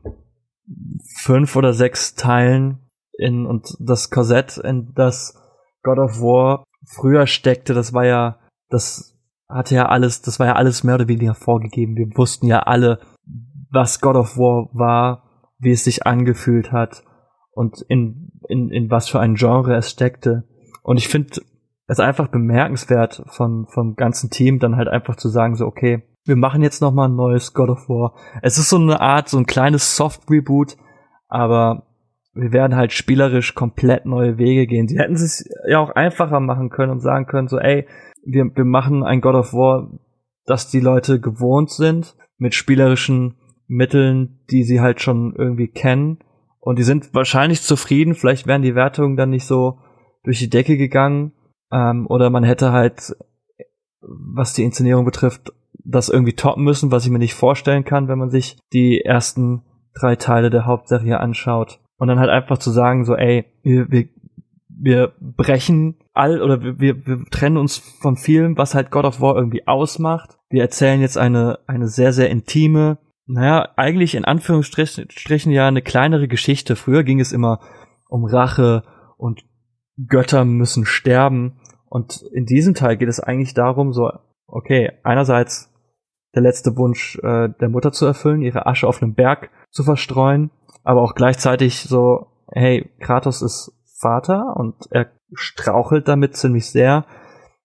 [1.18, 5.36] fünf oder sechs Teilen in und das Korsett, in das
[5.82, 8.40] God of War früher steckte, das war ja,
[8.70, 9.18] das
[9.50, 11.96] hatte ja alles, das war ja alles mehr oder weniger vorgegeben.
[11.96, 13.00] Wir wussten ja alle,
[13.72, 17.04] was God of War war, wie es sich angefühlt hat
[17.52, 20.44] und in, in, in was für ein Genre es steckte.
[20.84, 21.42] Und ich finde,
[21.94, 26.36] ist einfach bemerkenswert von, vom ganzen Team dann halt einfach zu sagen, so, okay, wir
[26.36, 28.14] machen jetzt noch mal ein neues God of War.
[28.42, 30.78] Es ist so eine Art, so ein kleines Soft-Reboot,
[31.28, 31.88] aber
[32.34, 34.88] wir werden halt spielerisch komplett neue Wege gehen.
[34.88, 37.88] Sie hätten es ja auch einfacher machen können und sagen können, so, ey,
[38.26, 39.92] wir, wir machen ein God of War,
[40.46, 43.36] das die Leute gewohnt sind, mit spielerischen
[43.68, 46.20] Mitteln, die sie halt schon irgendwie kennen.
[46.60, 48.16] Und die sind wahrscheinlich zufrieden.
[48.16, 49.80] Vielleicht wären die Wertungen dann nicht so
[50.24, 51.34] durch die Decke gegangen.
[51.74, 53.16] Ähm, oder man hätte halt,
[54.02, 55.52] was die Inszenierung betrifft,
[55.84, 59.64] das irgendwie toppen müssen, was ich mir nicht vorstellen kann, wenn man sich die ersten
[60.00, 61.80] drei Teile der Hauptserie anschaut.
[61.98, 64.08] Und dann halt einfach zu sagen, so, ey, wir, wir,
[64.68, 69.22] wir brechen all oder wir, wir, wir trennen uns von vielem, was halt God of
[69.22, 70.38] War irgendwie ausmacht.
[70.50, 76.28] Wir erzählen jetzt eine, eine sehr, sehr intime, naja, eigentlich in Anführungsstrichen ja eine kleinere
[76.28, 76.76] Geschichte.
[76.76, 77.62] Früher ging es immer
[78.10, 78.84] um Rache
[79.18, 79.44] und
[80.08, 81.60] Götter müssen sterben.
[81.94, 84.10] Und in diesem Teil geht es eigentlich darum, so,
[84.48, 85.72] okay, einerseits
[86.34, 90.50] der letzte Wunsch äh, der Mutter zu erfüllen, ihre Asche auf einem Berg zu verstreuen,
[90.84, 97.06] aber auch gleichzeitig so, hey, Kratos ist Vater und er strauchelt damit ziemlich sehr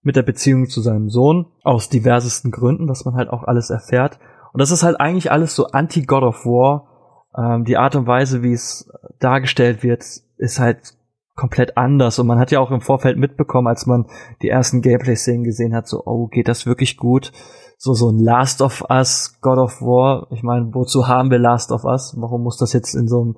[0.02, 4.18] mit der Beziehung zu seinem Sohn aus diversesten Gründen, was man halt auch alles erfährt.
[4.52, 7.24] Und das ist halt eigentlich alles so anti-God of War.
[7.34, 10.04] Ähm, die Art und Weise, wie es dargestellt wird,
[10.36, 10.97] ist halt
[11.38, 12.18] komplett anders.
[12.18, 14.06] Und man hat ja auch im Vorfeld mitbekommen, als man
[14.42, 17.32] die ersten Gameplay-Szenen gesehen hat, so, oh, geht das wirklich gut?
[17.78, 20.26] So, so ein Last of Us, God of War.
[20.32, 22.16] Ich meine, wozu haben wir Last of Us?
[22.18, 23.36] Warum muss das jetzt in so einem,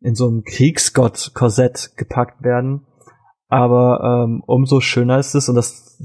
[0.00, 2.86] in so einem Kriegsgott-Korsett gepackt werden?
[3.48, 5.98] Aber ähm, umso schöner ist es, und das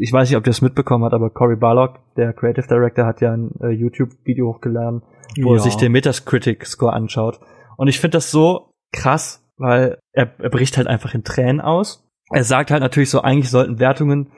[0.00, 3.20] ich weiß nicht, ob ihr es mitbekommen habt, aber Cory Barlock, der Creative Director, hat
[3.20, 5.02] ja ein äh, YouTube-Video hochgeladen,
[5.42, 5.60] wo ja.
[5.60, 7.40] er sich den Metacritic-Score anschaut.
[7.76, 12.08] Und ich finde das so krass, weil er, er bricht halt einfach in Tränen aus.
[12.30, 14.30] Er sagt halt natürlich so, eigentlich sollten Wertungen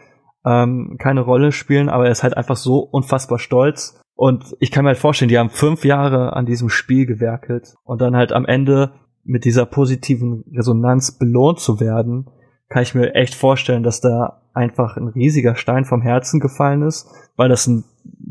[0.45, 4.01] ähm, keine Rolle spielen, aber er ist halt einfach so unfassbar stolz.
[4.15, 8.01] Und ich kann mir halt vorstellen, die haben fünf Jahre an diesem Spiel gewerkelt und
[8.01, 8.93] dann halt am Ende
[9.25, 12.31] mit dieser positiven Resonanz belohnt zu werden,
[12.69, 17.09] kann ich mir echt vorstellen, dass da einfach ein riesiger Stein vom Herzen gefallen ist,
[17.37, 17.85] weil das ein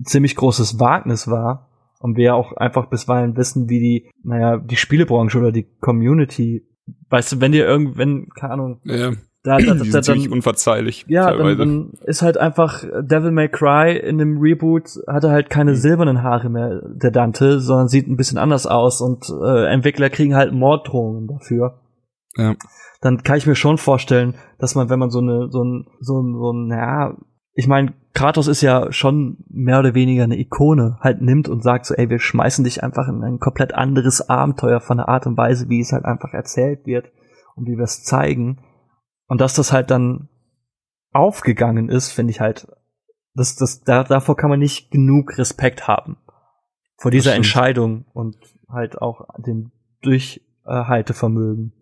[0.04, 1.68] ziemlich großes Wagnis war.
[2.02, 6.66] Und wir auch einfach bisweilen wissen, wie die, naja, die Spielebranche oder die Community,
[7.10, 9.12] weißt du, wenn dir irgendwann, keine Ahnung, ja.
[9.42, 11.06] Da, da, da, da, ziemlich unverzeihlich.
[11.08, 15.50] Ja, dann, dann, ist halt einfach Devil May Cry in dem Reboot hat er halt
[15.50, 15.76] keine mhm.
[15.76, 20.36] silbernen Haare mehr, der Dante, sondern sieht ein bisschen anders aus und äh, Entwickler kriegen
[20.36, 21.80] halt Morddrohungen dafür.
[22.36, 22.56] Ja
[23.02, 26.22] dann kann ich mir schon vorstellen, dass man, wenn man so eine, so ein, so
[26.22, 27.16] ein, so ein, ja,
[27.60, 31.86] ich meine, Kratos ist ja schon mehr oder weniger eine Ikone, halt nimmt und sagt
[31.86, 35.36] so, ey, wir schmeißen dich einfach in ein komplett anderes Abenteuer von der Art und
[35.36, 37.12] Weise, wie es halt einfach erzählt wird
[37.58, 38.64] und wie wir es zeigen.
[39.28, 40.30] Und dass das halt dann
[41.12, 42.66] aufgegangen ist, finde ich halt,
[43.34, 46.16] das, das, da, davor kann man nicht genug Respekt haben.
[46.96, 48.38] Vor dieser Entscheidung und
[48.70, 51.74] halt auch dem Durchhaltevermögen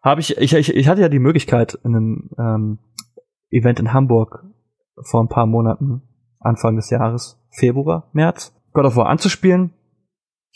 [0.00, 2.78] habe ich, ich, ich, ich hatte ja die Möglichkeit in einem ähm,
[3.50, 4.44] Event in Hamburg
[5.02, 6.02] vor ein paar Monaten,
[6.40, 9.72] Anfang des Jahres, Februar, März, God of War anzuspielen.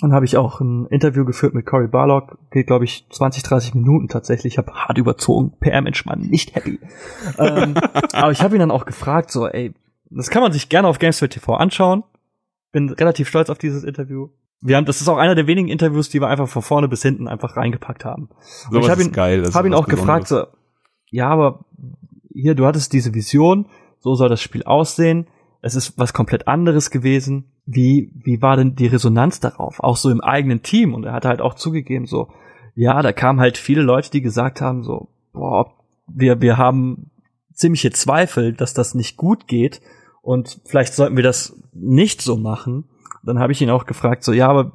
[0.00, 3.74] Dann habe ich auch ein Interview geführt mit Cory Barlock, geht glaube ich 20, 30
[3.74, 4.54] Minuten tatsächlich.
[4.54, 6.78] Ich habe hart überzogen, PR-Mensch, Mann, nicht happy.
[7.38, 7.74] ähm,
[8.12, 9.74] aber ich habe ihn dann auch gefragt, so, ey,
[10.10, 12.04] das kann man sich gerne auf GameSpot TV anschauen.
[12.70, 14.28] Bin relativ stolz auf dieses Interview.
[14.60, 17.02] Wir haben, das ist auch einer der wenigen Interviews, die wir einfach von vorne bis
[17.02, 18.28] hinten einfach reingepackt haben.
[18.70, 20.46] So ich habe ihn, geil, hab ihn auch gefragt, so,
[21.10, 21.64] ja, aber
[22.32, 23.66] hier, du hattest diese Vision,
[24.00, 25.26] so soll das Spiel aussehen.
[25.60, 27.52] Es ist was komplett anderes gewesen.
[27.66, 29.80] Wie, wie war denn die Resonanz darauf?
[29.80, 30.94] Auch so im eigenen Team.
[30.94, 32.28] Und er hat halt auch zugegeben, so,
[32.74, 35.72] ja, da kamen halt viele Leute, die gesagt haben, so, boah,
[36.06, 37.10] wir, wir haben
[37.52, 39.80] ziemliche Zweifel, dass das nicht gut geht.
[40.22, 42.84] Und vielleicht sollten wir das nicht so machen
[43.28, 44.72] dann habe ich ihn auch gefragt, so, ja, aber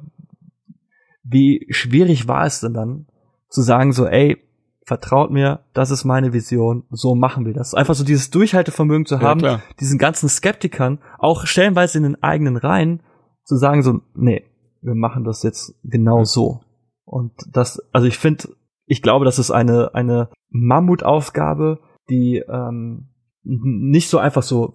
[1.22, 3.06] wie schwierig war es denn dann,
[3.48, 4.38] zu sagen, so, ey,
[4.84, 7.74] vertraut mir, das ist meine Vision, so machen wir das.
[7.74, 12.56] Einfach so dieses Durchhaltevermögen zu haben, ja, diesen ganzen Skeptikern, auch stellenweise in den eigenen
[12.56, 13.02] Reihen,
[13.44, 14.44] zu sagen, so, nee,
[14.82, 16.24] wir machen das jetzt genau ja.
[16.24, 16.60] so.
[17.04, 18.48] Und das, also ich finde,
[18.86, 21.80] ich glaube, das ist eine, eine Mammutaufgabe,
[22.10, 23.08] die ähm,
[23.42, 24.74] nicht so einfach so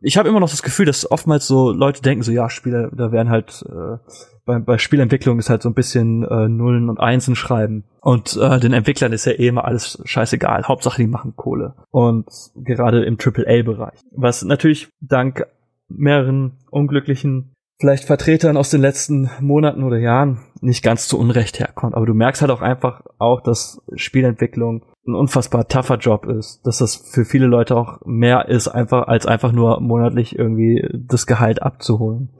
[0.00, 3.12] ich habe immer noch das Gefühl, dass oftmals so Leute denken, so ja, Spiele, da
[3.12, 3.98] werden halt äh,
[4.44, 7.84] bei, bei Spielentwicklung ist halt so ein bisschen äh, Nullen und Einsen schreiben.
[8.00, 10.64] Und äh, den Entwicklern ist ja eh immer alles scheißegal.
[10.64, 11.74] Hauptsache, die machen Kohle.
[11.90, 14.00] Und gerade im AAA-Bereich.
[14.10, 15.46] Was natürlich dank
[15.88, 21.94] mehreren unglücklichen, vielleicht Vertretern aus den letzten Monaten oder Jahren nicht ganz zu Unrecht herkommt.
[21.94, 26.78] Aber du merkst halt auch einfach auch, dass Spielentwicklung ein unfassbar tougher Job ist, dass
[26.78, 31.60] das für viele Leute auch mehr ist, einfach als einfach nur monatlich irgendwie das Gehalt
[31.60, 32.30] abzuholen.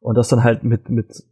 [0.00, 1.24] Und das dann halt mit, mit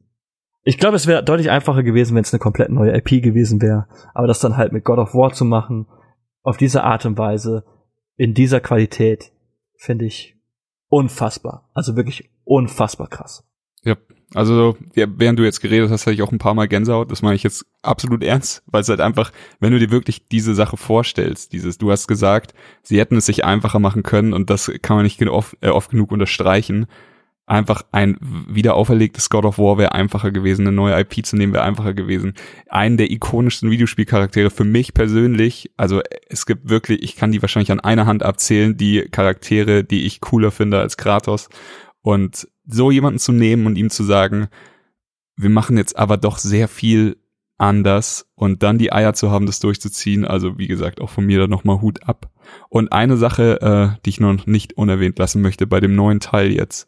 [0.62, 3.86] ich glaube, es wäre deutlich einfacher gewesen, wenn es eine komplett neue IP gewesen wäre.
[4.14, 5.86] Aber das dann halt mit God of War zu machen,
[6.42, 7.64] auf diese Art und Weise,
[8.16, 9.32] in dieser Qualität,
[9.76, 10.36] finde ich
[10.88, 11.70] unfassbar.
[11.72, 13.47] Also wirklich unfassbar krass.
[13.88, 13.96] Ja,
[14.34, 17.10] also während du jetzt geredet hast, hatte ich auch ein paar Mal Gänsehaut.
[17.10, 20.54] Das meine ich jetzt absolut ernst, weil es halt einfach, wenn du dir wirklich diese
[20.54, 22.52] Sache vorstellst, dieses, du hast gesagt,
[22.82, 25.90] sie hätten es sich einfacher machen können und das kann man nicht oft, äh, oft
[25.90, 26.86] genug unterstreichen.
[27.46, 31.54] Einfach ein wieder auferlegtes God of War wäre einfacher gewesen, eine neue IP zu nehmen
[31.54, 32.34] wäre einfacher gewesen.
[32.68, 37.72] Einen der ikonischsten Videospielcharaktere für mich persönlich, also es gibt wirklich, ich kann die wahrscheinlich
[37.72, 41.48] an einer Hand abzählen, die Charaktere, die ich cooler finde als Kratos.
[42.02, 44.48] Und so jemanden zu nehmen und ihm zu sagen,
[45.36, 47.16] wir machen jetzt aber doch sehr viel
[47.56, 50.24] anders und dann die Eier zu haben, das durchzuziehen.
[50.24, 52.30] Also wie gesagt, auch von mir da nochmal Hut ab.
[52.68, 56.52] Und eine Sache, äh, die ich noch nicht unerwähnt lassen möchte bei dem neuen Teil
[56.52, 56.86] jetzt,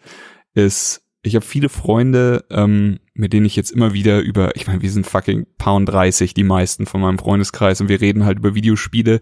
[0.55, 4.81] ist, ich habe viele Freunde, ähm, mit denen ich jetzt immer wieder über, ich meine,
[4.81, 8.55] wir sind fucking Pound 30, die meisten von meinem Freundeskreis und wir reden halt über
[8.55, 9.21] Videospiele,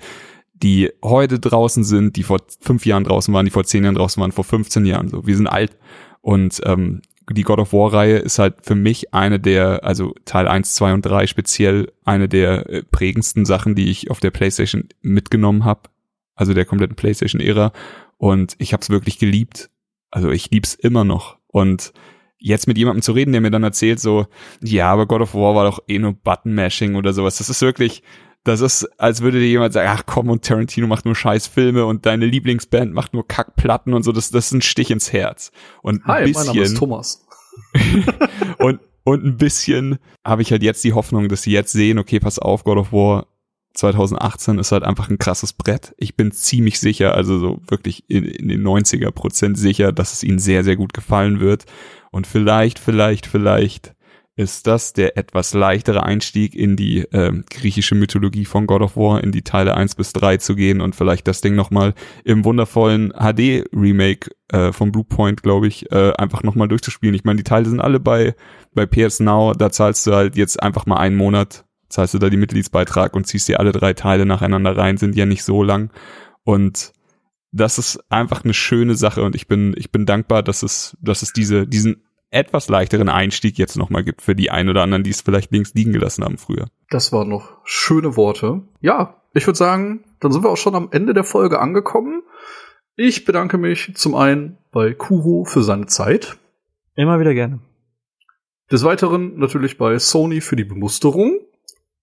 [0.53, 4.21] die heute draußen sind, die vor fünf Jahren draußen waren, die vor zehn Jahren draußen
[4.21, 5.27] waren, vor 15 Jahren so.
[5.27, 5.77] Wir sind alt
[6.20, 10.74] und ähm, die God of War-Reihe ist halt für mich eine der, also Teil 1,
[10.74, 15.65] 2 und 3 speziell eine der äh, prägendsten Sachen, die ich auf der PlayStation mitgenommen
[15.65, 15.90] habe.
[16.35, 17.73] Also der kompletten PlayStation-Ära.
[18.16, 19.70] Und ich habe es wirklich geliebt.
[20.11, 21.36] Also ich lieb's immer noch.
[21.49, 21.93] Und
[22.39, 24.27] jetzt mit jemandem zu reden, der mir dann erzählt so,
[24.62, 27.39] ja, aber God of War war doch eh nur Button-Mashing oder sowas.
[27.39, 28.03] Das ist wirklich,
[28.49, 31.85] das ist, als würde dir jemand sagen, ach komm, und Tarantino macht nur scheiß Filme
[31.85, 34.12] und deine Lieblingsband macht nur Kackplatten und so.
[34.12, 35.53] Das, das ist ein Stich ins Herz.
[35.83, 37.27] Und ein Hi, bisschen, mein Name ist Thomas.
[38.59, 42.20] und, und ein bisschen habe ich halt jetzt die Hoffnung, dass sie jetzt sehen, okay,
[42.20, 43.27] pass auf, God of War
[43.75, 45.95] 2018 ist halt einfach ein krasses Brett.
[45.99, 50.25] Ich bin ziemlich sicher, also so wirklich in, in den 90er Prozent sicher, dass es
[50.25, 51.66] ihnen sehr, sehr gut gefallen wird.
[52.11, 53.95] Und vielleicht, vielleicht, vielleicht
[54.39, 59.23] ist das der etwas leichtere Einstieg in die äh, griechische Mythologie von God of War,
[59.23, 61.93] in die Teile 1 bis 3 zu gehen und vielleicht das Ding nochmal
[62.24, 67.16] im wundervollen HD-Remake äh, von Bluepoint, glaube ich, äh, einfach nochmal durchzuspielen.
[67.16, 68.36] Ich meine, die Teile sind alle bei,
[68.74, 72.31] bei PS Now, da zahlst du halt jetzt einfach mal einen Monat, zahlst du da
[72.31, 75.90] die Mitgliedsbeitrag und ziehst dir alle drei Teile nacheinander rein, sind ja nicht so lang.
[76.44, 76.93] Und
[77.51, 81.23] das ist einfach eine schöne Sache und ich bin, ich bin dankbar, dass es, dass
[81.23, 85.11] es diese, diesen etwas leichteren Einstieg jetzt nochmal gibt für die ein oder anderen, die
[85.11, 86.69] es vielleicht links liegen gelassen haben früher.
[86.91, 88.63] Das waren noch schöne Worte.
[88.81, 92.23] Ja, ich würde sagen, dann sind wir auch schon am Ende der Folge angekommen.
[92.97, 96.37] Ich bedanke mich zum einen bei Kuro für seine Zeit.
[96.95, 97.61] Immer wieder gerne.
[98.71, 101.41] Des Weiteren natürlich bei Sony für die Bemusterung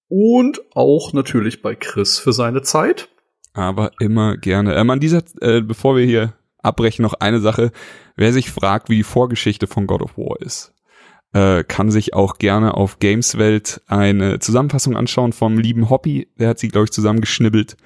[0.07, 3.10] und auch natürlich bei Chris für seine Zeit.
[3.53, 4.76] Aber immer gerne.
[4.76, 6.34] Ähm, an dieser, äh, bevor wir hier
[6.65, 7.71] abbrechen, noch eine Sache.
[8.15, 10.73] Wer sich fragt, wie die Vorgeschichte von God of War ist,
[11.33, 16.29] äh, kann sich auch gerne auf Gameswelt eine Zusammenfassung anschauen vom lieben Hobby.
[16.39, 17.77] Der hat sie, glaube ich, zusammengeschnibbelt.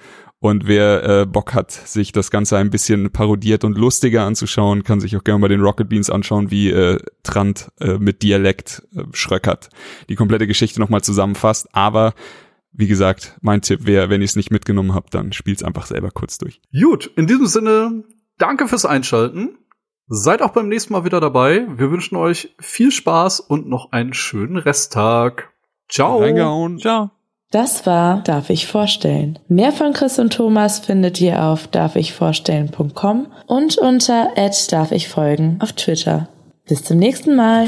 [0.41, 5.01] Und wer äh, Bock hat, sich das Ganze ein bisschen parodiert und lustiger anzuschauen, kann
[5.01, 9.03] sich auch gerne bei den Rocket Beans anschauen, wie äh, Trant äh, mit Dialekt äh,
[9.11, 9.69] Schröckert
[10.07, 11.67] die komplette Geschichte nochmal zusammenfasst.
[11.73, 12.13] Aber
[12.71, 16.11] wie gesagt, mein Tipp wäre, wenn ihr es nicht mitgenommen habt, dann spielt's einfach selber
[16.11, 16.61] kurz durch.
[16.71, 18.03] Gut, in diesem Sinne,
[18.39, 19.57] danke fürs Einschalten.
[20.07, 21.67] Seid auch beim nächsten Mal wieder dabei.
[21.69, 25.51] Wir wünschen euch viel Spaß und noch einen schönen Resttag.
[25.87, 26.17] Ciao.
[26.17, 26.79] Reingehauen.
[26.79, 27.11] Ciao.
[27.51, 29.39] Das war Darf ich vorstellen.
[29.47, 34.29] Mehr von Chris und Thomas findet ihr auf darfichvorstellen.com und unter
[34.69, 36.29] darf ich folgen auf Twitter.
[36.67, 37.67] Bis zum nächsten Mal.